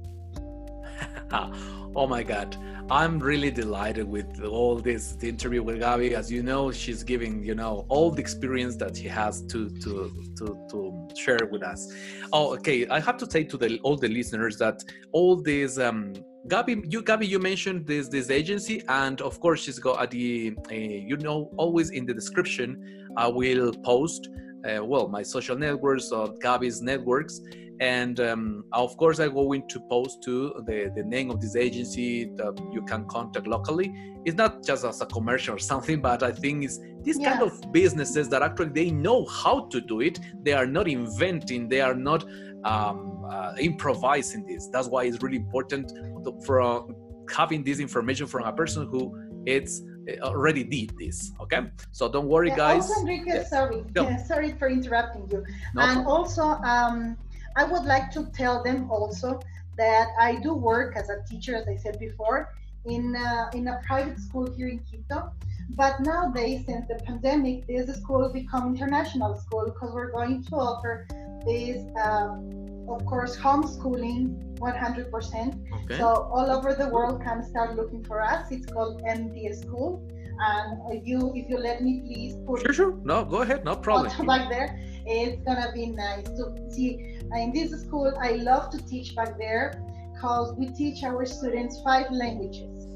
oh 1.96 2.06
my 2.06 2.22
God. 2.22 2.56
I'm 2.90 3.18
really 3.20 3.50
delighted 3.50 4.06
with 4.06 4.42
all 4.42 4.76
this 4.76 5.12
the 5.12 5.28
interview 5.28 5.62
with 5.62 5.80
Gabi. 5.80 6.12
As 6.12 6.30
you 6.30 6.42
know, 6.42 6.70
she's 6.72 7.02
giving, 7.02 7.42
you 7.42 7.54
know, 7.54 7.86
all 7.88 8.10
the 8.10 8.20
experience 8.20 8.76
that 8.76 8.96
she 8.96 9.08
has 9.08 9.42
to 9.42 9.70
to 9.70 10.12
to, 10.38 10.66
to 10.70 11.08
share 11.16 11.48
with 11.50 11.62
us. 11.62 11.90
Oh, 12.32 12.54
okay. 12.54 12.86
I 12.88 13.00
have 13.00 13.16
to 13.18 13.30
say 13.30 13.44
to 13.44 13.56
the 13.56 13.78
all 13.82 13.96
the 13.96 14.08
listeners 14.08 14.58
that 14.58 14.82
all 15.12 15.36
these 15.36 15.78
um 15.78 16.12
Gabi, 16.48 16.84
you 16.92 17.02
Gabi, 17.02 17.28
you 17.28 17.38
mentioned 17.38 17.86
this 17.86 18.08
this 18.08 18.28
agency, 18.28 18.82
and 18.88 19.20
of 19.22 19.38
course 19.40 19.62
she's 19.62 19.78
got 19.78 20.02
at 20.02 20.10
the 20.10 20.54
uh, 20.70 20.74
you 20.74 21.16
know 21.16 21.50
always 21.56 21.90
in 21.90 22.04
the 22.04 22.12
description 22.12 23.08
I 23.16 23.28
will 23.28 23.72
post 23.84 24.28
uh, 24.64 24.84
well, 24.84 25.08
my 25.08 25.22
social 25.22 25.56
networks 25.56 26.10
or 26.12 26.34
Gabi's 26.38 26.82
networks. 26.82 27.40
And 27.82 28.20
um, 28.20 28.64
of 28.72 28.96
course, 28.96 29.18
I'm 29.18 29.34
going 29.34 29.66
to 29.66 29.80
post 29.90 30.22
to 30.22 30.62
the, 30.68 30.92
the 30.94 31.02
name 31.02 31.32
of 31.32 31.40
this 31.40 31.56
agency 31.56 32.26
that 32.36 32.54
you 32.72 32.82
can 32.82 33.06
contact 33.06 33.48
locally. 33.48 33.92
It's 34.24 34.36
not 34.36 34.64
just 34.64 34.84
as 34.84 35.00
a 35.00 35.06
commercial 35.06 35.56
or 35.56 35.58
something, 35.58 36.00
but 36.00 36.22
I 36.22 36.30
think 36.30 36.64
it's 36.64 36.78
these 37.02 37.18
Yeah. 37.18 37.30
kind 37.30 37.42
of 37.42 37.72
businesses 37.72 38.28
that 38.28 38.40
actually 38.40 38.68
they 38.68 38.92
know 38.92 39.26
how 39.26 39.66
to 39.72 39.80
do 39.80 40.00
it. 40.00 40.20
They 40.44 40.52
are 40.52 40.64
not 40.78 40.86
inventing. 40.86 41.68
They 41.68 41.80
are 41.80 41.94
not 42.10 42.22
um, 42.62 43.26
uh, 43.28 43.54
improvising 43.58 44.46
this. 44.46 44.68
That's 44.68 44.86
why 44.86 45.02
it's 45.06 45.20
really 45.20 45.38
important 45.38 45.88
to, 46.24 46.40
for 46.46 46.86
having 47.34 47.64
this 47.64 47.80
information 47.80 48.28
from 48.28 48.44
a 48.44 48.52
person 48.52 48.86
who 48.86 49.02
it's 49.44 49.82
uh, 50.08 50.20
already 50.28 50.62
did 50.62 50.92
this. 51.00 51.32
Okay, 51.40 51.62
so 51.90 52.08
don't 52.08 52.28
worry, 52.28 52.50
Yeah, 52.50 52.56
guys. 52.64 52.84
Also, 52.88 53.00
Enrique, 53.00 53.24
Yes. 53.26 53.50
sorry, 53.50 53.82
No. 53.96 54.02
yeah, 54.04 54.18
sorry 54.22 54.52
for 54.52 54.68
interrupting 54.68 55.28
you. 55.32 55.44
No 55.74 55.82
and 55.82 56.06
also, 56.06 56.42
um, 56.74 57.16
I 57.56 57.64
would 57.64 57.84
like 57.84 58.10
to 58.12 58.26
tell 58.32 58.62
them 58.62 58.90
also 58.90 59.40
that 59.76 60.08
I 60.18 60.36
do 60.36 60.54
work 60.54 60.96
as 60.96 61.08
a 61.08 61.22
teacher, 61.28 61.56
as 61.56 61.66
I 61.68 61.76
said 61.76 61.98
before, 61.98 62.54
in 62.84 63.14
uh, 63.16 63.50
in 63.54 63.68
a 63.68 63.80
private 63.86 64.18
school 64.18 64.50
here 64.56 64.68
in 64.68 64.80
Quito. 64.80 65.32
But 65.74 66.00
nowadays, 66.00 66.66
since 66.66 66.86
the 66.88 66.96
pandemic, 67.06 67.66
this 67.66 67.88
school 67.96 68.22
has 68.24 68.32
become 68.32 68.74
international 68.74 69.36
school 69.36 69.64
because 69.66 69.90
we're 69.94 70.12
going 70.12 70.44
to 70.44 70.56
offer 70.56 71.06
this, 71.46 71.82
um, 72.02 72.86
of 72.88 73.04
course, 73.06 73.36
homeschooling 73.36 74.58
100%. 74.58 75.10
okay. 75.10 75.98
So 75.98 76.06
all 76.06 76.50
over 76.50 76.74
the 76.74 76.88
world 76.88 77.22
can 77.22 77.42
start 77.42 77.76
looking 77.76 78.04
for 78.04 78.20
us. 78.20 78.50
It's 78.50 78.66
called 78.66 79.02
MD 79.02 79.54
School. 79.54 80.06
And 80.40 81.06
you, 81.06 81.32
if 81.34 81.48
you 81.48 81.58
let 81.58 81.82
me, 81.82 82.02
please 82.06 82.36
put 82.46 82.60
Sure, 82.62 82.72
sure. 82.72 82.98
No, 83.04 83.24
go 83.24 83.42
ahead. 83.42 83.64
No 83.64 83.76
problem. 83.76 84.26
back 84.26 84.48
there. 84.48 84.78
It's 85.04 85.42
gonna 85.44 85.72
be 85.74 85.86
nice 85.86 86.24
to 86.24 86.54
see. 86.70 87.18
In 87.34 87.52
this 87.52 87.70
school, 87.82 88.12
I 88.20 88.32
love 88.32 88.70
to 88.70 88.78
teach 88.86 89.16
back 89.16 89.38
there 89.38 89.82
because 90.12 90.54
we 90.56 90.68
teach 90.68 91.02
our 91.02 91.24
students 91.24 91.80
five 91.82 92.10
languages. 92.10 92.86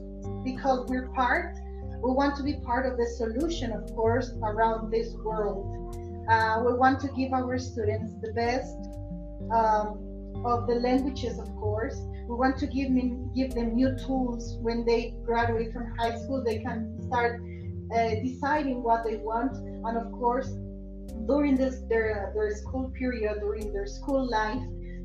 Because 0.44 0.88
we're 0.88 1.08
part, 1.08 1.56
we 2.02 2.12
want 2.12 2.36
to 2.36 2.42
be 2.42 2.54
part 2.64 2.86
of 2.86 2.96
the 2.96 3.06
solution, 3.06 3.72
of 3.72 3.84
course, 3.94 4.32
around 4.42 4.90
this 4.90 5.14
world. 5.24 5.66
Uh, 6.28 6.62
we 6.66 6.74
want 6.74 7.00
to 7.00 7.08
give 7.08 7.32
our 7.32 7.58
students 7.58 8.12
the 8.20 8.32
best 8.32 8.76
um, 9.52 10.42
of 10.44 10.66
the 10.66 10.74
languages, 10.74 11.38
of 11.38 11.48
course. 11.56 11.96
We 12.28 12.34
want 12.34 12.58
to 12.58 12.66
give 12.66 12.88
them, 12.88 13.30
give 13.34 13.54
them 13.54 13.74
new 13.74 13.96
tools 13.96 14.58
when 14.60 14.84
they 14.84 15.14
graduate 15.24 15.72
from 15.72 15.94
high 15.96 16.16
school. 16.16 16.42
They 16.44 16.58
can 16.58 16.95
start 17.06 17.42
uh, 17.94 18.10
deciding 18.22 18.82
what 18.82 19.04
they 19.04 19.16
want, 19.16 19.56
and 19.56 19.96
of 19.96 20.12
course, 20.12 20.48
during 21.26 21.56
this 21.56 21.80
their 21.88 22.32
their 22.34 22.54
school 22.54 22.90
period, 22.90 23.40
during 23.40 23.72
their 23.72 23.86
school 23.86 24.28
life, 24.28 24.62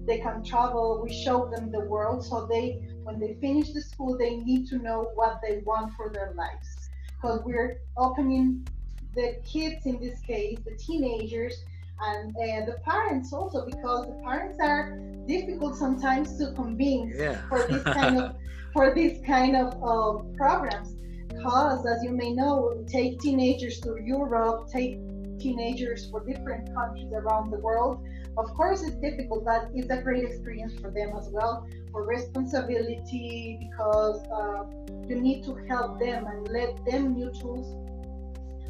they 0.07 0.19
can 0.19 0.43
travel. 0.43 1.01
We 1.03 1.13
show 1.13 1.49
them 1.53 1.71
the 1.71 1.81
world, 1.81 2.25
so 2.25 2.47
they 2.47 2.81
when 3.03 3.19
they 3.19 3.37
finish 3.39 3.71
the 3.73 3.81
school, 3.81 4.17
they 4.17 4.37
need 4.37 4.67
to 4.67 4.77
know 4.77 5.11
what 5.15 5.39
they 5.43 5.61
want 5.65 5.93
for 5.95 6.09
their 6.09 6.33
lives. 6.35 6.89
Because 7.15 7.41
we're 7.45 7.81
opening 7.97 8.67
the 9.15 9.35
kids 9.45 9.85
in 9.85 9.99
this 9.99 10.19
case, 10.21 10.59
the 10.65 10.75
teenagers, 10.75 11.63
and 11.99 12.35
uh, 12.35 12.65
the 12.65 12.77
parents 12.83 13.31
also, 13.31 13.65
because 13.65 14.07
the 14.07 14.19
parents 14.25 14.57
are 14.59 14.97
difficult 15.27 15.75
sometimes 15.75 16.37
to 16.39 16.51
convince 16.53 17.15
Yeah. 17.17 17.47
for 17.47 17.67
this 17.67 17.83
kind 17.83 18.17
of 18.17 18.35
for 18.73 18.95
this 18.95 19.19
kind 19.25 19.55
of 19.55 19.67
uh, 19.83 20.23
programs 20.35 20.95
because 21.41 21.85
as 21.85 22.03
you 22.03 22.11
may 22.11 22.31
know 22.31 22.83
take 22.87 23.19
teenagers 23.19 23.79
to 23.79 23.97
europe 24.03 24.69
take 24.71 24.99
teenagers 25.39 26.07
for 26.09 26.23
different 26.23 26.71
countries 26.73 27.11
around 27.13 27.49
the 27.49 27.57
world. 27.57 27.97
Of 28.37 28.53
course 28.53 28.83
it's 28.83 28.95
difficult 28.97 29.43
but 29.43 29.69
it's 29.73 29.89
a 29.89 30.01
great 30.01 30.23
experience 30.23 30.73
for 30.79 30.91
them 30.91 31.15
as 31.17 31.29
well 31.29 31.67
for 31.91 32.05
responsibility 32.05 33.57
because 33.59 34.21
uh, 34.31 34.63
you 35.09 35.19
need 35.19 35.43
to 35.45 35.55
help 35.67 35.99
them 35.99 36.25
and 36.27 36.47
let 36.49 36.85
them 36.85 37.15
new 37.15 37.31
tools 37.31 37.67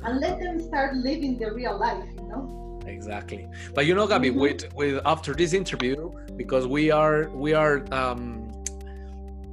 and 0.03 0.19
let 0.19 0.39
them 0.39 0.59
start 0.59 0.95
living 0.95 1.37
the 1.37 1.51
real 1.51 1.77
life 1.77 2.07
you 2.17 2.27
know? 2.29 2.81
Exactly. 2.87 3.47
But 3.75 3.85
you 3.85 3.93
know 3.93 4.07
gabi 4.07 4.31
Mhm. 4.31 4.39
with 4.43 4.73
with 4.73 5.01
after 5.05 5.33
this 5.35 5.53
interview 5.53 6.11
because 6.35 6.65
we 6.65 6.89
are 6.89 7.29
we 7.29 7.53
are 7.53 7.83
um 7.93 8.40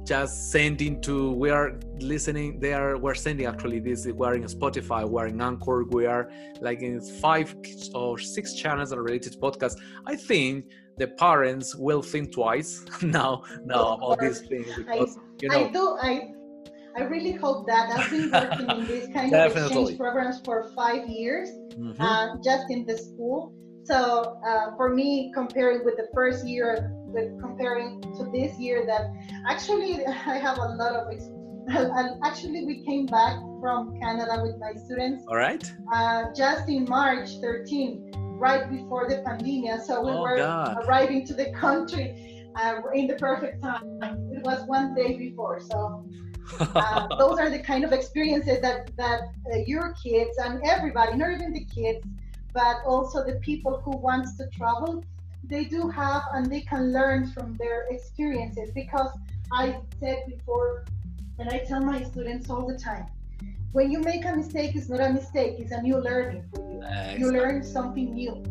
just 0.09 0.51
sending 0.51 0.99
to 0.99 1.33
we 1.33 1.51
are 1.51 1.79
listening 1.99 2.59
they 2.59 2.73
are 2.73 2.97
we're 2.97 3.13
sending 3.13 3.45
actually 3.45 3.79
this 3.79 4.07
we're 4.07 4.33
in 4.33 4.41
spotify 4.45 5.07
we're 5.07 5.27
in 5.27 5.39
anchor 5.39 5.83
we 5.91 6.07
are 6.07 6.31
like 6.61 6.81
in 6.81 6.99
five 7.21 7.55
or 7.93 8.17
six 8.17 8.55
channels 8.55 8.89
that 8.89 8.97
are 8.97 9.03
related 9.03 9.31
to 9.31 9.37
podcast 9.37 9.75
i 10.07 10.15
think 10.15 10.65
the 10.97 11.07
parents 11.25 11.75
will 11.75 12.01
think 12.01 12.31
twice 12.33 12.83
now 13.03 13.43
now 13.65 13.93
about 13.97 14.19
these 14.19 14.41
things 14.47 14.67
I, 14.73 14.77
because 14.77 15.19
you 15.43 15.51
I 15.51 15.53
know 15.53 15.71
do. 15.71 15.97
I 16.01 16.11
I 16.97 17.03
really 17.03 17.33
hope 17.33 17.67
that 17.67 17.91
I've 17.95 18.09
been 18.09 18.31
working 18.41 18.69
in 18.81 18.87
this 18.87 19.05
kind 19.13 19.33
of 19.33 19.55
exchange 19.55 19.95
programs 19.95 20.41
for 20.43 20.71
five 20.75 21.07
years, 21.07 21.47
Mhm. 21.77 21.95
uh, 21.99 22.35
just 22.43 22.65
in 22.71 22.83
the 22.85 22.97
school. 22.97 23.53
So 23.83 24.39
uh, 24.45 24.75
for 24.75 24.89
me, 24.93 25.31
comparing 25.33 25.85
with 25.85 25.97
the 25.97 26.07
first 26.13 26.45
year, 26.47 26.91
with 27.13 27.39
comparing 27.41 28.01
to 28.17 28.29
this 28.31 28.57
year, 28.59 28.85
that 28.85 29.11
actually 29.47 30.05
I 30.05 30.37
have 30.37 30.57
a 30.57 30.69
lot 30.81 30.93
of. 30.93 31.11
Ex- 31.11 31.29
and 31.71 32.17
actually, 32.23 32.65
we 32.65 32.83
came 32.83 33.05
back 33.05 33.37
from 33.61 33.99
Canada 33.99 34.41
with 34.41 34.55
my 34.59 34.73
students 34.73 35.23
all 35.27 35.35
right 35.35 35.71
uh, 35.93 36.23
just 36.35 36.69
in 36.69 36.85
March 36.85 37.29
13, 37.41 38.11
right 38.39 38.69
before 38.69 39.07
the 39.09 39.21
pandemic. 39.25 39.81
So 39.81 40.01
we 40.03 40.11
Oh, 40.11 40.21
were 40.21 40.37
God. 40.37 40.77
arriving 40.85 41.25
to 41.27 41.33
the 41.33 41.51
country 41.51 42.45
uh, 42.55 42.81
in 42.93 43.07
the 43.07 43.15
perfect 43.15 43.61
time. 43.61 43.83
It 44.31 44.43
was 44.43 44.65
one 44.67 44.95
day 44.95 45.17
before. 45.17 45.59
So 45.59 46.05
uh, 46.75 47.07
those 47.19 47.39
are 47.39 47.49
the 47.49 47.59
kind 47.59 47.83
of 47.83 47.91
experiences 47.91 48.61
that 48.61 48.95
that 48.97 49.21
uh, 49.51 49.57
your 49.65 49.93
kids 50.03 50.37
and 50.37 50.61
everybody, 50.65 51.17
not 51.17 51.31
even 51.31 51.53
the 51.53 51.65
kids, 51.65 52.05
but 52.53 52.77
also 52.85 53.25
the 53.25 53.35
people 53.41 53.81
who 53.83 53.97
wants 53.97 54.37
to 54.37 54.47
travel, 54.57 55.05
they 55.43 55.65
do 55.65 55.89
have 55.89 56.23
and 56.33 56.45
they 56.45 56.61
can 56.61 56.91
learn 56.93 57.31
from 57.31 57.55
their 57.57 57.87
experiences. 57.89 58.71
Because 58.73 59.11
I 59.51 59.79
said 59.99 60.23
before, 60.27 60.85
and 61.39 61.49
I 61.49 61.59
tell 61.59 61.81
my 61.81 62.03
students 62.03 62.49
all 62.49 62.67
the 62.67 62.77
time, 62.77 63.05
when 63.71 63.91
you 63.91 63.99
make 63.99 64.25
a 64.25 64.35
mistake, 64.35 64.75
it's 64.75 64.89
not 64.89 64.99
a 64.99 65.13
mistake; 65.13 65.55
it's 65.59 65.71
a 65.71 65.81
new 65.81 65.97
learning 65.97 66.43
for 66.53 66.61
you. 66.71 66.83
You 67.17 67.31
learn 67.31 67.63
something 67.63 68.13
new. 68.13 68.43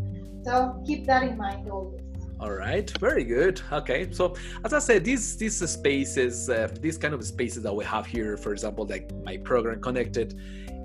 So 0.44 0.82
keep 0.86 1.06
that 1.06 1.24
in 1.24 1.36
mind 1.36 1.68
always. 1.68 2.02
All 2.40 2.52
right, 2.52 2.88
very 2.98 3.24
good. 3.24 3.60
Okay, 3.72 4.12
so 4.12 4.36
as 4.64 4.72
I 4.72 4.78
said, 4.78 5.04
these 5.04 5.36
these 5.36 5.58
spaces, 5.68 6.48
uh, 6.48 6.68
these 6.80 6.96
kind 6.96 7.12
of 7.12 7.24
spaces 7.24 7.64
that 7.64 7.74
we 7.74 7.84
have 7.84 8.06
here, 8.06 8.36
for 8.36 8.52
example, 8.52 8.86
like 8.86 9.10
my 9.24 9.38
program 9.38 9.80
Connected, 9.80 10.38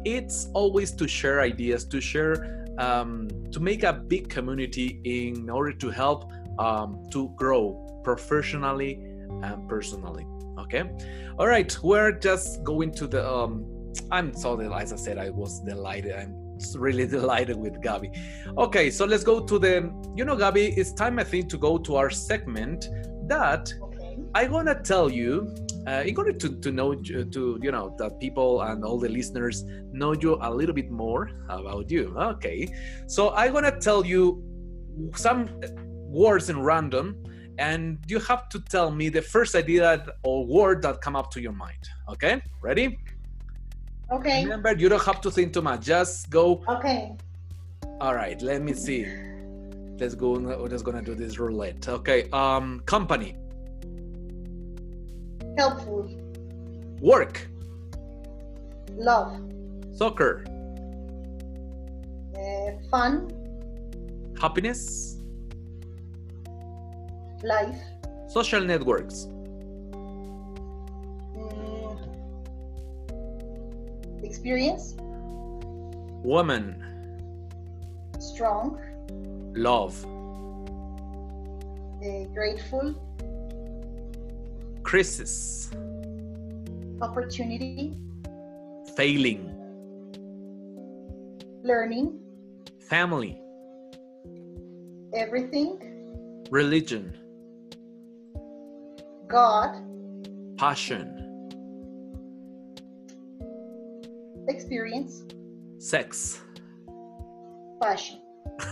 it's 0.04 0.48
always 0.54 0.92
to 0.94 1.08
share 1.08 1.42
ideas, 1.42 1.86
to 1.86 2.02
share, 2.02 2.63
um, 2.78 3.28
to 3.52 3.60
make 3.60 3.84
a 3.84 3.94
big 3.94 4.30
community 4.30 5.00
in 5.04 5.50
order 5.50 5.72
to 5.72 5.90
help 5.90 6.32
um, 6.60 7.04
to 7.12 7.30
grow 7.36 8.02
professionally 8.04 9.00
and 9.44 9.68
personally. 9.68 10.26
Okay, 10.60 10.84
all 11.38 11.48
right, 11.48 11.76
we're 11.84 12.12
just 12.12 12.64
going 12.64 12.92
to 12.94 13.08
the. 13.08 13.28
Um, 13.28 13.66
I'm 14.12 14.34
so 14.34 14.60
as 14.60 14.94
I 14.94 14.96
said, 14.96 15.18
I 15.18 15.30
was 15.30 15.60
delighted. 15.62 16.14
I'm 16.14 16.36
really 16.76 17.08
delighted 17.20 17.58
with 17.58 17.82
Gabi. 17.82 18.16
Okay, 18.58 18.90
so 18.90 19.06
let's 19.06 19.24
go 19.24 19.40
to 19.40 19.60
the. 19.60 19.92
You 20.16 20.26
know, 20.26 20.36
Gabi, 20.36 20.78
it's 20.78 20.94
time 20.94 21.20
I 21.20 21.24
think 21.24 21.50
to 21.50 21.58
go 21.58 21.78
to 21.78 21.96
our 21.96 22.10
segment 22.10 22.90
that 23.28 23.74
Okay. 24.14 24.18
I'm 24.36 24.52
gonna 24.52 24.80
tell 24.82 25.10
you. 25.10 25.54
Uh, 25.86 26.02
in 26.06 26.16
order 26.18 26.32
to, 26.32 26.48
to 26.62 26.72
know 26.72 26.94
to 26.96 27.60
you 27.62 27.72
know 27.72 27.94
that 27.98 28.18
people 28.20 28.62
and 28.62 28.86
all 28.86 28.98
the 28.98 29.10
listeners 29.10 29.66
know 29.92 30.14
you 30.14 30.38
a 30.42 30.50
little 30.50 30.74
bit 30.74 30.90
more 30.90 31.30
about 31.50 31.92
you. 31.92 32.16
Okay, 32.18 32.68
so 33.06 33.32
I'm 33.36 33.52
gonna 33.52 33.78
tell 33.80 34.06
you 34.06 34.42
some 35.16 35.50
words 36.08 36.50
in 36.50 36.62
random, 36.62 37.22
and 37.58 38.00
you 38.08 38.20
have 38.20 38.48
to 38.50 38.60
tell 38.62 38.92
me 38.92 39.10
the 39.10 39.22
first 39.22 39.56
idea 39.56 40.06
or 40.24 40.46
word 40.46 40.82
that 40.84 41.02
come 41.02 41.16
up 41.18 41.32
to 41.32 41.42
your 41.42 41.52
mind. 41.52 41.84
Okay, 42.10 42.42
ready? 42.62 42.98
Okay. 44.12 44.44
Remember, 44.44 44.74
you 44.74 44.90
don't 44.90 45.04
have 45.04 45.20
to 45.22 45.32
think 45.32 45.54
too 45.54 45.62
much. 45.62 45.82
Just 45.82 46.30
go 46.30 46.64
Okay. 46.70 47.12
all 48.00 48.14
right, 48.16 48.42
let 48.42 48.62
me 48.62 48.74
see. 48.74 49.06
Let's 50.00 50.16
go. 50.16 50.32
We're 50.40 50.70
just 50.70 50.86
gonna 50.86 51.02
do 51.02 51.16
this 51.16 51.40
roulette. 51.40 51.88
Okay. 51.88 52.30
Um, 52.32 52.82
company, 52.86 53.36
Helpful. 55.58 56.10
work, 57.02 57.48
Love. 58.96 59.38
soccer, 59.94 60.44
Uh, 62.36 62.72
fun. 62.90 63.28
happiness, 64.40 65.18
Life. 67.44 67.78
social 68.28 68.62
networks, 68.64 69.28
Mm, 71.36 71.98
experience. 74.24 74.96
woman, 76.24 76.76
Strong. 78.20 78.80
love, 79.56 79.94
uh, 82.02 82.24
grateful, 82.34 82.96
crisis, 84.84 85.72
opportunity, 87.02 87.98
failing, 88.96 89.50
learning, 91.64 92.20
family, 92.90 93.40
everything, 95.16 96.46
religion, 96.52 97.16
God, 99.28 99.82
passion, 100.58 101.20
experience, 104.50 105.24
sex, 105.80 106.42
passion. 107.82 108.20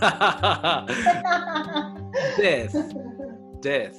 death, 2.36 2.76
death, 3.60 3.98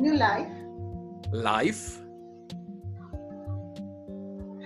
New 0.00 0.16
life, 0.16 0.48
life. 1.30 1.98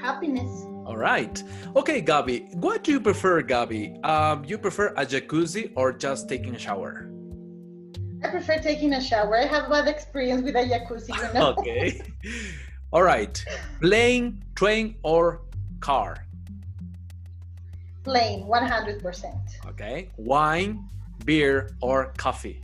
happiness, 0.00 0.64
All 0.86 0.96
right. 0.96 1.42
Okay, 1.74 2.00
Gabi, 2.00 2.54
what 2.54 2.84
do 2.84 2.92
you 2.92 3.00
prefer, 3.00 3.42
Gabi? 3.42 3.98
Um, 4.04 4.44
you 4.44 4.58
prefer 4.58 4.88
a 4.96 5.04
jacuzzi 5.04 5.72
or 5.74 5.92
just 5.92 6.28
taking 6.28 6.54
a 6.54 6.58
shower? 6.58 7.10
I 8.22 8.28
prefer 8.28 8.58
taking 8.60 8.92
a 8.92 9.00
shower. 9.00 9.36
I 9.36 9.46
have 9.46 9.68
bad 9.68 9.88
experience 9.88 10.44
with 10.44 10.54
a 10.54 10.64
jacuzzi, 10.72 11.08
you 11.08 11.34
know. 11.34 11.54
Okay. 11.58 12.00
All 12.92 13.02
right. 13.02 13.44
Plane, 13.80 14.44
train, 14.54 14.94
or 15.02 15.42
car? 15.80 16.24
Plane, 18.04 18.44
100%. 18.44 19.66
Okay. 19.66 20.10
Wine, 20.16 20.88
beer, 21.24 21.74
or 21.80 22.12
coffee? 22.16 22.62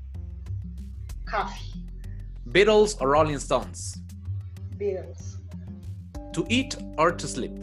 Coffee, 1.27 1.73
Beatles 2.53 3.01
or 3.01 3.09
Rolling 3.11 3.39
Stones? 3.39 3.97
bills, 4.79 5.37
To 6.33 6.45
eat 6.49 6.77
or 6.99 7.13
to 7.13 7.27
sleep? 7.27 7.63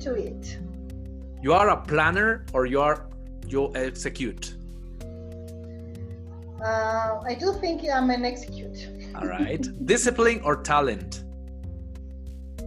to 0.00 0.16
eat. 0.16 0.58
You 1.42 1.52
are 1.52 1.68
a 1.70 1.76
planner 1.76 2.46
or 2.52 2.66
you 2.66 2.80
are 2.80 3.06
you 3.46 3.72
execute? 3.74 4.54
Uh, 6.62 7.20
I 7.26 7.36
do 7.38 7.52
think 7.60 7.82
I'm 7.92 8.10
an 8.10 8.24
execute. 8.24 8.88
All 9.16 9.26
right. 9.26 9.62
Discipline 9.86 10.40
or 10.44 10.56
talent? 10.62 11.24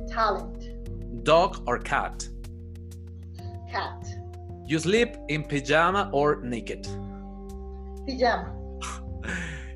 Talent, 0.10 1.24
Dog 1.24 1.64
or 1.68 1.80
cat? 1.80 2.28
cat, 3.72 4.06
You 4.66 4.78
sleep 4.80 5.16
in 5.30 5.44
pajama 5.44 6.10
or 6.14 6.42
naked? 6.44 6.84
pajama, 8.06 8.52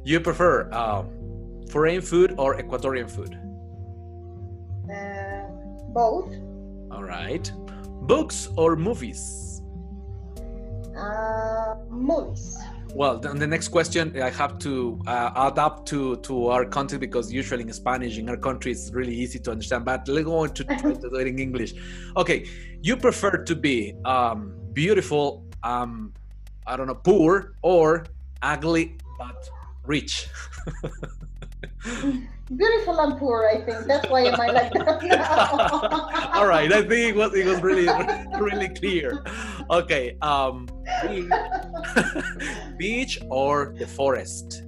You 0.04 0.20
prefer 0.20 0.70
um, 0.74 1.08
foreign 1.76 2.00
food 2.02 2.34
or 2.38 2.56
Ecuadorian 2.56 3.10
food? 3.10 3.34
uh, 4.90 5.44
both, 5.90 6.32
All 6.90 7.04
right. 7.04 7.52
Books 8.12 8.48
or 8.56 8.78
movies? 8.78 9.62
uh, 10.98 11.76
movies. 11.90 12.58
Well, 12.94 13.20
then 13.20 13.38
the 13.40 13.48
next 13.48 13.68
question 13.68 14.04
I 14.22 14.30
have 14.30 14.58
to 14.60 15.02
uh, 15.06 15.50
adapt 15.52 15.86
to 15.92 16.16
to 16.28 16.48
our 16.48 16.64
country 16.78 16.98
because 16.98 17.26
usually 17.42 17.64
in 17.64 17.74
Spanish 17.74 18.18
in 18.18 18.30
our 18.30 18.38
country 18.38 18.72
it's 18.72 18.90
really 18.94 19.16
easy 19.24 19.40
to 19.40 19.52
understand. 19.52 19.84
But 19.84 20.08
let's 20.08 20.26
go 20.26 20.38
on 20.44 20.54
to 20.54 20.64
try 20.64 20.94
to 20.94 21.10
do 21.10 21.18
it 21.24 21.28
in 21.28 21.38
English. 21.48 21.72
Okay, 22.16 22.40
you 22.88 22.96
prefer 22.96 23.44
to 23.50 23.54
be 23.68 23.78
um, 24.06 24.40
beautiful, 24.72 25.44
um, 25.64 26.14
I 26.66 26.78
don't 26.78 26.88
know, 26.88 27.02
poor, 27.12 27.32
or 27.62 28.06
ugly 28.42 28.96
but 29.20 29.40
rich? 29.86 30.30
Beautiful 32.56 33.00
and 33.00 33.18
poor, 33.18 33.50
I 33.52 33.62
think. 33.66 33.88
That's 33.88 34.08
why 34.10 34.22
am 34.26 34.40
I 34.40 34.48
like 34.48 34.72
that 34.74 35.02
now. 35.04 36.40
All 36.40 36.46
right, 36.48 36.72
I 36.72 36.82
think 36.82 37.10
it 37.10 37.16
was 37.16 37.34
it 37.34 37.46
was 37.46 37.62
really 37.62 37.88
really 38.40 38.70
clear. 38.70 39.24
Okay, 39.72 40.16
um, 40.22 40.68
beach, 41.02 41.32
beach 42.78 43.20
or 43.30 43.74
the 43.80 43.88
forest, 43.88 44.62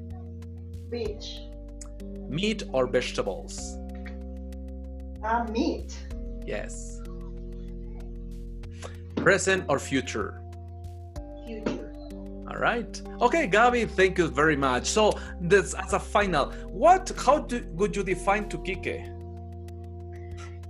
Beach. 0.89 1.38
meat 2.28 2.64
or 2.74 2.88
vegetables? 2.88 3.78
Uh, 5.24 5.43
meat. 5.52 5.95
Yes. 6.45 7.00
Present 9.18 9.66
or 9.70 9.78
future? 9.78 10.41
Future. 10.41 10.47
All 12.58 12.64
right. 12.64 13.01
Okay, 13.22 13.47
Gabi, 13.47 13.88
thank 13.88 14.18
you 14.18 14.30
very 14.30 14.55
much. 14.55 14.88
So, 14.88 15.14
this 15.39 15.76
as 15.76 15.93
a 15.93 15.99
final, 15.99 16.51
what? 16.72 17.12
How 17.16 17.38
do, 17.38 17.64
would 17.74 17.95
you 17.95 18.03
define 18.03 18.49
to 18.49 18.58
Kike? 18.58 19.14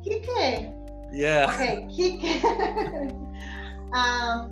Kike. 0.06 0.74
Yeah. 1.14 1.50
Okay, 1.54 1.88
Kike. 1.90 2.44
um, 3.94 4.52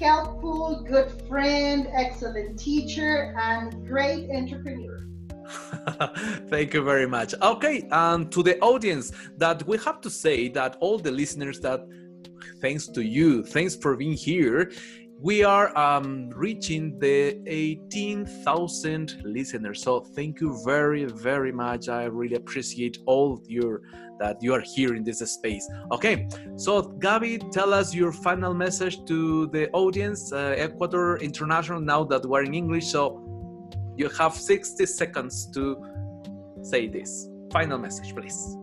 helpful, 0.00 0.84
good 0.88 1.12
friend, 1.28 1.86
excellent 1.92 2.58
teacher, 2.58 3.32
and 3.40 3.86
great 3.86 4.28
entrepreneur. 4.30 5.06
Thank 6.48 6.74
you 6.74 6.82
very 6.82 7.06
much. 7.06 7.32
Okay, 7.40 7.86
and 7.92 8.32
to 8.32 8.42
the 8.42 8.58
audience, 8.58 9.12
that 9.36 9.64
we 9.68 9.78
have 9.78 10.00
to 10.00 10.10
say 10.10 10.48
that 10.48 10.78
all 10.80 10.98
the 10.98 11.12
listeners 11.12 11.60
that 11.60 11.86
thanks 12.60 12.86
to 12.88 13.02
you, 13.02 13.42
thanks 13.42 13.76
for 13.76 13.96
being 13.96 14.14
here. 14.14 14.72
We 15.22 15.44
are 15.44 15.76
um, 15.76 16.30
reaching 16.30 16.98
the 16.98 17.42
18,000 17.46 19.20
listeners. 19.22 19.82
So 19.82 20.00
thank 20.00 20.40
you 20.40 20.58
very, 20.64 21.04
very 21.04 21.52
much. 21.52 21.90
I 21.90 22.04
really 22.04 22.36
appreciate 22.36 22.96
all 23.04 23.42
your 23.46 23.82
that 24.18 24.42
you 24.42 24.54
are 24.54 24.60
here 24.60 24.94
in 24.94 25.04
this 25.04 25.18
space. 25.18 25.68
Okay, 25.92 26.26
so 26.56 26.82
Gabi, 26.82 27.50
tell 27.50 27.74
us 27.74 27.94
your 27.94 28.12
final 28.12 28.54
message 28.54 29.04
to 29.06 29.46
the 29.48 29.70
audience, 29.72 30.32
uh, 30.32 30.54
Ecuador 30.56 31.18
International. 31.18 31.80
Now 31.80 32.04
that 32.04 32.24
we're 32.24 32.44
in 32.44 32.54
English, 32.54 32.86
so 32.86 33.20
you 33.96 34.08
have 34.18 34.34
60 34.34 34.86
seconds 34.86 35.50
to 35.52 35.76
say 36.62 36.88
this 36.88 37.28
final 37.52 37.78
message, 37.78 38.14
please. 38.14 38.56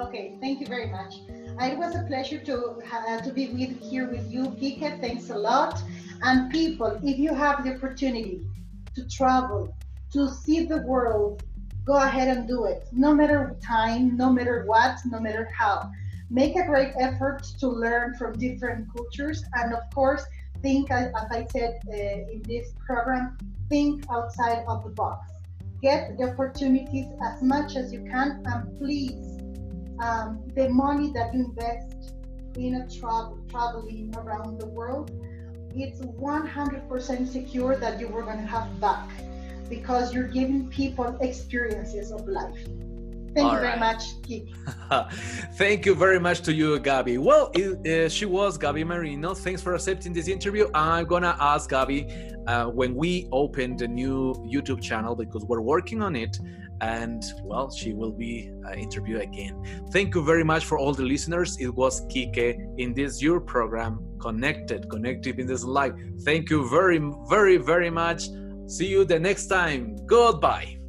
Okay, 0.00 0.36
thank 0.40 0.60
you 0.60 0.66
very 0.66 0.90
much. 0.90 1.14
It 1.62 1.78
was 1.78 1.94
a 1.94 2.02
pleasure 2.02 2.40
to 2.40 2.82
uh, 2.92 3.20
to 3.20 3.32
be 3.32 3.46
with 3.50 3.80
here 3.88 4.10
with 4.10 4.28
you, 4.28 4.46
Kike. 4.58 5.00
Thanks 5.00 5.30
a 5.30 5.38
lot. 5.38 5.80
And 6.22 6.50
people, 6.50 6.98
if 7.04 7.18
you 7.18 7.32
have 7.34 7.62
the 7.62 7.76
opportunity 7.76 8.44
to 8.96 9.08
travel, 9.08 9.72
to 10.12 10.28
see 10.28 10.66
the 10.66 10.78
world, 10.78 11.44
go 11.84 11.98
ahead 11.98 12.26
and 12.36 12.48
do 12.48 12.64
it. 12.64 12.88
No 12.90 13.14
matter 13.14 13.56
time, 13.62 14.16
no 14.16 14.32
matter 14.32 14.64
what, 14.66 14.98
no 15.06 15.20
matter 15.20 15.48
how. 15.56 15.88
Make 16.30 16.56
a 16.56 16.66
great 16.66 16.94
effort 16.98 17.44
to 17.60 17.68
learn 17.68 18.14
from 18.14 18.32
different 18.38 18.88
cultures, 18.92 19.44
and 19.54 19.72
of 19.72 19.82
course, 19.94 20.24
think 20.62 20.90
as 20.90 21.12
as 21.14 21.28
I 21.30 21.46
said 21.52 21.80
uh, 21.86 22.32
in 22.32 22.42
this 22.42 22.74
program, 22.84 23.38
think 23.68 24.04
outside 24.10 24.64
of 24.66 24.82
the 24.82 24.90
box. 24.90 25.30
Get 25.80 26.18
the 26.18 26.32
opportunities 26.32 27.06
as 27.22 27.40
much 27.40 27.76
as 27.76 27.92
you 27.92 28.02
can, 28.10 28.42
and 28.46 28.78
please 28.78 29.31
um, 30.02 30.42
the 30.54 30.68
money 30.68 31.12
that 31.12 31.32
you 31.32 31.44
invest 31.44 32.14
in 32.56 32.74
a 32.74 32.90
travel 32.90 33.38
traveling 33.48 34.12
around 34.18 34.58
the 34.58 34.66
world, 34.66 35.10
it's 35.74 36.00
100% 36.00 37.28
secure 37.28 37.76
that 37.76 38.00
you 38.00 38.08
were 38.08 38.22
going 38.22 38.38
to 38.38 38.46
have 38.46 38.80
back 38.80 39.08
because 39.70 40.12
you're 40.12 40.28
giving 40.28 40.68
people 40.68 41.16
experiences 41.20 42.10
of 42.10 42.26
life. 42.26 42.66
Thank 43.34 43.46
All 43.46 43.54
you 43.54 43.60
very 43.60 43.80
right. 43.80 43.94
much, 43.94 44.20
Kike. 44.22 44.52
Thank 45.54 45.86
you 45.86 45.94
very 45.94 46.20
much 46.20 46.42
to 46.42 46.52
you, 46.52 46.78
Gabi. 46.78 47.18
Well, 47.18 47.50
it, 47.54 47.86
uh, 47.86 48.08
she 48.10 48.26
was 48.26 48.58
Gabi 48.58 48.84
Marino. 48.84 49.32
Thanks 49.32 49.62
for 49.62 49.74
accepting 49.74 50.12
this 50.12 50.28
interview. 50.28 50.68
I'm 50.74 51.06
gonna 51.06 51.34
ask 51.40 51.70
Gabi 51.70 52.34
uh, 52.46 52.66
when 52.66 52.94
we 52.94 53.28
open 53.32 53.78
the 53.78 53.88
new 53.88 54.34
YouTube 54.46 54.82
channel 54.82 55.14
because 55.14 55.46
we're 55.46 55.62
working 55.62 56.02
on 56.02 56.14
it, 56.14 56.38
and 56.82 57.22
well, 57.44 57.70
she 57.70 57.94
will 57.94 58.12
be 58.12 58.50
uh, 58.66 58.72
interviewed 58.72 59.22
again. 59.22 59.62
Thank 59.92 60.14
you 60.14 60.24
very 60.24 60.44
much 60.44 60.64
for 60.64 60.78
all 60.78 60.92
the 60.92 61.04
listeners. 61.04 61.56
It 61.60 61.72
was 61.72 62.02
Kike 62.06 62.58
in 62.78 62.92
this 62.92 63.22
your 63.22 63.40
program, 63.40 64.04
Connected, 64.20 64.90
Connected 64.90 65.38
in 65.38 65.46
this 65.46 65.64
life. 65.64 65.92
Thank 66.24 66.50
you 66.50 66.68
very, 66.68 67.00
very, 67.28 67.56
very 67.56 67.90
much. 67.90 68.28
See 68.66 68.88
you 68.88 69.04
the 69.04 69.18
next 69.18 69.46
time. 69.46 69.96
Goodbye. 70.06 70.81